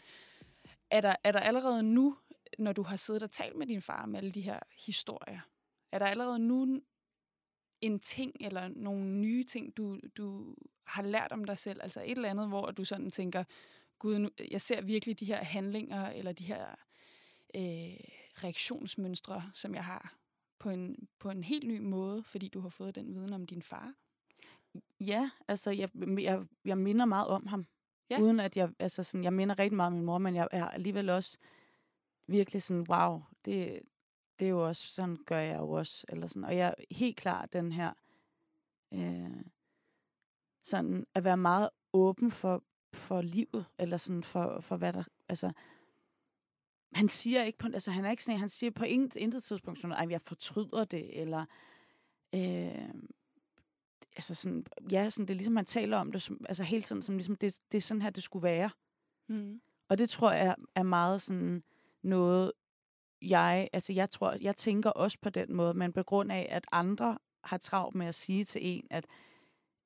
er 0.91 1.01
der, 1.01 1.15
er 1.23 1.31
der 1.31 1.39
allerede 1.39 1.83
nu, 1.83 2.17
når 2.59 2.73
du 2.73 2.83
har 2.83 2.95
siddet 2.95 3.23
og 3.23 3.31
talt 3.31 3.55
med 3.55 3.67
din 3.67 3.81
far 3.81 4.03
om 4.03 4.15
alle 4.15 4.31
de 4.31 4.41
her 4.41 4.59
historier, 4.85 5.39
er 5.91 5.99
der 5.99 6.05
allerede 6.05 6.39
nu 6.39 6.81
en 7.81 7.99
ting 7.99 8.35
eller 8.39 8.67
nogle 8.67 9.05
nye 9.05 9.43
ting, 9.43 9.77
du, 9.77 9.99
du 10.17 10.55
har 10.85 11.03
lært 11.03 11.31
om 11.31 11.43
dig 11.43 11.59
selv? 11.59 11.79
Altså 11.83 12.01
et 12.01 12.11
eller 12.11 12.29
andet, 12.29 12.47
hvor 12.47 12.71
du 12.71 12.85
sådan 12.85 13.09
tænker, 13.09 13.43
gud, 13.99 14.19
nu, 14.19 14.29
jeg 14.51 14.61
ser 14.61 14.81
virkelig 14.81 15.19
de 15.19 15.25
her 15.25 15.43
handlinger 15.43 16.09
eller 16.09 16.31
de 16.31 16.43
her 16.43 16.65
øh, 17.55 17.99
reaktionsmønstre, 18.43 19.51
som 19.53 19.75
jeg 19.75 19.85
har 19.85 20.15
på 20.59 20.69
en, 20.69 21.07
på 21.19 21.29
en 21.29 21.43
helt 21.43 21.67
ny 21.67 21.79
måde, 21.79 22.23
fordi 22.23 22.47
du 22.47 22.59
har 22.59 22.69
fået 22.69 22.95
den 22.95 23.15
viden 23.15 23.33
om 23.33 23.47
din 23.47 23.61
far? 23.61 23.93
Ja, 24.99 25.29
altså 25.47 25.71
jeg, 25.71 25.89
jeg, 26.19 26.45
jeg 26.65 26.77
minder 26.77 27.05
meget 27.05 27.27
om 27.27 27.47
ham. 27.47 27.65
Ja. 28.09 28.19
Uden 28.19 28.39
at 28.39 28.57
jeg, 28.57 28.69
altså 28.79 29.03
sådan, 29.03 29.23
jeg 29.23 29.33
minder 29.33 29.59
rigtig 29.59 29.75
meget 29.75 29.87
om 29.87 29.93
min 29.93 30.05
mor, 30.05 30.17
men 30.17 30.35
jeg 30.35 30.47
er 30.51 30.69
alligevel 30.69 31.09
også 31.09 31.37
virkelig 32.27 32.61
sådan, 32.61 32.85
wow, 32.89 33.21
det, 33.45 33.81
det 34.39 34.45
er 34.45 34.49
jo 34.49 34.67
også, 34.67 34.87
sådan 34.87 35.17
gør 35.25 35.39
jeg 35.39 35.59
jo 35.59 35.69
også. 35.69 36.05
Eller 36.09 36.27
sådan. 36.27 36.43
Og 36.43 36.57
jeg 36.57 36.67
er 36.67 36.83
helt 36.91 37.17
klart 37.17 37.53
den 37.53 37.71
her, 37.71 37.93
øh, 38.93 39.41
sådan 40.63 41.05
at 41.13 41.23
være 41.23 41.37
meget 41.37 41.69
åben 41.93 42.31
for, 42.31 42.63
for 42.93 43.21
livet, 43.21 43.65
eller 43.77 43.97
sådan 43.97 44.23
for, 44.23 44.59
for 44.59 44.77
hvad 44.77 44.93
der, 44.93 45.03
altså, 45.29 45.51
han 46.93 47.07
siger 47.07 47.43
ikke 47.43 47.57
på, 47.57 47.67
altså 47.67 47.91
han 47.91 48.05
er 48.05 48.11
ikke 48.11 48.23
sådan, 48.23 48.39
han 48.39 48.49
siger 48.49 48.71
på 48.71 48.85
intet, 48.85 49.19
intet 49.19 49.43
tidspunkt 49.43 49.79
sådan, 49.79 49.91
ej, 49.91 50.07
jeg 50.09 50.21
fortryder 50.21 50.85
det, 50.85 51.21
eller, 51.21 51.45
øh, 52.35 52.93
altså 54.15 54.35
sådan, 54.35 54.65
ja, 54.91 55.09
sådan, 55.09 55.27
det 55.27 55.33
er 55.33 55.37
ligesom, 55.37 55.53
man 55.53 55.65
taler 55.65 55.97
om 55.97 56.11
det, 56.11 56.21
som, 56.21 56.45
altså 56.49 56.63
helt 56.63 56.87
sådan, 56.87 57.01
som 57.01 57.15
ligesom, 57.15 57.35
det, 57.35 57.59
det 57.71 57.77
er 57.77 57.81
sådan 57.81 58.01
her, 58.01 58.09
det 58.09 58.23
skulle 58.23 58.43
være. 58.43 58.69
Mm. 59.27 59.61
Og 59.89 59.97
det 59.97 60.09
tror 60.09 60.31
jeg 60.31 60.55
er 60.75 60.83
meget 60.83 61.21
sådan 61.21 61.63
noget, 62.05 62.51
jeg, 63.21 63.69
altså 63.73 63.93
jeg 63.93 64.09
tror, 64.09 64.35
jeg 64.41 64.55
tænker 64.55 64.89
også 64.89 65.17
på 65.21 65.29
den 65.29 65.53
måde, 65.53 65.73
men 65.73 65.93
på 65.93 66.03
grund 66.03 66.31
af, 66.31 66.47
at 66.51 66.65
andre 66.71 67.17
har 67.43 67.57
travlt 67.57 67.95
med 67.95 68.05
at 68.05 68.15
sige 68.15 68.43
til 68.45 68.61
en, 68.63 68.87
at, 68.89 69.05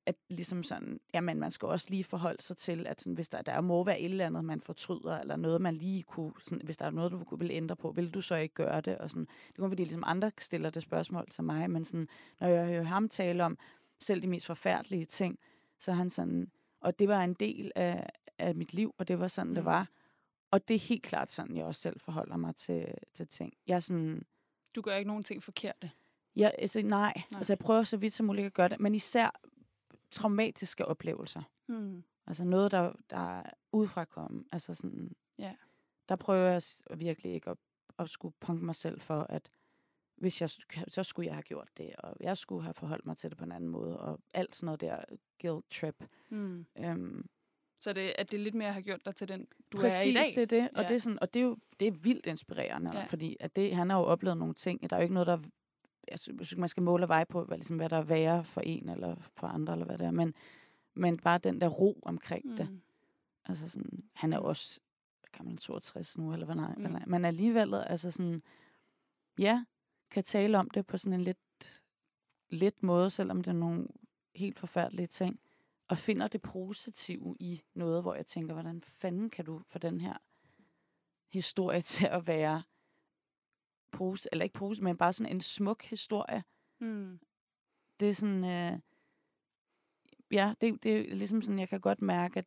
at 0.06 0.14
ligesom 0.28 0.62
sådan, 0.62 1.00
jamen 1.14 1.40
man 1.40 1.50
skal 1.50 1.68
også 1.68 1.86
lige 1.90 2.04
forholde 2.04 2.42
sig 2.42 2.56
til, 2.56 2.86
at 2.86 3.00
sådan, 3.00 3.14
hvis 3.14 3.28
der, 3.28 3.42
der 3.42 3.60
må 3.60 3.84
være 3.84 4.00
et 4.00 4.10
eller 4.10 4.26
andet, 4.26 4.44
man 4.44 4.60
fortryder, 4.60 5.18
eller 5.18 5.36
noget, 5.36 5.60
man 5.60 5.74
lige 5.74 6.02
kunne, 6.02 6.32
sådan, 6.42 6.60
hvis 6.64 6.76
der 6.76 6.86
er 6.86 6.90
noget, 6.90 7.12
du 7.12 7.24
kunne- 7.24 7.40
vil 7.40 7.50
ændre 7.50 7.76
på, 7.76 7.90
vil 7.90 8.14
du 8.14 8.20
så 8.20 8.36
ikke 8.36 8.54
gøre 8.54 8.80
det? 8.80 8.98
Og 8.98 9.10
sådan, 9.10 9.26
det 9.48 9.56
kunne 9.56 9.70
fordi 9.70 9.82
ligesom 9.82 10.04
andre 10.06 10.30
stiller 10.38 10.70
det 10.70 10.82
spørgsmål 10.82 11.26
til 11.30 11.44
mig, 11.44 11.70
men 11.70 11.84
sådan, 11.84 12.08
når 12.40 12.48
jeg 12.48 12.66
hører 12.66 12.82
ham 12.82 13.08
tale 13.08 13.44
om 13.44 13.58
selv 14.00 14.22
de 14.22 14.26
mest 14.26 14.46
forfærdelige 14.46 15.04
ting, 15.04 15.38
så 15.78 15.90
er 15.90 15.94
han 15.94 16.10
sådan, 16.10 16.50
og 16.80 16.98
det 16.98 17.08
var 17.08 17.24
en 17.24 17.34
del 17.34 17.72
af, 17.76 18.06
af 18.38 18.54
mit 18.54 18.74
liv, 18.74 18.94
og 18.98 19.08
det 19.08 19.18
var 19.18 19.28
sådan, 19.28 19.48
mm. 19.48 19.54
det 19.54 19.64
var. 19.64 19.88
Og 20.50 20.68
det 20.68 20.74
er 20.74 20.78
helt 20.78 21.02
klart 21.02 21.30
sådan, 21.30 21.56
jeg 21.56 21.64
også 21.64 21.80
selv 21.80 22.00
forholder 22.00 22.36
mig 22.36 22.56
til, 22.56 22.94
til 23.14 23.28
ting. 23.28 23.52
Jeg 23.66 23.76
er 23.76 23.80
sådan, 23.80 24.22
Du 24.74 24.80
gør 24.80 24.96
ikke 24.96 25.08
nogen 25.08 25.22
ting 25.22 25.42
forkerte. 25.42 25.90
jeg, 26.36 26.54
altså, 26.58 26.82
nej. 26.82 26.88
Nej. 27.30 27.38
altså 27.38 27.52
jeg 27.52 27.58
prøver 27.58 27.82
så 27.82 27.96
vidt 27.96 28.12
som 28.12 28.26
muligt 28.26 28.46
at 28.46 28.54
gøre 28.54 28.68
det, 28.68 28.80
men 28.80 28.94
især 28.94 29.30
traumatiske 30.10 30.86
oplevelser. 30.86 31.42
Mm. 31.68 32.04
Altså 32.26 32.44
noget, 32.44 32.70
der, 32.70 32.92
der 33.10 33.16
er 33.38 33.50
udefra 33.72 34.04
komme. 34.04 34.44
Altså 34.52 34.74
sådan, 34.74 35.12
Ja. 35.38 35.54
der 36.08 36.16
prøver 36.16 36.50
jeg 36.50 36.62
virkelig 36.98 37.32
ikke 37.32 37.50
at, 37.50 37.56
at 37.98 38.10
skulle 38.10 38.34
punke 38.40 38.64
mig 38.64 38.74
selv 38.74 39.00
for, 39.00 39.20
at 39.28 39.50
hvis 40.16 40.40
jeg, 40.40 40.50
så 40.88 41.02
skulle 41.02 41.26
jeg 41.26 41.34
have 41.34 41.42
gjort 41.42 41.68
det, 41.76 41.96
og 41.98 42.16
jeg 42.20 42.36
skulle 42.36 42.62
have 42.62 42.74
forholdt 42.74 43.06
mig 43.06 43.16
til 43.16 43.30
det 43.30 43.38
på 43.38 43.44
en 43.44 43.52
anden 43.52 43.70
måde, 43.70 44.00
og 44.00 44.20
alt 44.34 44.54
sådan 44.54 44.64
noget 44.66 44.80
der 44.80 45.04
guilt 45.40 45.70
trip. 45.70 46.04
Mm. 46.28 46.66
Øhm, 46.78 47.28
Så 47.80 47.92
det, 47.92 48.12
at 48.18 48.30
det 48.30 48.40
lidt 48.40 48.54
mere 48.54 48.72
har 48.72 48.80
gjort 48.80 49.04
dig 49.04 49.16
til 49.16 49.28
den, 49.28 49.46
du 49.72 49.78
Præcis, 49.78 50.06
er 50.16 50.20
i 50.20 50.24
dag. 50.24 50.24
det 50.48 50.52
er 50.52 50.62
det. 50.62 50.70
Og, 50.74 50.82
Ja. 50.82 50.88
det 50.88 50.94
er 50.96 51.00
sådan, 51.00 51.18
og 51.22 51.34
det 51.34 51.40
er 51.40 51.44
jo 51.44 51.56
det 51.80 51.88
er 51.88 51.92
vildt 51.92 52.26
inspirerende, 52.26 52.90
Ja. 52.98 53.04
fordi 53.04 53.36
at 53.40 53.56
det, 53.56 53.76
han 53.76 53.90
har 53.90 53.98
jo 53.98 54.04
oplevet 54.04 54.36
nogle 54.38 54.54
ting. 54.54 54.90
Der 54.90 54.96
er 54.96 55.00
jo 55.00 55.02
ikke 55.02 55.14
noget, 55.14 55.26
der... 55.26 55.38
Jeg 56.10 56.18
synes, 56.18 56.56
man 56.56 56.68
skal 56.68 56.82
måle 56.82 57.04
og 57.04 57.08
veje 57.08 57.26
på, 57.26 57.44
hvad, 57.44 57.56
ligesom, 57.56 57.76
hvad 57.76 57.88
der 57.88 57.96
er 57.96 58.02
værre 58.02 58.44
for 58.44 58.60
en 58.60 58.88
eller 58.88 59.16
for 59.34 59.46
andre, 59.46 59.72
eller 59.72 59.86
hvad 59.86 59.98
det 59.98 60.06
er. 60.06 60.10
Men, 60.10 60.34
men 60.94 61.18
bare 61.18 61.38
den 61.38 61.60
der 61.60 61.68
ro 61.68 62.00
omkring 62.02 62.46
mm. 62.46 62.56
det. 62.56 62.68
Altså 63.46 63.68
sådan, 63.68 64.02
han 64.14 64.32
er 64.32 64.38
Mm. 64.38 64.44
også 64.44 64.80
gammel 65.32 65.58
62 65.58 66.18
nu, 66.18 66.32
eller 66.32 66.46
hvad 66.46 66.54
nej, 66.56 66.74
Mm. 66.76 66.82
mm. 66.82 66.98
men 67.06 67.24
alligevel, 67.24 67.74
altså 67.74 68.10
sådan, 68.10 68.42
ja, 69.38 69.64
kan 70.10 70.24
tale 70.24 70.58
om 70.58 70.70
det 70.70 70.86
på 70.86 70.96
sådan 70.98 71.12
en 71.12 71.20
lidt, 71.20 71.38
lidt 72.50 72.82
måde, 72.82 73.10
selvom 73.10 73.42
det 73.42 73.48
er 73.48 73.52
nogle 73.58 73.86
helt 74.34 74.58
forfærdelige 74.58 75.06
ting, 75.06 75.40
og 75.90 75.98
finder 75.98 76.28
det 76.28 76.42
positive 76.42 77.36
i 77.40 77.62
noget, 77.74 78.02
hvor 78.02 78.14
jeg 78.14 78.26
tænker, 78.26 78.52
hvordan 78.52 78.82
fanden 78.82 79.30
kan 79.30 79.44
du 79.44 79.62
få 79.68 79.78
den 79.78 80.00
her 80.00 80.16
historie 81.32 81.80
til 81.94 82.06
at 82.06 82.26
være 82.26 82.62
pose, 83.92 84.28
eller 84.32 84.42
ikke 84.42 84.58
pose, 84.58 84.82
men 84.82 84.96
bare 84.96 85.12
sådan 85.12 85.32
en 85.32 85.40
smuk 85.40 85.82
historie. 85.82 86.44
Mm. 86.80 87.20
Det 88.00 88.08
er 88.08 88.14
sådan, 88.14 88.44
øh, 88.44 88.78
ja, 90.30 90.54
det, 90.60 90.82
det 90.82 91.10
er 91.10 91.14
ligesom 91.14 91.42
sådan, 91.42 91.58
jeg 91.58 91.68
kan 91.68 91.80
godt 91.80 92.02
mærke, 92.02 92.38
at 92.38 92.46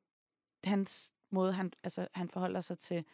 hans 0.64 1.14
måde, 1.30 1.54
han, 1.54 1.74
altså, 1.84 2.08
han 2.14 2.30
forholder 2.30 2.62
sig 2.62 2.80
til 2.80 3.06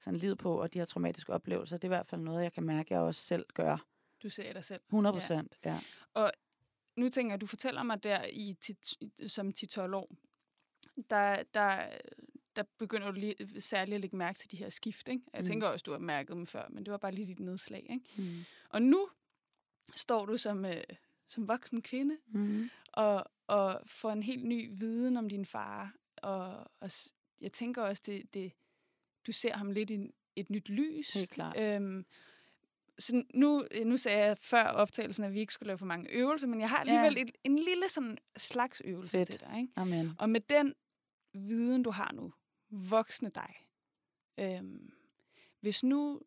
sådan 0.00 0.18
livet 0.18 0.38
på, 0.38 0.60
og 0.60 0.72
de 0.74 0.78
her 0.78 0.86
traumatiske 0.86 1.32
oplevelser, 1.32 1.76
det 1.76 1.84
er 1.84 1.88
i 1.88 1.96
hvert 1.96 2.06
fald 2.06 2.20
noget, 2.20 2.42
jeg 2.42 2.52
kan 2.52 2.64
mærke, 2.64 2.94
jeg 2.94 3.00
også 3.00 3.20
selv 3.20 3.46
gør. 3.54 3.86
Du 4.22 4.28
ser 4.28 4.52
dig 4.52 4.64
selv. 4.64 4.80
100 4.88 5.12
procent, 5.12 5.58
ja. 5.64 5.80
ja. 6.16 6.28
Nu 6.96 7.08
tænker 7.08 7.32
jeg, 7.32 7.40
du 7.40 7.46
fortæller 7.46 7.82
mig 7.82 8.02
der 8.02 8.24
i 8.32 8.56
som 9.26 9.48
10-12 9.58 9.80
år, 9.94 10.10
der, 11.10 11.42
der, 11.54 11.88
der 12.56 12.62
begynder 12.78 13.06
du 13.10 13.12
lige 13.20 13.60
særligt 13.60 13.94
at 13.94 14.00
lægge 14.00 14.16
mærke 14.16 14.38
til 14.38 14.50
de 14.50 14.56
her 14.56 14.68
skift. 14.68 15.08
Ikke? 15.08 15.22
Jeg 15.32 15.40
Mm. 15.40 15.44
tænker 15.46 15.68
også, 15.68 15.82
du 15.82 15.92
har 15.92 15.98
mærket 15.98 16.36
dem 16.36 16.46
før, 16.46 16.68
men 16.68 16.84
det 16.84 16.92
var 16.92 16.98
bare 16.98 17.12
lige 17.12 17.26
dit 17.26 17.40
nedslag. 17.40 17.86
Ikke? 17.90 18.04
Mm. 18.16 18.44
Og 18.68 18.82
nu 18.82 19.08
står 19.94 20.26
du 20.26 20.36
som, 20.36 20.64
øh, 20.64 20.82
som 21.28 21.48
voksen 21.48 21.82
kvinde 21.82 22.16
Mm. 22.26 22.70
og, 22.92 23.24
og 23.46 23.82
får 23.86 24.10
en 24.10 24.22
helt 24.22 24.44
ny 24.44 24.70
viden 24.78 25.16
om 25.16 25.28
din 25.28 25.46
far. 25.46 25.94
Og, 26.16 26.70
og 26.80 26.90
jeg 27.40 27.52
tænker 27.52 27.82
også, 27.82 28.02
det, 28.06 28.34
det, 28.34 28.52
du 29.26 29.32
ser 29.32 29.52
ham 29.56 29.70
lidt 29.70 29.90
i 29.90 30.10
et 30.36 30.50
nyt 30.50 30.68
lys. 30.68 31.12
Helt 31.14 31.30
klart. 31.30 31.58
Øhm, 31.58 32.06
så 32.98 33.24
nu, 33.34 33.64
nu 33.86 33.96
sagde 33.96 34.18
jeg 34.24 34.38
før 34.40 34.64
optagelsen, 34.64 35.24
at 35.24 35.32
vi 35.32 35.40
ikke 35.40 35.52
skulle 35.54 35.66
lave 35.66 35.78
for 35.78 35.86
mange 35.86 36.10
øvelser, 36.10 36.46
men 36.46 36.60
jeg 36.60 36.68
har 36.70 36.76
alligevel 36.78 37.14
Ja. 37.16 37.22
et, 37.22 37.30
en 37.44 37.58
lille 37.58 37.88
sådan 37.88 38.18
slags 38.36 38.82
øvelse 38.84 39.18
Fedt. 39.18 39.28
til 39.30 39.40
dig. 39.40 39.60
Ikke? 39.60 39.72
Amen. 39.76 40.10
Og 40.18 40.30
med 40.30 40.40
den 40.40 40.74
viden, 41.34 41.82
du 41.82 41.90
har 41.90 42.12
nu, 42.12 42.32
voksne 42.70 43.30
dig, 43.30 43.54
øhm, 44.38 44.92
hvis 45.60 45.84
nu 45.84 46.20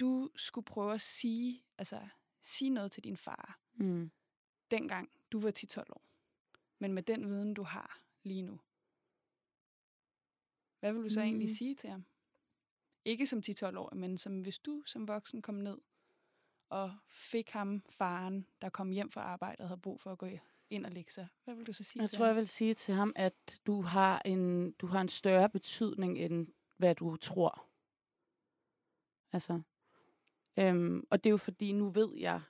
du 0.00 0.30
skulle 0.36 0.64
prøve 0.64 0.94
at 0.94 1.00
sige, 1.00 1.64
altså 1.78 2.08
sige 2.42 2.70
noget 2.70 2.92
til 2.92 3.04
din 3.04 3.16
far, 3.16 3.60
Mm. 3.74 4.10
dengang 4.70 5.10
du 5.32 5.40
var 5.40 5.50
10-12 5.58 5.78
år, 5.92 6.02
men 6.78 6.92
med 6.92 7.02
den 7.02 7.28
viden, 7.28 7.54
du 7.54 7.62
har 7.62 8.00
lige 8.22 8.42
nu, 8.42 8.60
hvad 10.80 10.92
vil 10.92 11.02
du 11.02 11.08
så 11.10 11.20
mm. 11.20 11.24
egentlig 11.26 11.56
sige 11.56 11.74
til 11.74 11.90
ham? 11.90 12.04
Ikke 13.04 13.26
som 13.26 13.42
10-12 13.48 13.78
år, 13.78 13.94
men 13.94 14.18
som 14.18 14.40
hvis 14.40 14.58
du 14.58 14.82
som 14.86 15.08
voksen 15.08 15.42
kom 15.42 15.54
ned 15.54 15.78
og 16.68 16.94
fik 17.08 17.50
ham, 17.50 17.82
faren, 17.90 18.46
der 18.62 18.68
kom 18.68 18.90
hjem 18.90 19.10
fra 19.10 19.20
arbejde 19.20 19.62
og 19.62 19.68
havde 19.68 19.80
brug 19.80 20.00
for 20.00 20.12
at 20.12 20.18
gå 20.18 20.28
ind 20.70 20.86
og 20.86 20.92
lægge 20.92 21.12
sig. 21.12 21.28
Hvad 21.44 21.54
vil 21.54 21.66
du 21.66 21.72
så 21.72 21.84
sige 21.84 22.02
Jeg 22.02 22.10
til 22.10 22.16
tror, 22.16 22.24
ham? 22.26 22.30
jeg 22.30 22.36
vil 22.36 22.48
sige 22.48 22.74
til 22.74 22.94
ham, 22.94 23.12
at 23.16 23.60
du 23.66 23.80
har 23.82 24.22
en, 24.24 24.72
du 24.72 24.86
har 24.86 25.00
en 25.00 25.08
større 25.08 25.48
betydning, 25.48 26.18
end 26.18 26.48
hvad 26.76 26.94
du 26.94 27.16
tror. 27.16 27.66
Altså, 29.32 29.60
øhm, 30.56 31.06
og 31.10 31.24
det 31.24 31.30
er 31.30 31.30
jo 31.30 31.36
fordi, 31.36 31.72
nu 31.72 31.88
ved 31.88 32.16
jeg, 32.18 32.40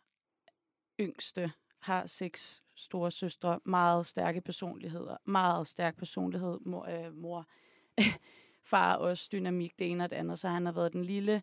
yngste 1.01 1.53
har 1.79 2.07
seks 2.07 2.63
store 2.75 3.11
søstre, 3.11 3.61
meget 3.65 4.07
stærke 4.07 4.41
personligheder, 4.41 5.17
meget 5.25 5.67
stærk 5.67 5.97
personlighed, 5.97 6.59
mor, 6.61 6.85
øh, 6.87 7.15
mor. 7.15 7.47
far 8.62 8.96
også 8.96 9.29
dynamik, 9.33 9.79
det 9.79 9.90
ene 9.90 10.05
og 10.05 10.11
det 10.11 10.16
andet, 10.16 10.38
så 10.38 10.49
han 10.49 10.64
har 10.66 10.73
været 10.73 10.92
den 10.92 11.05
lille, 11.05 11.42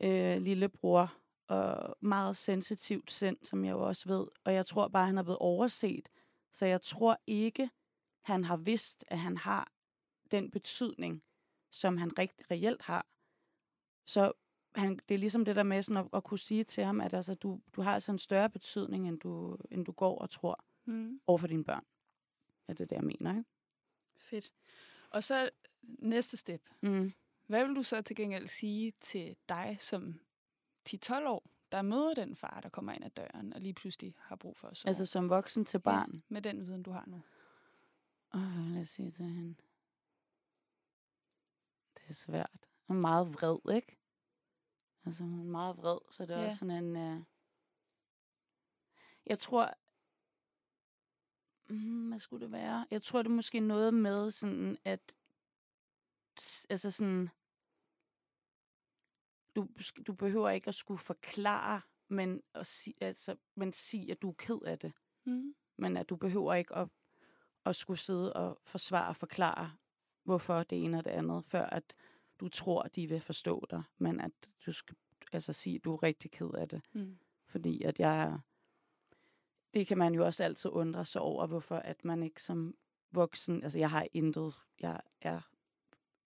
øh, 0.00 0.36
lille 0.38 0.68
bror, 0.68 1.14
og 1.46 1.96
meget 2.00 2.36
sensitivt 2.36 3.10
sind, 3.10 3.36
som 3.42 3.64
jeg 3.64 3.72
jo 3.72 3.80
også 3.86 4.08
ved, 4.08 4.26
og 4.44 4.54
jeg 4.54 4.66
tror 4.66 4.88
bare, 4.88 5.06
han 5.06 5.18
er 5.18 5.22
blevet 5.22 5.38
overset, 5.38 6.08
så 6.52 6.66
jeg 6.66 6.82
tror 6.82 7.20
ikke, 7.26 7.70
han 8.20 8.44
har 8.44 8.56
vidst, 8.56 9.04
at 9.08 9.18
han 9.18 9.36
har 9.36 9.72
den 10.30 10.50
betydning, 10.50 11.22
som 11.70 11.96
han 11.96 12.18
rigt, 12.18 12.42
reelt 12.50 12.82
har. 12.82 13.06
Så 14.06 14.32
han, 14.74 15.00
det 15.08 15.14
er 15.14 15.18
ligesom 15.18 15.44
det 15.44 15.56
der 15.56 15.62
med 15.62 15.82
sådan 15.82 16.04
at, 16.04 16.08
at 16.12 16.24
kunne 16.24 16.38
sige 16.38 16.64
til 16.64 16.84
ham, 16.84 17.00
at 17.00 17.14
altså, 17.14 17.34
du, 17.34 17.60
du 17.76 17.82
har 17.82 17.94
altså 17.94 18.12
en 18.12 18.18
større 18.18 18.50
betydning, 18.50 19.08
end 19.08 19.20
du, 19.20 19.58
end 19.70 19.84
du 19.84 19.92
går 19.92 20.18
og 20.18 20.30
tror 20.30 20.64
Mm. 20.84 21.20
over 21.26 21.38
for 21.38 21.46
dine 21.46 21.64
børn. 21.64 21.84
Ja, 22.68 22.72
det 22.72 22.80
er 22.80 22.84
det, 22.86 22.96
jeg 22.96 23.04
mener, 23.04 23.30
ikke? 23.30 23.44
Fedt. 24.16 24.52
Og 25.10 25.24
så 25.24 25.50
næste 25.98 26.36
step. 26.36 26.68
Mm. 26.82 27.12
Hvad 27.46 27.66
vil 27.66 27.76
du 27.76 27.82
så 27.82 28.02
til 28.02 28.16
gengæld 28.16 28.46
sige 28.46 28.92
til 29.00 29.36
dig 29.48 29.76
som 29.80 30.20
10-12 30.88 31.28
år, 31.28 31.50
der 31.72 31.82
møder 31.82 32.14
den 32.14 32.36
far, 32.36 32.60
der 32.60 32.68
kommer 32.68 32.92
ind 32.92 33.04
ad 33.04 33.10
døren, 33.10 33.52
og 33.52 33.60
lige 33.60 33.74
pludselig 33.74 34.14
har 34.18 34.36
brug 34.36 34.56
for 34.56 34.74
sove? 34.74 34.88
Altså 34.88 35.06
som 35.06 35.28
voksen 35.28 35.64
til 35.64 35.78
barn. 35.80 36.12
Ja, 36.14 36.20
med 36.28 36.42
den 36.42 36.66
viden, 36.66 36.82
du 36.82 36.90
har 36.90 37.04
nu. 37.06 37.22
Åh, 38.34 38.40
hvad 38.54 38.64
vil 38.64 38.74
jeg 38.76 38.86
sige 38.86 39.10
til 39.10 39.24
hende? 39.24 39.54
Det 41.94 42.02
er 42.08 42.12
svært. 42.12 42.66
Hun 42.86 42.96
er 42.96 43.00
meget 43.00 43.28
vred, 43.34 43.74
ikke? 43.76 43.98
Altså, 45.04 45.24
hun 45.24 45.40
er 45.40 45.44
meget 45.44 45.76
vred, 45.76 45.98
så 46.12 46.26
det 46.26 46.36
er 46.36 46.40
Ja. 46.40 46.46
også 46.46 46.58
sådan 46.58 46.84
en... 46.84 47.16
Uh... 47.16 47.22
Jeg 49.26 49.38
tror... 49.38 49.74
Mm, 51.68 52.08
hvad 52.08 52.18
skulle 52.18 52.44
det 52.44 52.52
være? 52.52 52.86
Jeg 52.90 53.02
tror, 53.02 53.22
det 53.22 53.30
er 53.30 53.34
måske 53.34 53.60
noget 53.60 53.94
med 53.94 54.30
sådan, 54.30 54.78
at... 54.84 55.16
Altså 56.70 56.90
sådan... 56.90 57.28
Du, 59.56 59.68
du 60.06 60.12
behøver 60.12 60.50
ikke 60.50 60.68
at 60.68 60.74
skulle 60.74 60.98
forklare, 60.98 61.80
men, 62.08 62.42
at 62.54 62.66
sige, 62.66 62.94
altså, 63.00 63.36
men 63.54 63.72
sige, 63.72 64.10
at 64.10 64.22
du 64.22 64.30
er 64.30 64.34
ked 64.38 64.58
af 64.66 64.78
det 64.78 64.92
Mm. 65.24 65.54
men 65.78 65.96
at 65.96 66.08
du 66.10 66.16
behøver 66.16 66.54
ikke 66.54 66.76
at, 66.76 66.88
at 67.64 67.76
skulle 67.76 67.98
sidde 67.98 68.32
og 68.32 68.60
forsvare 68.64 69.08
og 69.08 69.16
forklare, 69.16 69.72
hvorfor 70.24 70.62
det 70.62 70.84
ene 70.84 70.98
og 70.98 71.04
det 71.04 71.10
andet, 71.10 71.44
før 71.44 71.66
at 71.66 71.94
du 72.40 72.48
tror, 72.48 72.82
de 72.82 73.08
vil 73.08 73.20
forstå 73.20 73.66
dig, 73.70 73.82
men 73.98 74.20
at 74.20 74.32
du 74.66 74.72
skal 74.72 74.96
altså 75.32 75.52
sige, 75.52 75.76
at 75.76 75.84
du 75.84 75.94
er 75.94 76.02
rigtig 76.02 76.30
ked 76.30 76.50
af 76.54 76.68
det. 76.68 76.82
Mm. 76.92 77.18
Fordi 77.46 77.82
at 77.82 78.00
jeg 78.00 78.40
det 79.74 79.86
kan 79.86 79.98
man 79.98 80.14
jo 80.14 80.24
også 80.24 80.44
altid 80.44 80.70
undre 80.70 81.04
sig 81.04 81.22
over, 81.22 81.46
hvorfor 81.46 81.76
at 81.76 82.04
man 82.04 82.22
ikke 82.22 82.42
som 82.42 82.74
voksen, 83.12 83.62
altså 83.62 83.78
jeg 83.78 83.90
har 83.90 84.06
intet, 84.12 84.54
jeg 84.80 85.00
er 85.20 85.49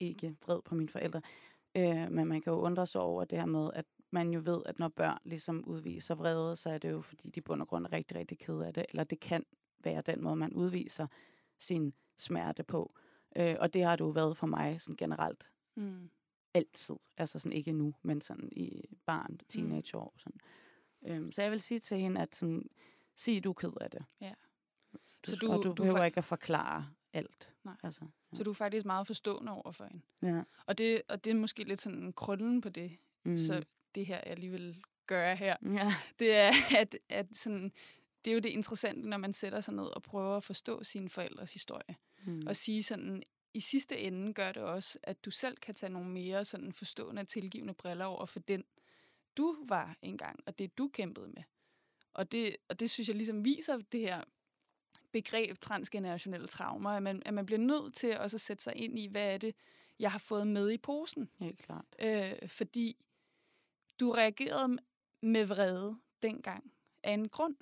ikke 0.01 0.37
vred 0.47 0.63
på 0.63 0.75
mine 0.75 0.89
forældre, 0.89 1.21
øh, 1.77 2.11
men 2.13 2.27
man 2.29 2.41
kan 2.43 2.53
jo 2.53 2.59
undre 2.59 2.87
sig 2.87 3.01
over 3.01 3.25
det 3.25 3.39
her 3.39 3.47
med, 3.47 3.71
at 3.75 3.85
man 4.11 4.31
jo 4.33 4.41
ved, 4.45 4.63
at 4.67 4.79
når 4.79 4.89
børn 4.89 5.19
ligesom 5.25 5.65
udviser 5.65 6.15
vrede, 6.15 6.57
så 6.57 6.71
er 6.71 6.79
det 6.79 6.91
jo 6.91 7.01
fordi, 7.01 7.31
de 7.31 7.41
bund 7.41 7.61
og 7.63 7.69
grund 7.69 7.87
er 7.87 7.93
rigtig, 7.93 8.17
rigtig 8.17 8.39
ked 8.39 8.61
af 8.61 8.75
det, 8.75 8.87
eller 8.89 9.05
det 9.05 9.21
kan 9.21 9.45
være 9.85 10.01
den 10.03 10.23
måde, 10.23 10.37
man 10.37 10.53
udviser 10.53 11.07
sin 11.59 11.95
smerte 12.19 12.63
på. 12.63 12.95
Øh, 13.37 13.57
og 13.61 13.75
det 13.75 13.85
har 13.85 13.97
det 13.97 14.05
jo 14.05 14.09
været 14.11 14.37
for 14.37 14.47
mig 14.47 14.81
sådan 14.81 14.97
generelt 14.97 15.47
Mm. 15.77 16.11
altid. 16.55 16.97
Altså 17.17 17.39
sådan 17.39 17.53
ikke 17.57 17.73
nu, 17.73 17.95
men 18.03 18.21
sådan 18.21 18.49
i 18.53 18.85
barn, 19.07 19.41
teenageår. 19.49 20.15
Sådan. 20.17 20.41
Øhm, 21.07 21.33
så 21.33 21.43
jeg 21.43 21.51
vil 21.51 21.61
sige 21.61 21.81
til 21.81 21.99
hende, 21.99 22.21
at 22.21 22.35
sådan, 22.35 22.69
sig, 23.17 23.45
du 23.45 23.51
er 23.51 23.55
ked 23.55 23.73
af 23.81 23.91
det. 23.91 24.05
Ja. 24.21 24.33
Du, 24.93 24.99
Så 25.25 25.37
du- 25.37 25.47
du, 25.47 25.53
og 25.53 25.63
du, 25.65 25.69
du 25.69 25.75
behøver 25.75 26.01
fa- 26.01 26.05
ikke 26.05 26.19
at 26.19 26.25
forklare 26.25 26.85
alt. 27.15 27.51
Nej. 27.65 27.75
Altså, 27.83 28.01
Så 28.33 28.43
du 28.45 28.51
er 28.51 28.55
faktisk 28.55 28.87
meget 28.87 29.07
forstående 29.07 29.53
over 29.53 29.73
for 29.73 29.85
hende. 29.85 30.03
ja. 30.23 30.43
Og 30.67 30.79
det, 30.79 31.03
og 31.09 31.25
det 31.25 31.31
er 31.31 31.35
måske 31.35 31.65
lidt 31.65 31.81
sådan 31.81 32.13
krøllen 32.13 32.61
på 32.61 32.69
det, 32.69 32.97
Mm. 33.27 33.39
så 33.39 33.65
det 33.95 34.07
her, 34.07 34.21
jeg 34.27 34.39
lige 34.39 34.51
vil 34.51 34.83
gøre 35.07 35.37
her, 35.37 35.57
ja. 35.63 35.93
det 36.19 36.35
er, 36.35 36.53
at, 36.81 36.97
at 37.09 37.27
sådan, 37.37 37.73
det 38.25 38.31
er 38.31 38.35
jo 38.35 38.41
det 38.41 38.49
interessante, 38.49 39.09
når 39.09 39.17
man 39.17 39.33
sætter 39.33 39.61
sig 39.61 39.75
ned 39.75 39.85
og 39.85 40.03
prøver 40.03 40.37
at 40.37 40.45
forstå 40.45 40.83
sine 40.85 41.09
forældres 41.11 41.53
historie. 41.53 41.97
Mm. 42.27 42.43
Og 42.47 42.57
sige 42.57 42.83
sådan, 42.83 43.23
i 43.55 43.61
sidste 43.61 43.99
ende 43.99 44.33
gør 44.33 44.53
det 44.53 44.63
også, 44.63 44.99
at 45.03 45.25
du 45.25 45.31
selv 45.31 45.57
kan 45.57 45.75
tage 45.75 45.93
nogle 45.93 46.09
mere 46.11 46.45
sådan 46.45 46.73
forstående 46.73 47.21
og 47.21 47.29
tilgivende 47.29 47.75
briller 47.75 48.05
over 48.05 48.27
for 48.27 48.39
den, 48.41 48.65
du 49.37 49.57
var 49.69 49.97
engang, 50.03 50.41
og 50.47 50.59
det 50.59 50.79
du 50.79 50.89
kæmpede 50.89 51.29
med. 51.29 51.43
Og 52.15 52.33
det, 52.33 52.57
og 52.69 52.81
det 52.81 52.91
synes 52.91 53.09
jeg 53.09 53.17
ligesom 53.17 53.45
viser 53.45 53.79
det 53.93 54.01
her 54.01 54.25
begreb 55.15 55.59
transgenerationelle 55.61 56.47
traumer, 56.47 56.91
at 56.91 57.03
man, 57.03 57.23
at 57.27 57.35
man 57.35 57.47
bliver 57.47 57.59
nødt 57.59 57.95
til 57.95 58.19
også 58.19 58.37
at 58.37 58.41
sætte 58.41 58.63
sig 58.65 58.77
ind 58.77 58.99
i, 58.99 59.07
hvad 59.07 59.35
er 59.35 59.39
det, 59.39 59.55
jeg 59.99 60.13
har 60.13 60.19
fået 60.19 60.47
med 60.47 60.71
i 60.71 60.79
posen. 60.79 61.31
Helt 61.39 61.59
klart. 61.59 61.85
Øh, 61.99 62.49
fordi 62.49 62.97
du 64.01 64.11
reagerede 64.11 64.79
med 65.21 65.47
vrede 65.47 65.97
dengang 66.23 66.73
af 67.03 67.13
en 67.13 67.29
grund. 67.29 67.57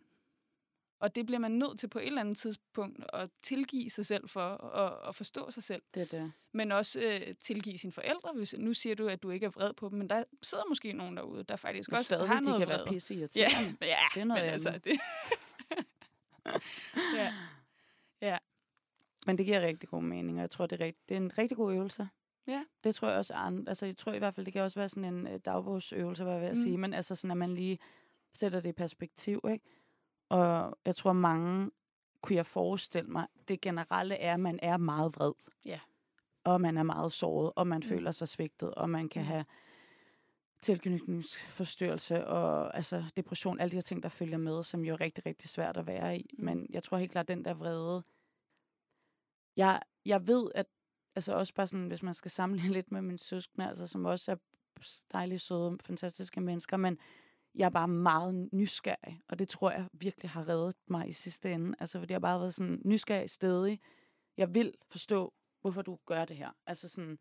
Og 0.99 1.15
det 1.15 1.27
bliver 1.27 1.39
man 1.39 1.51
nødt 1.51 1.79
til 1.79 1.89
på 1.89 1.99
et 1.99 2.07
eller 2.07 2.21
andet 2.21 2.37
tidspunkt 2.37 3.05
at 3.13 3.31
tilgive 3.43 3.91
sig 3.91 4.07
selv 4.07 4.29
for, 4.29 4.41
og 4.41 5.09
at 5.09 5.15
forstå 5.15 5.51
sig 5.51 5.63
selv. 5.63 5.83
Det 5.95 6.03
er 6.03 6.07
det. 6.07 6.33
Men 6.53 6.73
også 6.73 7.01
øh, 7.01 7.35
tilgive 7.35 7.79
sine 7.79 7.93
forældre. 7.93 8.33
Hvis, 8.35 8.55
nu 8.59 8.75
siger 8.75 8.95
du, 8.95 9.09
at 9.09 9.23
du 9.23 9.31
ikke 9.31 9.47
er 9.47 9.51
vred 9.51 9.73
på 9.73 9.89
dem, 9.89 9.99
men 9.99 10.11
der 10.11 10.25
sidder 10.43 10.65
måske 10.69 10.93
nogen 10.93 11.17
derude, 11.17 11.43
der 11.45 11.57
faktisk 11.57 11.93
også 11.93 12.05
stadig, 12.05 12.29
har 12.29 12.39
de 12.39 12.45
noget 12.45 12.59
kan 12.59 12.69
vrede. 12.69 12.85
være 12.85 12.93
pisse 12.93 13.15
Ja, 13.15 13.29
ja, 13.81 13.97
Det 14.15 14.21
er 14.21 14.25
noget 14.25 14.43
men 14.43 14.53
altså, 14.53 14.81
det, 14.85 14.93
ja. 17.17 17.33
ja. 18.21 18.39
Men 19.27 19.39
det 19.39 19.47
giver 19.47 19.61
rigtig 19.61 19.89
god 19.89 20.03
mening, 20.03 20.37
og 20.39 20.41
jeg 20.43 20.51
tror, 20.51 20.67
det 20.67 20.81
er, 20.81 20.85
rigt, 20.85 21.09
det 21.09 21.15
er 21.15 21.19
en 21.21 21.39
rigtig 21.39 21.57
god 21.57 21.75
øvelse. 21.75 22.09
Ja. 22.47 22.65
Det 22.85 22.95
tror 22.95 23.09
jeg 23.09 23.19
også, 23.19 23.35
andre, 23.35 23.65
altså 23.71 23.87
jeg 23.87 23.97
tror 23.97 24.13
i 24.13 24.19
hvert 24.19 24.35
fald, 24.35 24.47
det 24.47 24.53
kan 24.53 24.63
også 24.63 24.81
være 24.81 24.89
sådan 24.89 25.15
en 25.15 25.27
øh, 25.27 25.39
dagbogsøvelse, 25.45 26.25
hvad 26.25 26.35
jeg 26.35 26.43
at 26.45 26.51
Mm. 26.57 26.63
sige, 26.63 26.79
men 26.79 26.95
altså 26.95 27.15
sådan, 27.15 27.31
at 27.31 27.37
man 27.37 27.55
lige 27.55 27.79
sætter 28.33 28.61
det 28.61 28.69
i 28.69 28.73
perspektiv, 28.73 29.41
ikke? 29.51 29.65
Og 30.29 30.79
jeg 30.85 30.97
tror, 30.97 31.13
mange 31.13 31.71
kunne 32.21 32.37
jeg 32.37 32.47
forestille 32.47 33.11
mig, 33.11 33.27
det 33.49 33.61
generelle 33.61 34.15
er, 34.15 34.35
at 34.35 34.41
man 34.41 34.59
er 34.63 34.77
meget 34.77 35.17
vred. 35.17 35.33
Ja. 35.65 35.81
Og 36.45 36.61
man 36.61 36.77
er 36.77 36.83
meget 36.83 37.13
såret, 37.13 37.53
og 37.57 37.67
man 37.67 37.79
mm. 37.85 37.89
føler 37.89 38.11
sig 38.11 38.29
svigtet, 38.29 38.75
og 38.75 38.91
man 38.91 39.09
kan 39.09 39.23
Mm. 39.23 39.27
have 39.29 39.45
tilknytningsforstyrrelse 40.63 42.27
og 42.27 42.77
altså 42.77 43.05
depression, 43.17 43.61
alle 43.61 43.71
de 43.71 43.77
her 43.77 43.83
ting, 43.83 44.03
der 44.03 44.09
følger 44.09 44.39
med, 44.39 44.63
som 44.63 44.85
jo 44.85 44.93
er 44.95 45.01
rigtig, 45.01 45.27
rigtig 45.27 45.49
svært 45.49 45.77
at 45.77 45.87
være 45.87 46.19
i. 46.19 46.35
Mm. 46.39 46.45
Men 46.45 46.67
jeg 46.71 46.83
tror 46.83 46.99
helt 46.99 47.13
klart, 47.13 47.29
den 47.29 47.45
der 47.45 47.55
vrede, 47.55 48.03
jeg, 49.57 49.83
jeg 50.07 50.27
ved, 50.27 50.51
at 50.55 50.67
altså 51.17 51.35
også 51.35 51.55
bare 51.55 51.67
sådan, 51.67 51.87
hvis 51.87 52.03
man 52.03 52.15
skal 52.15 52.31
sammenligne 52.31 52.73
lidt 52.77 52.93
med 52.93 53.03
mine 53.03 53.19
søskende, 53.19 53.69
altså, 53.69 53.87
som 53.87 54.05
også 54.05 54.33
er 54.33 54.37
dejlige, 55.13 55.39
søde, 55.39 55.77
fantastiske 55.81 56.41
mennesker, 56.41 56.77
men 56.77 56.99
jeg 57.55 57.65
er 57.65 57.71
bare 57.71 57.89
meget 57.89 58.49
nysgerrig, 58.53 59.21
og 59.29 59.39
det 59.39 59.49
tror 59.49 59.71
jeg 59.71 59.89
virkelig 59.93 60.31
har 60.31 60.49
reddet 60.49 60.77
mig 60.89 61.09
i 61.09 61.13
sidste 61.13 61.53
ende. 61.53 61.75
Altså, 61.81 61.99
fordi 61.99 62.13
jeg 62.13 62.17
har 62.17 62.21
bare 62.21 62.41
været 62.41 62.55
sådan 62.55 62.83
nysgerrig 62.85 63.31
stedig. 63.31 63.81
Jeg 64.37 64.55
vil 64.55 64.75
forstå, 64.91 65.35
hvorfor 65.61 65.83
du 65.83 65.99
gør 66.07 66.25
det 66.25 66.37
her. 66.37 66.51
Altså 66.67 66.89
sådan, 66.89 67.19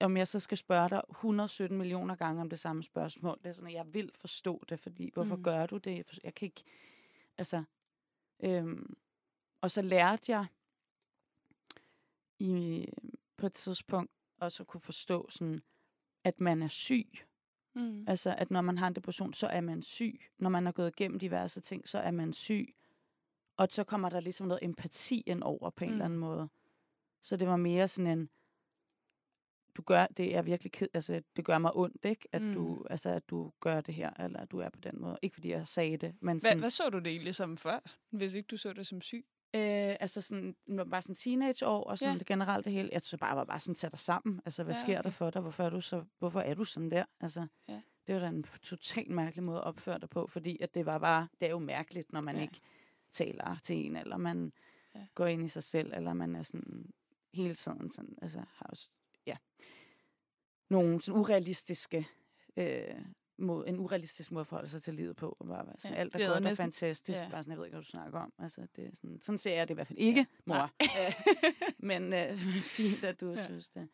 om 0.00 0.16
jeg 0.16 0.28
så 0.28 0.40
skal 0.40 0.58
spørge 0.58 0.90
dig 0.90 1.02
117 1.10 1.78
millioner 1.78 2.14
gange 2.14 2.40
om 2.40 2.50
det 2.50 2.58
samme 2.58 2.82
spørgsmål, 2.82 3.38
det 3.38 3.46
er 3.46 3.52
sådan, 3.52 3.68
at 3.68 3.74
jeg 3.74 3.94
vil 3.94 4.10
forstå 4.14 4.64
det, 4.68 4.80
fordi 4.80 5.10
hvorfor 5.14 5.36
Mm. 5.36 5.42
gør 5.42 5.66
du 5.66 5.76
det? 5.76 6.18
Jeg 6.24 6.34
kan 6.34 6.46
ikke, 6.46 6.64
altså, 7.38 7.64
øhm, 8.40 8.96
og 9.60 9.70
så 9.70 9.82
lærte 9.82 10.32
jeg 10.32 10.46
i, 12.38 12.86
på 13.36 13.46
et 13.46 13.52
tidspunkt 13.52 14.10
også 14.40 14.62
at 14.62 14.66
kunne 14.66 14.80
forstå 14.80 15.26
sådan, 15.30 15.62
at 16.24 16.40
man 16.40 16.62
er 16.62 16.68
syg. 16.68 17.08
Mm. 17.74 18.04
Altså, 18.08 18.34
at 18.38 18.50
når 18.50 18.60
man 18.60 18.78
har 18.78 18.86
en 18.88 18.94
depression, 18.94 19.32
så 19.32 19.46
er 19.46 19.60
man 19.60 19.82
syg. 19.82 20.20
Når 20.38 20.50
man 20.50 20.64
har 20.64 20.72
gået 20.72 20.88
igennem 21.00 21.18
diverse 21.18 21.60
ting, 21.60 21.88
så 21.88 21.98
er 21.98 22.10
man 22.10 22.32
syg. 22.32 22.74
Og 23.56 23.68
så 23.70 23.84
kommer 23.84 24.08
der 24.08 24.20
ligesom 24.20 24.46
noget 24.46 24.64
empati 24.64 25.20
ind 25.26 25.42
over 25.42 25.70
på 25.70 25.84
en 25.84 25.90
mm. 25.90 25.94
eller 25.94 26.04
anden 26.04 26.18
måde. 26.18 26.48
Så 27.22 27.36
det 27.36 27.48
var 27.48 27.56
mere 27.56 27.88
sådan 27.88 28.18
en, 28.18 28.30
du 29.76 29.82
gør, 29.82 30.06
det 30.06 30.36
er 30.36 30.42
virkelig 30.42 30.72
ked, 30.72 30.88
altså 30.94 31.22
det 31.36 31.44
gør 31.44 31.58
mig 31.58 31.76
ondt, 31.76 32.04
ikke? 32.04 32.28
At, 32.32 32.42
Mm. 32.42 32.52
du, 32.54 32.84
altså, 32.90 33.10
at 33.10 33.28
du 33.30 33.52
gør 33.60 33.80
det 33.80 33.94
her, 33.94 34.10
eller 34.24 34.40
at 34.40 34.50
du 34.50 34.58
er 34.58 34.68
på 34.70 34.80
den 34.80 35.00
måde. 35.00 35.18
Ikke 35.22 35.34
fordi 35.34 35.50
jeg 35.50 35.66
sagde 35.66 35.96
det, 35.96 36.14
men 36.20 36.32
Hvad, 36.34 36.40
sådan, 36.40 36.58
hvad 36.58 36.70
så 36.70 36.88
du 36.90 36.98
det 36.98 37.06
egentlig 37.06 37.34
som 37.34 37.56
før, 37.56 37.80
hvis 38.10 38.34
ikke 38.34 38.46
du 38.46 38.56
så 38.56 38.72
det 38.72 38.86
som 38.86 39.02
syg? 39.02 39.26
Øh, 39.54 39.96
altså 40.00 40.20
sådan, 40.20 40.56
når 40.66 40.84
bare 40.84 41.02
sådan 41.02 41.14
teenageår, 41.14 41.84
og 41.84 41.98
sådan 41.98 42.14
Ja. 42.14 42.18
det 42.18 42.26
generelt 42.26 42.64
det 42.64 42.72
hele. 42.72 42.88
Jeg 42.92 43.02
synes 43.02 43.20
bare, 43.20 43.36
var 43.36 43.44
bare 43.44 43.60
sådan, 43.60 43.90
dig 43.90 44.00
sammen. 44.00 44.40
Altså, 44.44 44.62
hvad 44.64 44.74
Ja, 44.74 44.78
ja, 44.78 44.82
sker 44.84 44.98
okay. 44.98 45.04
der 45.04 45.10
for 45.10 45.30
dig? 45.30 45.42
Hvorfor 45.42 45.64
er 45.64 45.70
du, 45.70 45.80
så, 45.80 46.04
hvorfor 46.18 46.40
er 46.40 46.54
du 46.54 46.64
sådan 46.64 46.90
der? 46.90 47.04
Altså, 47.20 47.46
Ja. 47.68 47.80
det 48.06 48.14
var 48.14 48.20
da 48.20 48.28
en 48.28 48.44
totalt 48.62 49.10
mærkelig 49.10 49.42
måde 49.44 49.58
at 49.58 49.64
opføre 49.64 49.98
dig 49.98 50.08
på, 50.10 50.26
fordi 50.26 50.58
at 50.60 50.74
det 50.74 50.86
var 50.86 50.98
bare, 50.98 51.28
det 51.40 51.46
er 51.46 51.50
jo 51.50 51.58
mærkeligt, 51.58 52.12
når 52.12 52.20
man 52.20 52.36
Ja. 52.36 52.42
ikke 52.42 52.60
taler 53.12 53.56
til 53.62 53.76
en, 53.86 53.96
eller 53.96 54.16
man 54.16 54.52
Ja. 54.94 55.06
går 55.14 55.26
ind 55.26 55.44
i 55.44 55.48
sig 55.48 55.62
selv, 55.62 55.92
eller 55.96 56.12
man 56.14 56.36
er 56.36 56.42
sådan 56.42 56.90
hele 57.34 57.54
tiden 57.54 57.88
sådan, 57.90 58.18
altså 58.22 58.38
har 58.38 58.66
også, 58.66 58.88
ja, 59.26 59.36
nogle 60.68 61.00
sådan 61.00 61.20
urealistiske 61.20 62.08
øh, 62.56 62.80
måde, 63.38 63.68
en 63.68 63.78
urealistisk 63.80 64.32
måde 64.32 64.40
at 64.40 64.46
forholde 64.46 64.68
sig 64.68 64.82
til 64.82 64.94
livet 64.94 65.16
på. 65.16 65.36
Og 65.40 65.46
bare 65.46 65.64
sådan, 65.78 65.92
Ja, 65.94 65.96
ja, 65.96 66.00
alt 66.00 66.14
er, 66.14 66.18
godt 66.26 66.36
og 66.36 66.42
næsten- 66.42 66.64
fantastisk. 66.64 67.20
ja. 67.20 67.24
Ja. 67.24 67.30
Bare 67.30 67.42
sådan, 67.42 67.50
jeg 67.50 67.58
ved 67.58 67.66
ikke, 67.66 67.74
hvad 67.74 67.82
du 67.82 67.88
snakker 67.88 68.18
om. 68.20 68.32
Altså, 68.38 68.66
det 68.76 68.84
er 68.86 68.90
sådan, 68.94 69.18
sådan 69.20 69.38
ser 69.38 69.54
jeg 69.54 69.68
det 69.68 69.74
i 69.74 69.76
hvert 69.76 69.86
fald 69.86 69.98
ikke, 69.98 70.26
Nej. 70.46 70.58
mor. 70.58 70.70
Øh, 71.06 71.12
Men 71.78 72.12
øh, 72.12 72.38
fint, 72.62 73.04
at 73.04 73.20
du 73.20 73.30
Ja. 73.30 73.36
ja. 73.36 73.44
synes 73.44 73.68
det. 73.68 73.88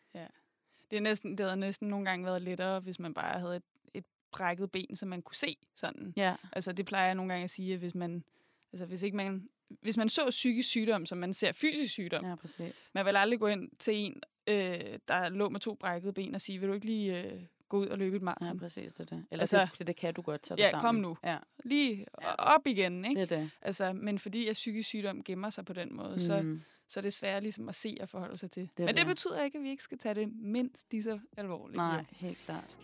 Det, 0.90 0.96
er 0.96 1.00
næsten, 1.00 1.38
det 1.38 1.46
havde 1.46 1.56
næsten 1.56 1.88
nogle 1.88 2.04
gange 2.06 2.26
været 2.26 2.42
lettere, 2.42 2.80
hvis 2.80 2.98
man 2.98 3.14
bare 3.14 3.40
havde 3.40 3.56
et, 3.56 3.62
et 3.94 4.04
brækket 4.32 4.70
ben, 4.70 4.96
som 4.96 5.08
man 5.08 5.22
kunne 5.22 5.36
se 5.36 5.56
sådan. 5.74 6.12
Ja, 6.16 6.36
Altså, 6.52 6.72
det 6.72 6.86
plejer 6.86 7.06
jeg 7.06 7.14
nogle 7.14 7.32
gange 7.32 7.44
at 7.44 7.50
sige, 7.50 7.72
at 7.72 7.78
hvis 7.78 7.94
man, 7.94 8.24
altså, 8.72 8.86
hvis 8.86 9.02
ikke 9.02 9.16
man, 9.16 9.48
hvis 9.80 9.96
man 9.96 10.08
så 10.08 10.26
psykisk 10.30 10.68
sygdom, 10.68 11.06
som 11.06 11.18
man 11.18 11.32
ser 11.34 11.52
fysisk 11.52 11.92
sygdom, 11.92 12.26
ja, 12.26 12.34
præcis. 12.34 12.90
man 12.94 13.06
vil 13.06 13.16
aldrig 13.16 13.38
gå 13.40 13.46
ind 13.46 13.70
til 13.78 13.94
en, 13.96 14.22
øh, 14.46 14.98
der 15.08 15.28
lå 15.28 15.48
med 15.48 15.60
to 15.60 15.74
brækkede 15.74 16.12
ben 16.12 16.34
og 16.34 16.40
sige, 16.40 16.58
vil 16.58 16.68
du 16.68 16.74
ikke 16.74 16.86
lige 16.86 17.22
øh, 17.32 17.40
gå 17.68 17.78
ud 17.78 17.86
og 17.86 17.98
løbe 17.98 18.16
et 18.16 18.20
Ja, 18.20 18.24
maraton? 18.24 18.58
præcis, 18.58 18.92
det 18.92 19.00
er 19.12 19.16
det. 19.16 19.24
Eller 19.30 19.42
Altså- 19.42 19.68
det, 19.78 19.86
det 19.86 19.96
kan 19.96 20.14
du 20.14 20.22
godt 20.22 20.42
tage 20.42 20.56
dig 20.56 20.62
Ja, 20.62 20.70
sammen. 20.70 20.80
kom 20.82 20.94
nu. 20.94 21.16
Ja, 21.24 21.36
Lige 21.64 22.06
Ja. 22.22 22.34
op 22.34 22.66
igen, 22.66 23.04
ikke? 23.04 23.20
det 23.20 23.32
er 23.32 23.38
det. 23.38 23.50
Altså, 23.62 23.92
men 23.92 24.18
fordi 24.18 24.48
at 24.48 24.52
psykisk 24.54 24.88
sygdom 24.88 25.22
gemmer 25.24 25.50
sig 25.50 25.64
på 25.64 25.72
den 25.72 25.96
måde, 25.96 26.12
mm. 26.12 26.18
så. 26.18 26.58
Så 26.88 27.00
det 27.00 27.06
er 27.06 27.10
svært 27.12 27.42
ligesom 27.42 27.68
at 27.68 27.74
se 27.74 27.96
og 28.00 28.08
forholde 28.08 28.36
sig 28.36 28.50
til. 28.50 28.62
er 28.62 28.66
Men 28.78 28.88
det 28.88 28.96
det. 28.96 29.06
betyder 29.06 29.42
ikke, 29.44 29.58
at 29.58 29.64
vi 29.64 29.70
ikke 29.70 29.82
skal 29.82 29.98
tage 29.98 30.14
det 30.14 30.28
mindst 30.42 30.86
lige 30.90 31.02
så 31.02 31.18
alvorligt. 31.36 31.76
jo. 31.76 31.82
Nej, 31.82 32.04
helt 32.10 32.38
klart. 32.38 32.78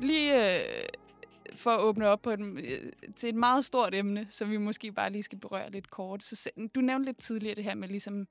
Lige 0.00 0.56
øh, 0.58 0.88
for 1.60 1.70
at 1.70 1.80
åbne 1.80 2.08
op 2.08 2.22
på 2.22 2.30
et, 2.30 2.40
øh, 2.40 2.92
til 3.16 3.28
et 3.28 3.34
meget 3.34 3.64
stort 3.64 3.94
emne, 3.94 4.26
som 4.30 4.50
vi 4.50 4.56
måske 4.56 4.92
bare 4.92 5.10
lige 5.10 5.22
skal 5.22 5.38
berøre 5.38 5.70
lidt 5.70 5.90
kort. 5.90 6.24
Så 6.24 6.50
du 6.74 6.80
nævnte 6.80 7.04
lidt 7.04 7.18
tidligere 7.18 7.54
det 7.54 7.64
her 7.64 7.74
med, 7.74 7.88
ligesom, 7.88 8.26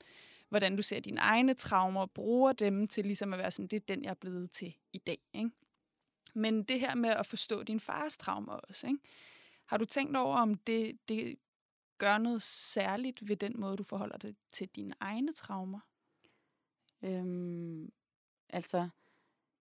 hvordan 0.50 0.76
du 0.76 0.82
ser 0.82 1.00
dine 1.00 1.22
egne 1.22 1.54
traumer, 1.54 2.02
og 2.02 2.12
bruger 2.12 2.54
dem 2.54 2.88
til 2.88 3.06
ligesom 3.06 3.34
at 3.34 3.40
være 3.40 3.52
sådan, 3.52 3.68
det 3.68 3.78
er 3.78 3.86
den, 3.96 4.04
jeg 4.04 4.10
er 4.10 4.14
blevet 4.14 4.52
til 4.52 4.76
i 4.94 4.98
dag. 4.98 5.20
Ikke? 5.34 5.50
Men 6.34 6.64
det 6.64 6.80
her 6.80 6.96
med 6.96 7.10
at 7.10 7.26
forstå 7.26 7.64
din 7.64 7.80
fars 7.80 8.18
traumer 8.18 8.54
også, 8.54 8.88
ikke? 8.88 9.00
har 9.66 9.78
du 9.78 9.86
tænkt 9.86 10.18
over, 10.18 10.38
om 10.38 10.56
det, 10.56 11.00
det 11.10 11.40
gør 11.98 12.18
noget 12.18 12.42
særligt 12.42 13.28
ved 13.28 13.36
den 13.36 13.60
måde, 13.60 13.78
du 13.78 13.84
forholder 13.84 14.18
dig 14.18 14.36
til 14.52 14.68
dine 14.68 14.94
egne 15.00 15.34
traumer? 15.34 15.80
Øhm, 17.02 17.92
altså, 18.50 18.90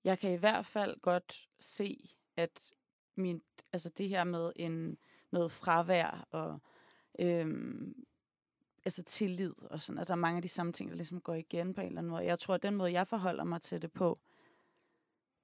jeg 0.04 0.18
kan 0.18 0.32
i 0.32 0.36
hvert 0.36 0.66
fald 0.66 1.00
godt 1.00 1.48
se, 1.60 2.10
at 2.36 2.72
min, 3.16 3.42
altså 3.72 3.88
det 3.88 4.08
her 4.08 4.24
med 4.24 4.52
en, 4.56 4.98
noget 5.30 5.52
fravær 5.52 6.26
og 6.30 6.60
øhm, 7.18 8.06
altså 8.84 9.02
tillid 9.02 9.54
og 9.62 9.82
sådan, 9.82 9.98
at 9.98 10.08
der 10.08 10.14
er 10.14 10.18
mange 10.18 10.36
af 10.36 10.42
de 10.42 10.48
samme 10.48 10.72
ting, 10.72 10.90
der 10.90 10.96
ligesom 10.96 11.20
går 11.20 11.34
igen 11.34 11.74
på 11.74 11.80
en 11.80 11.86
eller 11.86 11.98
anden 11.98 12.10
måde. 12.10 12.24
Jeg 12.24 12.38
tror, 12.38 12.54
at 12.54 12.62
den 12.62 12.74
måde, 12.74 12.92
jeg 12.92 13.06
forholder 13.06 13.44
mig 13.44 13.62
til 13.62 13.82
det 13.82 13.92
på, 13.92 14.18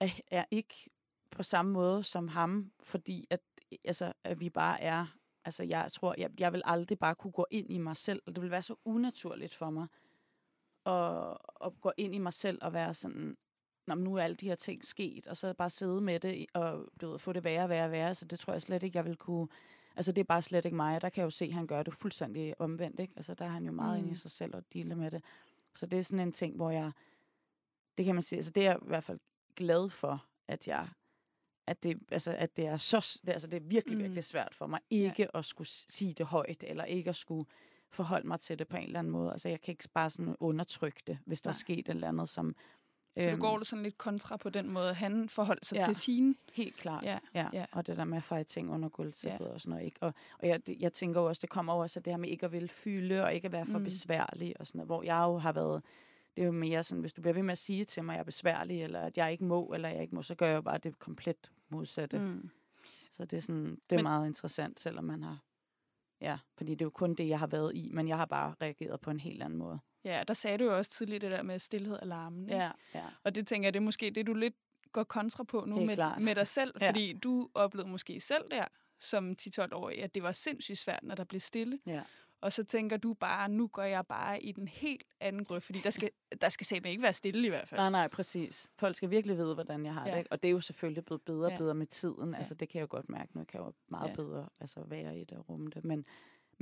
er, 0.01 0.09
er 0.31 0.45
ikke 0.51 0.91
på 1.31 1.43
samme 1.43 1.73
måde 1.73 2.05
som 2.05 2.29
ham, 2.29 2.73
fordi 2.81 3.27
at, 3.31 3.41
altså, 3.85 4.13
at 4.25 4.41
vi 4.41 4.51
bare 4.51 4.81
er, 4.81 5.07
altså 5.45 5.65
jeg 5.65 5.93
tror, 5.93 6.15
jeg, 6.19 6.31
jeg 6.41 6.53
vil 6.53 6.63
aldrig 6.65 6.99
bare 6.99 7.15
kunne 7.15 7.33
gå 7.33 7.47
ind 7.51 7.71
i 7.71 7.79
mig 7.79 7.97
selv, 7.97 8.23
og 8.27 8.37
det 8.37 8.43
vil 8.43 8.51
være 8.51 8.63
så 8.63 8.75
unaturligt 8.85 9.55
for 9.55 9.71
mig, 9.71 9.87
at, 10.87 11.39
at 11.65 11.81
gå 11.81 11.93
ind 11.97 12.15
i 12.15 12.19
mig 12.19 12.33
selv 12.33 12.59
og 12.63 12.73
være 12.73 12.95
sådan, 12.95 13.37
Nå, 13.87 13.95
men 13.95 14.05
nu 14.05 14.15
er 14.17 14.23
alle 14.23 14.37
de 14.37 14.49
her 14.49 14.55
ting 14.55 14.85
sket, 14.85 15.27
og 15.27 15.37
så 15.37 15.55
bare 15.55 15.71
sidde 15.71 16.01
med 16.01 16.21
det 16.21 16.47
og 16.55 16.87
du 17.01 17.11
ved, 17.11 17.19
få 17.19 17.33
det 17.33 17.45
værre, 17.45 17.69
værre, 17.69 17.91
værre. 17.91 18.15
Så 18.15 18.25
det 18.25 18.39
tror 18.39 18.53
jeg 18.53 18.63
slet 18.63 18.83
ikke, 18.83 18.97
jeg 18.99 19.05
vil 19.05 19.17
kunne... 19.17 19.49
Altså, 19.97 20.13
det 20.13 20.21
er 20.21 20.25
bare 20.25 20.43
slet 20.43 20.65
ikke 20.65 20.77
mig. 20.77 21.01
Der 21.01 21.09
kan 21.09 21.21
jeg 21.21 21.25
jo 21.25 21.31
se, 21.31 21.45
at 21.45 21.53
han 21.53 21.67
gør 21.67 21.83
det 21.83 21.95
fuldstændig 21.95 22.61
omvendt, 22.61 23.01
ikke? 23.01 23.13
Altså, 23.17 23.35
der 23.35 23.45
er 23.45 23.49
han 23.49 23.65
jo 23.67 23.73
meget 23.73 23.93
mm. 23.93 23.99
inde 23.99 24.09
i 24.09 24.11
Mm. 24.11 24.15
sig 24.15 24.31
selv 24.31 24.55
og 24.57 24.65
deale 24.73 24.95
med 24.95 25.11
det. 25.11 25.25
Så 25.75 25.87
det 25.87 25.99
er 25.99 26.03
sådan 26.03 26.27
en 26.27 26.33
ting, 26.33 26.57
hvor 26.57 26.71
jeg... 26.71 26.93
Det 27.99 28.05
kan 28.05 28.15
man 28.15 28.23
sige, 28.23 28.37
altså 28.37 28.51
det 28.51 28.67
er 28.67 28.71
jeg 28.71 28.79
i 28.83 28.87
hvert 28.87 29.05
fald 29.05 29.19
glad 29.57 29.89
for, 29.91 30.27
at 30.49 30.69
jeg 30.69 30.89
at 31.67 31.83
det, 31.83 31.99
altså, 32.11 32.33
at 32.39 32.57
det 32.57 32.67
er 32.67 32.77
så, 32.77 33.21
det, 33.27 33.33
altså, 33.33 33.49
det 33.49 33.57
er 33.57 33.61
virkelig, 33.69 33.97
Mm. 33.99 34.03
virkelig 34.03 34.25
svært 34.25 34.55
for 34.55 34.67
mig 34.67 34.81
ikke 34.91 35.23
ja. 35.35 35.39
at 35.39 35.45
skulle 35.45 35.69
sige 35.69 36.15
det 36.15 36.27
højt, 36.27 36.65
eller 36.67 36.85
ikke 36.85 37.11
at 37.11 37.17
skulle 37.17 37.47
forholde 37.91 38.27
mig 38.29 38.41
til 38.41 38.59
det 38.59 38.69
på 38.69 38.77
en 38.77 38.83
eller 38.83 38.99
anden 38.99 39.11
måde. 39.11 39.33
Altså, 39.33 39.49
jeg 39.49 39.61
kan 39.61 39.73
ikke 39.73 39.89
bare 39.95 40.11
sådan 40.11 40.37
undertrykke 40.41 41.03
det, 41.07 41.19
hvis 41.27 41.43
der 41.43 41.49
er 41.51 41.53
Nej. 41.53 41.59
sket 41.59 41.79
et 41.79 41.89
eller 41.89 42.09
andet, 42.09 42.29
som... 42.29 42.55
Så 43.17 43.31
du 43.31 43.37
går 43.41 43.65
sådan 43.65 43.83
lidt 43.83 43.99
kontra 43.99 44.37
på 44.37 44.51
den 44.51 44.71
måde, 44.71 44.95
han 44.95 45.29
forholdt 45.29 45.67
sig 45.67 45.77
Øhm. 45.77 45.81
Ja. 45.81 45.87
til 45.87 45.95
sine. 45.95 46.35
Helt 46.53 46.77
klart, 46.77 47.05
Ja, 47.05 47.19
ja. 47.35 47.49
ja. 47.53 47.67
Og 47.73 47.87
det 47.87 47.97
der 47.97 48.05
med 48.05 48.17
at 48.17 48.23
fejre 48.25 48.45
ting 48.45 48.71
under 48.71 48.89
gulvtæppet 48.89 49.47
ja. 49.47 49.51
og 49.51 49.61
sådan 49.61 49.71
noget. 49.71 49.85
Ikke? 49.85 49.97
Og, 50.03 50.15
og 50.39 50.49
jeg, 50.49 50.61
jeg 50.81 50.93
tænker 50.93 51.21
også, 51.21 51.41
det 51.41 51.51
kommer 51.51 51.73
over 51.73 51.87
så 51.87 52.01
det 52.01 52.13
her 52.13 52.19
med 52.19 52.29
ikke 52.29 52.47
at 52.47 52.53
ville 52.53 52.69
fylde, 52.69 53.25
og 53.25 53.35
ikke 53.35 53.47
at 53.47 53.53
være 53.53 53.67
for 53.67 53.79
Mm. 53.79 53.85
besværlig 53.85 54.61
og 54.61 54.67
sådan 54.67 54.79
noget. 54.79 54.89
Hvor 54.89 55.03
jeg 55.03 55.23
jo 55.27 55.37
har 55.39 55.53
været, 55.53 55.83
det 56.37 56.43
er 56.43 56.47
jo 56.47 56.53
mere 56.53 56.83
sådan, 56.85 57.01
hvis 57.01 57.13
du 57.13 57.23
bliver 57.23 57.35
ved 57.35 57.43
med 57.43 57.53
at 57.53 57.59
sige 57.59 57.85
til 57.85 58.05
mig, 58.05 58.13
at 58.13 58.17
jeg 58.17 58.21
er 58.21 58.25
besværlig, 58.25 58.83
eller 58.83 59.01
at 59.01 59.19
jeg 59.19 59.33
ikke 59.33 59.45
må, 59.45 59.67
eller 59.75 59.89
jeg 59.89 60.03
ikke 60.03 60.15
må, 60.15 60.23
så 60.23 60.35
gør 60.35 60.47
jeg 60.47 60.57
jo 60.57 60.63
bare 60.63 60.79
det 60.79 60.99
komplet 60.99 61.51
modsatte. 61.69 62.19
Mm. 62.19 62.51
Så 63.13 63.25
det 63.25 63.37
er, 63.37 63.41
sådan, 63.41 63.65
det 63.91 63.93
er 63.93 63.97
Men- 63.97 64.03
meget 64.03 64.27
interessant, 64.27 64.81
selvom 64.81 65.05
man 65.05 65.23
har... 65.23 65.39
Ja, 66.21 66.39
fordi 66.57 66.71
det 66.75 66.81
er 66.83 66.87
jo 66.87 66.91
kun 66.91 67.15
det, 67.15 67.29
jeg 67.29 67.39
har 67.39 67.47
været 67.47 67.75
i, 67.75 67.89
men 67.93 68.09
jeg 68.09 68.17
har 68.17 68.25
bare 68.27 68.55
reageret 68.63 69.01
på 69.01 69.11
en 69.11 69.21
helt 69.21 69.43
anden 69.43 69.59
måde. 69.59 69.79
Ja, 70.05 70.23
der 70.29 70.35
sagde 70.35 70.59
du 70.59 70.65
jo 70.65 70.77
også 70.77 70.91
tidligere 70.91 71.21
det 71.21 71.31
der 71.31 71.43
med 71.43 71.59
stillhed 71.59 71.97
og 71.97 72.07
larmen. 72.07 72.43
ikke? 72.45 72.57
Ja, 72.57 72.71
ja. 72.95 73.05
Og 73.25 73.35
det 73.35 73.47
tænker 73.47 73.67
jeg, 73.67 73.75
det 73.75 73.81
er 73.81 73.85
måske 73.85 74.11
det, 74.11 74.27
du 74.27 74.35
lidt 74.35 74.55
går 74.93 75.05
kontra 75.05 75.45
på 75.45 75.65
nu 75.67 75.85
med, 75.85 75.95
klart. 75.95 76.23
med 76.23 76.35
dig 76.35 76.47
selv. 76.47 76.73
Ja. 76.81 76.89
Fordi 76.89 77.13
du 77.13 77.49
oplevede 77.55 77.89
måske 77.91 78.21
selv 78.21 78.45
der, 78.51 78.65
som 78.99 79.35
10-12-årig, 79.41 80.03
at 80.03 80.15
det 80.15 80.23
var 80.23 80.33
sindssygt 80.33 80.79
svært, 80.79 81.01
når 81.03 81.15
der 81.15 81.25
blev 81.25 81.41
stille. 81.41 81.79
ja. 81.87 82.03
Og 82.41 82.53
så 82.53 82.65
tænker 82.65 82.97
du 82.97 83.15
bare, 83.15 83.49
nu 83.49 83.67
går 83.67 83.83
jeg 83.83 84.07
bare 84.07 84.43
i 84.43 84.53
den 84.53 84.69
helt 84.69 85.05
anden 85.21 85.45
grøft, 85.45 85.65
fordi 85.67 85.79
der 85.81 85.91
skal, 85.91 86.11
der 86.41 86.49
skal 86.49 86.67
simpelthen 86.67 86.91
ikke 86.93 87.03
være 87.03 87.15
stille 87.15 87.47
i 87.47 87.49
hvert 87.49 87.69
fald. 87.69 87.81
Nej, 87.81 87.91
nej, 87.91 88.09
præcis. 88.09 88.71
Folk 88.79 88.97
skal 88.97 89.11
virkelig 89.11 89.37
vide, 89.37 89.55
hvordan 89.55 89.85
jeg 89.85 89.95
har 89.95 90.07
Ja. 90.07 90.13
det. 90.13 90.19
Ikke? 90.19 90.33
Og 90.33 90.43
det 90.43 90.49
er 90.49 90.53
jo 90.53 90.61
selvfølgelig 90.61 91.05
blevet 91.05 91.23
bedre 91.23 91.47
og 91.47 91.51
Ja. 91.51 91.57
bedre 91.59 91.75
med 91.75 91.87
tiden. 91.87 92.31
Ja. 92.33 92.39
Altså, 92.39 92.55
det 92.55 92.69
kan 92.69 92.79
jeg 92.79 92.83
jo 92.83 92.97
godt 92.97 93.09
mærke. 93.09 93.37
Nu 93.39 93.45
kan 93.45 93.61
jeg 93.61 93.67
jo 93.67 93.73
meget 93.91 94.09
Ja. 94.09 94.15
bedre 94.15 94.49
altså, 94.61 94.81
være 94.87 95.19
i 95.19 95.25
det 95.25 95.39
og 95.39 95.49
rumme 95.49 95.71
det. 95.71 95.85
Men, 95.85 96.05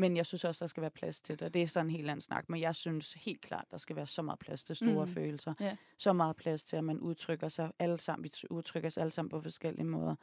men 0.01 0.16
jeg 0.16 0.26
synes 0.26 0.44
også, 0.44 0.64
der 0.64 0.68
skal 0.68 0.80
være 0.80 0.90
plads 0.90 1.20
til 1.20 1.38
det. 1.38 1.46
Og 1.46 1.55
det 1.55 1.62
er 1.62 1.66
sådan 1.66 1.86
en 1.86 1.90
helt 1.90 2.11
anden 2.11 2.20
snak. 2.20 2.48
Men 2.48 2.61
jeg 2.61 2.74
synes 2.74 3.12
helt 3.12 3.40
klart, 3.40 3.64
der 3.70 3.76
skal 3.76 3.96
være 3.96 4.07
så 4.07 4.22
meget 4.22 4.38
plads 4.38 4.64
til 4.64 4.76
store 4.76 5.07
Mm. 5.07 5.12
følelser. 5.12 5.55
Ja. 5.61 5.76
Så 5.98 6.12
meget 6.12 6.36
plads 6.36 6.64
til, 6.64 6.76
at 6.76 6.84
man 6.84 7.01
udtrykker 7.01 7.48
sig 7.48 7.72
alle 7.78 7.98
sammen. 7.98 8.24
Vi 8.24 8.30
udtrykker 8.51 8.86
os 8.86 8.98
alle 8.98 9.11
sammen 9.11 9.30
på 9.30 9.40
forskellige 9.40 9.84
måder. 9.84 10.14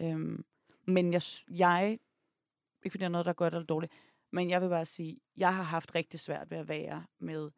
Øhm, 0.00 0.44
men 0.86 1.12
jeg, 1.12 1.22
jeg, 1.50 1.98
ikke 2.84 2.92
fordi 2.92 3.00
der 3.00 3.04
er 3.04 3.08
noget, 3.08 3.24
der 3.24 3.30
er 3.30 3.34
godt 3.34 3.54
eller 3.54 3.66
dårligt, 3.66 3.92
men 4.32 4.50
jeg 4.50 4.62
vil 4.62 4.68
bare 4.68 4.84
sige, 4.84 5.20
jeg 5.36 5.56
har 5.56 5.62
haft 5.62 5.94
rigtig 5.94 6.20
svært 6.20 6.50
ved 6.50 6.58
at 6.58 6.68
være 6.68 7.04
med, 7.18 7.50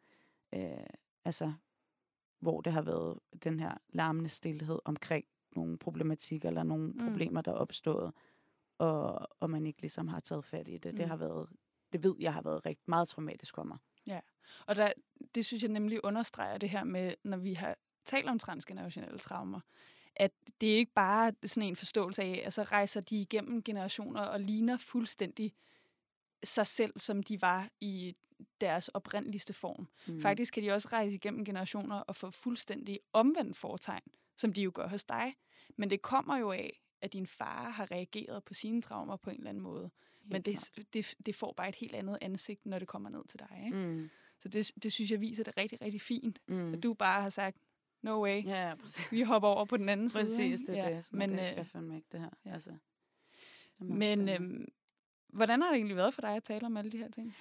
øh, 0.53 0.85
altså, 1.25 1.53
hvor 2.39 2.61
det 2.61 2.73
har 2.73 2.81
været 2.81 3.19
den 3.43 3.59
her 3.59 3.77
larmende 3.89 4.29
stillhed 4.29 4.79
omkring 4.85 5.25
nogle 5.55 5.77
problematikker 5.77 6.49
eller 6.49 6.63
nogle 6.63 6.91
mm. 6.91 7.07
problemer, 7.07 7.41
der 7.41 7.51
er 7.51 7.55
opstået, 7.55 8.13
og, 8.81 9.27
og 9.39 9.49
man 9.49 9.65
ikke 9.65 9.81
ligesom 9.81 10.07
har 10.07 10.19
taget 10.19 10.45
fat 10.45 10.67
i 10.67 10.77
det. 10.77 10.91
Mm. 10.91 10.97
Det 10.97 11.07
har 11.07 11.15
været, 11.15 11.49
det 11.93 12.03
ved 12.03 12.15
jeg 12.19 12.33
har 12.33 12.41
været 12.41 12.65
rigtig 12.65 12.83
meget 12.87 13.07
traumatisk 13.07 13.55
for 13.55 13.63
mig. 13.63 13.77
Og 14.67 14.75
der, 14.75 14.91
det 15.35 15.45
synes 15.45 15.63
jeg 15.63 15.71
nemlig 15.71 16.05
understreger 16.05 16.57
det 16.57 16.69
her 16.69 16.83
med, 16.83 17.13
når 17.23 17.37
vi 17.37 17.53
har 17.53 17.75
talt 18.05 18.29
om 18.29 18.39
transgenerationelle 18.39 19.19
traumer, 19.19 19.59
at 20.15 20.31
det 20.61 20.73
er 20.73 20.77
ikke 20.77 20.93
bare 20.93 21.33
sådan 21.45 21.69
en 21.69 21.75
forståelse 21.75 22.23
af, 22.23 22.43
at 22.45 22.53
så 22.53 22.63
rejser 22.63 23.01
de 23.01 23.21
igennem 23.21 23.63
generationer 23.63 24.21
og 24.21 24.39
ligner 24.39 24.77
fuldstændig 24.77 25.53
sig 26.43 26.67
selv, 26.67 26.99
som 26.99 27.23
de 27.23 27.41
var 27.41 27.69
i 27.81 28.15
deres 28.61 28.87
oprindeligste 28.87 29.53
form. 29.53 29.87
Mm. 30.07 30.21
Faktisk 30.21 30.53
kan 30.53 30.63
de 30.63 30.71
også 30.71 30.87
rejse 30.91 31.15
igennem 31.15 31.45
generationer 31.45 31.95
og 31.95 32.15
få 32.15 32.31
fuldstændig 32.31 32.99
omvendt 33.13 33.57
fortegn, 33.57 34.11
som 34.37 34.53
de 34.53 34.61
jo 34.61 34.71
gør 34.73 34.87
hos 34.87 35.03
dig. 35.03 35.35
Men 35.77 35.89
det 35.89 36.01
kommer 36.01 36.37
jo 36.37 36.51
af, 36.51 36.81
at 37.01 37.13
din 37.13 37.27
far 37.27 37.69
har 37.69 37.91
reageret 37.91 38.43
på 38.43 38.53
sine 38.53 38.81
traumer 38.81 39.15
på 39.17 39.29
en 39.29 39.35
eller 39.37 39.49
anden 39.49 39.63
måde. 39.63 39.89
Helt 40.21 40.31
Men 40.31 40.41
det, 40.41 40.69
det, 40.93 41.15
det 41.25 41.35
får 41.35 41.53
bare 41.57 41.69
et 41.69 41.75
helt 41.75 41.95
andet 41.95 42.17
ansigt, 42.21 42.65
når 42.65 42.79
det 42.79 42.87
kommer 42.87 43.09
ned 43.09 43.23
til 43.27 43.39
dig. 43.39 43.61
Ikke? 43.65 43.77
Mm. 43.77 44.09
Så 44.39 44.49
det, 44.49 44.71
det 44.83 44.91
synes 44.93 45.11
jeg 45.11 45.21
viser 45.21 45.43
det 45.43 45.57
rigtig, 45.57 45.81
rigtig 45.81 46.01
fint. 46.01 46.39
Mm. 46.47 46.73
At 46.73 46.83
du 46.83 46.93
bare 46.93 47.21
har 47.21 47.29
sagt, 47.29 47.57
no 48.01 48.23
way, 48.23 48.45
Ja, 48.45 48.67
ja, 48.67 48.75
præcis. 48.75 49.11
vi 49.11 49.21
hopper 49.21 49.49
over 49.49 49.65
på 49.65 49.77
den 49.77 49.89
anden 49.89 50.09
side. 50.09 50.23
Præcis, 50.23 50.61
det 50.61 50.77
er 50.79 50.89
det. 50.89 51.05
Sådan, 51.05 51.19
Men, 51.19 51.29
det 51.29 51.39
øh, 51.39 51.45
skal 51.47 51.57
jeg 51.57 51.67
fandme 51.67 51.95
ikke, 51.95 52.07
det 52.11 52.19
her. 52.19 52.29
ja. 52.45 52.49
Ja. 52.49 52.53
Altså, 52.53 52.69
det 53.79 53.89
men 53.89 54.29
øhm, 54.29 54.67
hvordan 55.29 55.61
har 55.61 55.69
det 55.69 55.75
egentlig 55.75 55.97
været 55.97 56.13
for 56.13 56.21
dig 56.21 56.35
at 56.35 56.43
tale 56.43 56.65
om 56.65 56.77
alle 56.77 56.91
de 56.91 56.97
her 56.97 57.09
ting? 57.09 57.35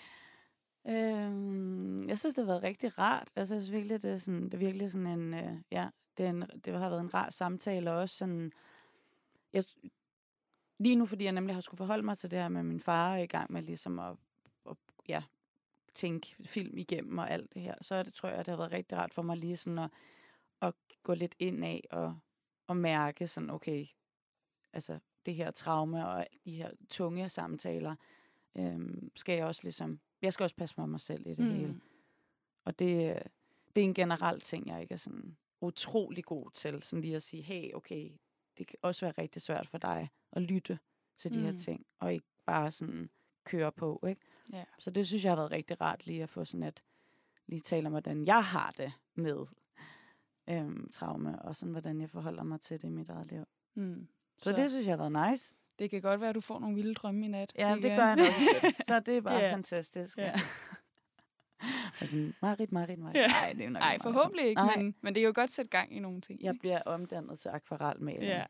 Øhm, 0.88 2.08
jeg 2.08 2.18
synes, 2.18 2.34
det 2.34 2.44
har 2.44 2.52
været 2.52 2.62
rigtig 2.62 2.98
rart. 2.98 3.32
Altså, 3.36 3.54
jeg 3.54 3.62
synes 3.62 3.72
virkelig, 3.76 4.02
det 4.02 4.10
er, 4.10 4.16
sådan, 4.16 4.44
det 4.44 4.54
er 4.54 4.58
virkelig 4.58 4.90
sådan 4.90 5.06
en, 5.06 5.34
øh, 5.34 5.52
ja, 5.72 5.88
det, 6.16 6.26
er 6.26 6.30
en, 6.30 6.44
det 6.64 6.78
har 6.78 6.88
været 6.90 7.00
en 7.00 7.14
rar 7.14 7.30
samtale, 7.30 7.92
og 7.92 7.98
også 7.98 8.16
sådan, 8.16 8.52
jeg, 9.52 9.64
lige 10.78 10.96
nu, 10.96 11.06
fordi 11.06 11.24
jeg 11.24 11.32
nemlig 11.32 11.54
har 11.54 11.60
skulle 11.60 11.78
forholde 11.78 12.02
mig 12.02 12.18
til 12.18 12.30
det 12.30 12.38
her 12.38 12.48
med 12.48 12.62
min 12.62 12.80
far, 12.80 13.16
i 13.16 13.26
gang 13.26 13.52
med 13.52 13.62
ligesom 13.62 13.98
at, 13.98 14.16
at 14.70 14.76
ja, 15.08 15.22
tænke 15.94 16.36
film 16.44 16.78
igennem 16.78 17.18
og 17.18 17.30
alt 17.30 17.54
det 17.54 17.62
her, 17.62 17.74
så 17.80 17.94
er 17.94 18.02
det, 18.02 18.14
tror 18.14 18.28
jeg, 18.28 18.38
det 18.38 18.48
har 18.48 18.56
været 18.56 18.72
rigtig 18.72 18.98
rart 18.98 19.14
for 19.14 19.22
mig 19.22 19.36
lige 19.36 19.56
sådan 19.56 19.78
at, 19.78 19.90
at 20.62 20.74
gå 21.02 21.14
lidt 21.14 21.34
ind 21.38 21.64
af 21.64 21.84
og, 21.90 22.18
og 22.66 22.76
mærke 22.76 23.26
sådan, 23.26 23.50
okay, 23.50 23.86
altså 24.72 24.98
det 25.26 25.34
her 25.34 25.50
traume 25.50 26.08
og 26.08 26.26
de 26.44 26.54
her 26.54 26.70
tunge 26.90 27.28
samtaler, 27.28 27.96
øhm, 28.56 29.10
skal 29.16 29.34
jeg 29.34 29.46
også 29.46 29.60
ligesom, 29.64 30.00
jeg 30.22 30.32
skal 30.32 30.44
også 30.44 30.56
passe 30.56 30.74
på 30.74 30.86
mig 30.86 31.00
selv 31.00 31.26
i 31.26 31.34
det 31.34 31.44
mm. 31.44 31.54
hele. 31.54 31.80
Og 32.64 32.78
det, 32.78 33.10
øh, 33.10 33.22
det 33.76 33.80
er 33.80 33.84
en 33.84 33.94
generel 33.94 34.40
ting, 34.40 34.66
jeg 34.66 34.82
ikke 34.82 34.92
er 34.92 34.98
sådan 34.98 35.36
utrolig 35.60 36.24
god 36.24 36.50
til. 36.50 36.82
Sådan 36.82 37.02
lige 37.02 37.16
at 37.16 37.22
sige, 37.22 37.42
hey, 37.42 37.72
okay, 37.74 38.10
det 38.60 38.68
kan 38.68 38.78
også 38.82 39.06
være 39.06 39.14
rigtig 39.18 39.42
svært 39.42 39.66
for 39.66 39.78
dig 39.78 40.08
at 40.32 40.42
lytte 40.42 40.78
til 41.16 41.34
de 41.34 41.38
mm. 41.38 41.44
her 41.44 41.52
ting, 41.52 41.86
og 41.98 42.12
ikke 42.12 42.26
bare 42.46 42.70
sådan 42.70 43.10
køre 43.44 43.72
på, 43.72 44.04
ikke? 44.08 44.20
Ja. 44.52 44.64
Så 44.78 44.90
det 44.90 45.06
synes 45.06 45.24
jeg 45.24 45.30
har 45.30 45.36
været 45.36 45.50
rigtig 45.50 45.80
rart 45.80 46.06
lige 46.06 46.22
at 46.22 46.28
få 46.28 46.44
sådan 46.44 46.66
et, 46.66 46.82
lige 47.46 47.60
tale 47.60 47.86
om, 47.86 47.92
hvordan 47.92 48.26
jeg 48.26 48.44
har 48.44 48.74
det 48.76 48.92
med 49.14 49.46
øhm, 50.50 50.90
traume, 50.92 51.42
og 51.42 51.56
sådan, 51.56 51.72
hvordan 51.72 52.00
jeg 52.00 52.10
forholder 52.10 52.42
mig 52.42 52.60
til 52.60 52.82
det 52.82 52.88
i 52.88 52.90
mit 52.90 53.08
eget 53.08 53.26
liv. 53.26 53.44
Mm. 53.74 54.08
Så, 54.38 54.50
så 54.50 54.56
det 54.56 54.70
synes 54.70 54.86
jeg 54.86 54.92
har 54.98 55.08
været 55.10 55.30
nice. 55.30 55.54
det 55.78 55.90
kan 55.90 56.02
godt 56.02 56.20
være, 56.20 56.28
at 56.28 56.34
du 56.34 56.40
får 56.40 56.58
nogle 56.58 56.74
vilde 56.76 56.94
drømme 56.94 57.24
i 57.24 57.28
nat. 57.28 57.52
Ja, 57.58 57.74
det 57.74 57.84
igen. 57.84 57.96
gør 57.96 58.06
jeg 58.06 58.16
nok. 58.16 58.26
Så 58.88 59.00
det 59.00 59.16
er 59.16 59.20
bare 59.20 59.34
Ja. 59.38 59.52
fantastisk. 59.52 60.18
Ja. 60.18 60.24
Ja. 60.24 60.32
Altså, 62.00 62.32
Marit, 62.42 62.72
Marit, 62.72 62.98
Marit. 62.98 63.16
Ja. 63.16 63.26
Nej, 63.26 63.52
det 63.52 63.64
er 63.64 63.70
nok 63.70 63.80
Marit. 63.80 64.02
forhåbentlig 64.02 64.46
ikke, 64.48 64.62
men, 64.76 64.94
men 65.00 65.14
det 65.14 65.20
er 65.20 65.24
jo 65.24 65.32
godt 65.34 65.52
sætte 65.52 65.70
gang 65.70 65.96
i 65.96 65.98
nogle 65.98 66.20
ting. 66.20 66.42
Jeg 66.42 66.54
bliver 66.60 66.82
omdannet 66.86 67.38
til 67.38 67.48
akvarelmaling. 67.48 68.22
ja. 68.22 68.44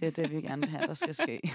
Det 0.00 0.06
er 0.08 0.10
det, 0.10 0.30
vi 0.30 0.40
gerne 0.40 0.62
vil 0.62 0.70
have, 0.70 0.86
der 0.86 0.94
skal 0.94 1.14
ske. 1.14 1.40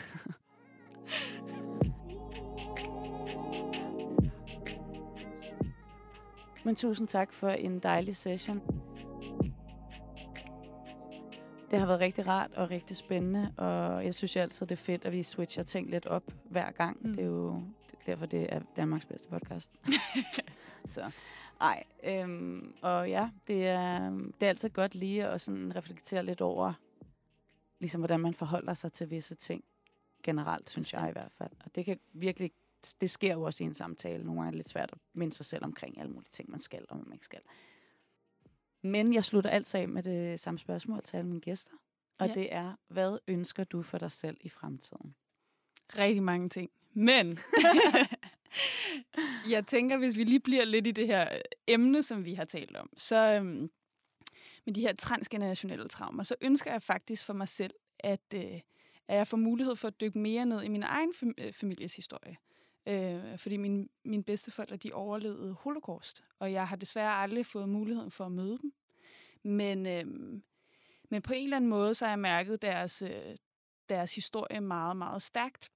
Men 6.66 6.76
tusind 6.76 7.08
tak 7.08 7.34
for 7.34 7.50
en 7.50 7.80
dejlig 7.80 8.16
session. 8.16 8.62
Det 11.72 11.80
har 11.80 11.88
været 11.88 12.00
rigtig 12.00 12.28
rart 12.28 12.52
og 12.54 12.70
rigtig 12.70 12.98
spændende, 12.98 13.54
og 13.58 14.06
jeg 14.06 14.14
synes 14.16 14.36
jo 14.36 14.42
altid, 14.42 14.66
det 14.66 14.72
er 14.72 14.84
fedt, 14.84 15.06
at 15.06 15.12
vi 15.12 15.24
switcher 15.24 15.64
ting 15.64 15.90
lidt 15.90 16.06
op 16.06 16.24
hver 16.50 16.72
gang. 16.72 16.98
Mm. 17.02 17.14
Det 17.14 17.22
er 17.22 17.28
jo 17.28 17.62
derfor, 18.06 18.26
det 18.26 18.54
er 18.54 18.60
Danmarks 18.76 19.06
bedste 19.06 19.30
podcast. 19.30 19.72
så, 20.86 21.12
ej. 21.62 21.84
Øhm, 22.04 22.74
og 22.82 23.10
ja, 23.10 23.30
det 23.48 23.68
er, 23.68 24.10
det 24.10 24.44
er 24.44 24.50
altid 24.50 24.70
godt 24.70 24.96
lige 24.96 25.28
at 25.28 25.42
sådan 25.42 25.76
reflektere 25.76 26.26
lidt 26.26 26.42
over, 26.42 26.74
ligesom 27.80 28.02
hvordan 28.02 28.20
man 28.20 28.34
forholder 28.34 28.74
sig 28.74 28.94
til 28.94 29.10
visse 29.10 29.36
ting 29.36 29.64
generelt, 30.24 30.70
synes 30.70 30.94
jeg 30.94 31.10
i 31.10 31.12
hvert 31.12 31.32
fald. 31.32 31.52
Og 31.66 31.76
det 31.76 31.86
kan 31.86 32.00
virkelig, 32.14 32.52
det 33.02 33.10
sker 33.10 33.34
jo 33.34 33.42
også 33.42 33.64
i 33.64 33.68
en 33.68 33.74
samtale. 33.74 34.24
Nogle 34.24 34.42
gange 34.42 34.48
er 34.48 34.52
det 34.52 34.58
lidt 34.58 34.70
svært 34.70 34.90
at 34.92 34.98
minde 35.14 35.34
sig 35.34 35.46
selv 35.46 35.66
omkring 35.66 36.00
alle 36.00 36.12
mulige 36.12 36.32
ting, 36.32 36.52
man 36.52 36.60
skal 36.60 36.86
og 36.90 36.98
man 36.98 37.14
ikke 37.14 37.26
skal. 37.26 37.42
Men 38.82 39.14
jeg 39.14 39.24
slutter 39.24 39.50
altid 39.50 39.80
af 39.80 39.90
med 39.90 40.04
det 40.04 40.40
samme 40.40 40.60
spørgsmål 40.60 41.02
til 41.02 41.18
alle 41.18 41.28
mine 41.28 41.42
gæster. 41.42 41.72
Og 42.20 42.28
ja. 42.28 42.34
det 42.34 42.54
er, 42.54 42.76
hvad 42.88 43.18
ønsker 43.28 43.64
du 43.64 43.82
for 43.82 43.98
dig 43.98 44.12
selv 44.12 44.38
i 44.42 44.50
fremtiden? 44.50 45.16
Rigtig 45.98 46.24
mange 46.24 46.50
ting. 46.50 46.70
Men 46.94 47.28
jeg 49.52 49.68
tænker, 49.68 49.98
hvis 49.98 50.18
vi 50.18 50.24
lige 50.24 50.40
bliver 50.40 50.66
lidt 50.66 50.88
i 50.88 50.92
det 50.92 51.08
her 51.08 51.34
øh, 51.34 51.42
emne, 51.68 52.04
som 52.04 52.26
vi 52.26 52.34
har 52.34 52.44
talt 52.44 52.78
om, 52.78 52.90
så 52.98 53.34
øhm, 53.34 53.72
med 54.66 54.74
de 54.74 54.82
her 54.82 54.94
transgenerationelle 54.94 55.88
traumer, 55.88 56.24
så 56.24 56.36
ønsker 56.42 56.72
jeg 56.72 56.82
faktisk 56.82 57.26
for 57.26 57.34
mig 57.34 57.48
selv, 57.48 57.74
at, 58.00 58.34
øh, 58.36 58.60
at 59.08 59.18
jeg 59.18 59.28
får 59.28 59.38
mulighed 59.38 59.76
for 59.76 59.88
at 59.88 60.02
dykke 60.02 60.20
mere 60.20 60.46
ned 60.46 60.64
i 60.64 60.68
min 60.68 60.84
egen 60.84 61.14
fam- 61.16 61.46
øh, 61.46 61.54
families 61.54 61.96
historie. 61.96 62.38
Øh, 62.88 63.38
fordi 63.38 63.58
min, 63.58 63.90
mine 64.06 64.24
bedsteforældre, 64.24 64.76
de 64.76 64.94
overlevede 64.94 65.54
holocaust, 65.54 66.24
og 66.40 66.52
jeg 66.52 66.68
har 66.68 66.76
desværre 66.76 67.14
aldrig 67.14 67.46
fået 67.46 67.70
muligheden 67.70 68.12
for 68.12 68.26
at 68.26 68.32
møde 68.32 68.58
dem. 68.62 68.74
Men, 69.44 69.86
øh, 69.86 70.06
men 71.10 71.22
på 71.22 71.34
en 71.34 71.44
eller 71.44 71.58
anden 71.58 71.70
måde, 71.70 71.94
så 71.94 72.06
har 72.06 72.12
jeg 72.12 72.20
mærket 72.20 72.62
deres, 72.62 73.02
øh, 73.02 73.36
deres 73.90 74.16
historie 74.16 74.62
meget, 74.62 74.98
meget 74.98 75.22
stærkt. 75.22 75.72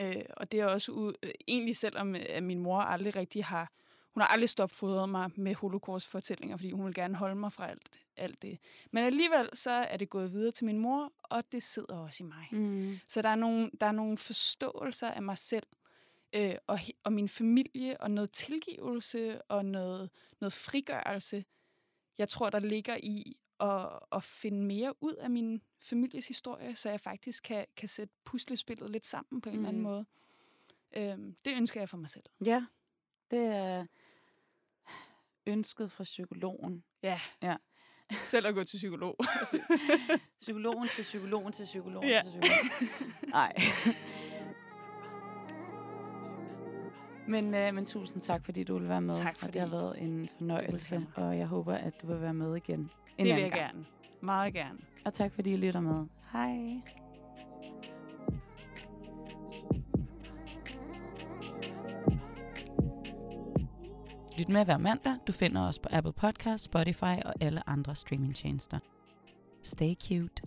Øh, 0.00 0.22
og 0.36 0.52
det 0.52 0.60
er 0.60 0.66
også 0.66 0.92
u- 0.92 1.18
øh, 1.22 1.30
egentlig 1.48 1.76
selvom 1.76 2.14
øh, 2.16 2.26
at 2.28 2.42
min 2.42 2.58
mor 2.58 2.80
aldrig 2.80 3.16
rigtig 3.16 3.44
har, 3.44 3.72
hun 4.14 4.20
har 4.20 4.28
aldrig 4.28 4.48
stopfodret 4.48 5.08
mig 5.08 5.30
med 5.36 5.54
holocaust-fortællinger, 5.54 6.56
fordi 6.56 6.70
hun 6.70 6.86
vil 6.86 6.94
gerne 6.94 7.14
holde 7.14 7.34
mig 7.34 7.52
fra 7.52 7.68
alt, 7.68 8.00
alt 8.16 8.42
det. 8.42 8.58
Men 8.90 9.04
alligevel 9.04 9.48
så 9.54 9.70
er 9.70 9.96
det 9.96 10.10
gået 10.10 10.32
videre 10.32 10.52
til 10.52 10.66
min 10.66 10.78
mor, 10.78 11.12
og 11.22 11.52
det 11.52 11.62
sidder 11.62 11.98
også 11.98 12.24
i 12.24 12.26
mig. 12.26 12.48
Mm. 12.52 12.98
Så 13.08 13.22
der 13.22 13.28
er, 13.28 13.34
nogle, 13.34 13.70
der 13.80 13.86
er 13.86 13.92
nogle 13.92 14.18
forståelser 14.18 15.10
af 15.10 15.22
mig 15.22 15.38
selv, 15.38 15.66
øh, 16.32 16.54
og, 16.66 16.78
og 17.04 17.12
min 17.12 17.28
familie, 17.28 18.00
og 18.00 18.10
noget 18.10 18.30
tilgivelse, 18.30 19.42
og 19.42 19.64
noget, 19.64 20.10
noget 20.40 20.52
frigørelse, 20.52 21.44
jeg 22.18 22.28
tror, 22.28 22.50
der 22.50 22.58
ligger 22.58 22.96
i 23.02 23.36
at, 23.60 23.98
at 24.12 24.24
finde 24.24 24.62
mere 24.62 24.94
ud 25.00 25.14
af 25.14 25.30
min 25.30 25.62
families 25.78 26.28
historie, 26.28 26.76
så 26.76 26.90
jeg 26.90 27.00
faktisk 27.00 27.42
kan, 27.42 27.66
kan 27.76 27.88
sætte 27.88 28.14
puslespillet 28.24 28.90
lidt 28.90 29.06
sammen 29.06 29.40
på 29.40 29.48
en 29.48 29.54
mm. 29.54 29.58
eller 29.58 29.68
anden 29.68 29.82
måde. 29.82 30.06
Øhm, 30.96 31.36
det 31.44 31.56
ønsker 31.56 31.80
jeg 31.80 31.88
for 31.88 31.96
mig 31.96 32.10
selv. 32.10 32.24
Ja, 32.44 32.66
det 33.30 33.38
er 33.38 33.86
ønsket 35.46 35.92
fra 35.92 36.04
psykologen. 36.04 36.84
Ja. 37.02 37.20
ja. 37.42 37.56
Selv 38.10 38.46
at 38.46 38.54
gå 38.54 38.64
til 38.64 38.76
psykolog. 38.76 39.16
psykologen 40.40 40.88
til 40.88 41.02
psykologen 41.02 41.52
til 41.52 41.64
psykologen 41.64 42.08
ja. 42.08 42.22
til 42.22 42.28
psykologen. 42.28 42.92
Nej. 43.28 43.52
Men, 47.28 47.54
øh, 47.54 47.74
men 47.74 47.86
tusind 47.86 48.22
tak, 48.22 48.44
fordi 48.44 48.64
du 48.64 48.78
vil 48.78 48.88
være 48.88 49.00
med. 49.00 49.14
Tak 49.16 49.38
fordi. 49.38 49.48
Og 49.48 49.52
det 49.52 49.60
har 49.60 49.68
været 49.68 50.02
en 50.02 50.28
fornøjelse, 50.28 51.06
og 51.14 51.38
jeg 51.38 51.46
håber, 51.46 51.74
at 51.74 52.02
du 52.02 52.06
vil 52.06 52.20
være 52.20 52.34
med 52.34 52.56
igen. 52.56 52.90
En 53.20 53.26
det 53.26 53.34
vil 53.34 53.42
jeg 53.42 53.50
gang. 53.50 53.62
gerne. 53.62 53.84
Meget 54.22 54.54
gerne. 54.54 54.78
Og 55.04 55.14
tak, 55.14 55.32
fordi 55.34 55.52
I 55.52 55.56
lytter 55.56 55.80
med. 55.80 56.06
Hej. 56.32 56.80
Lyt 64.38 64.48
med 64.48 64.64
hver 64.64 64.78
mandag. 64.78 65.14
Du 65.26 65.32
finder 65.32 65.68
os 65.68 65.78
på 65.78 65.88
Apple 65.92 66.12
Podcast, 66.12 66.64
Spotify 66.64 67.22
og 67.24 67.34
alle 67.40 67.68
andre 67.68 67.94
streamingtjenester. 67.94 68.78
Stay 69.62 69.94
cute. 69.94 70.42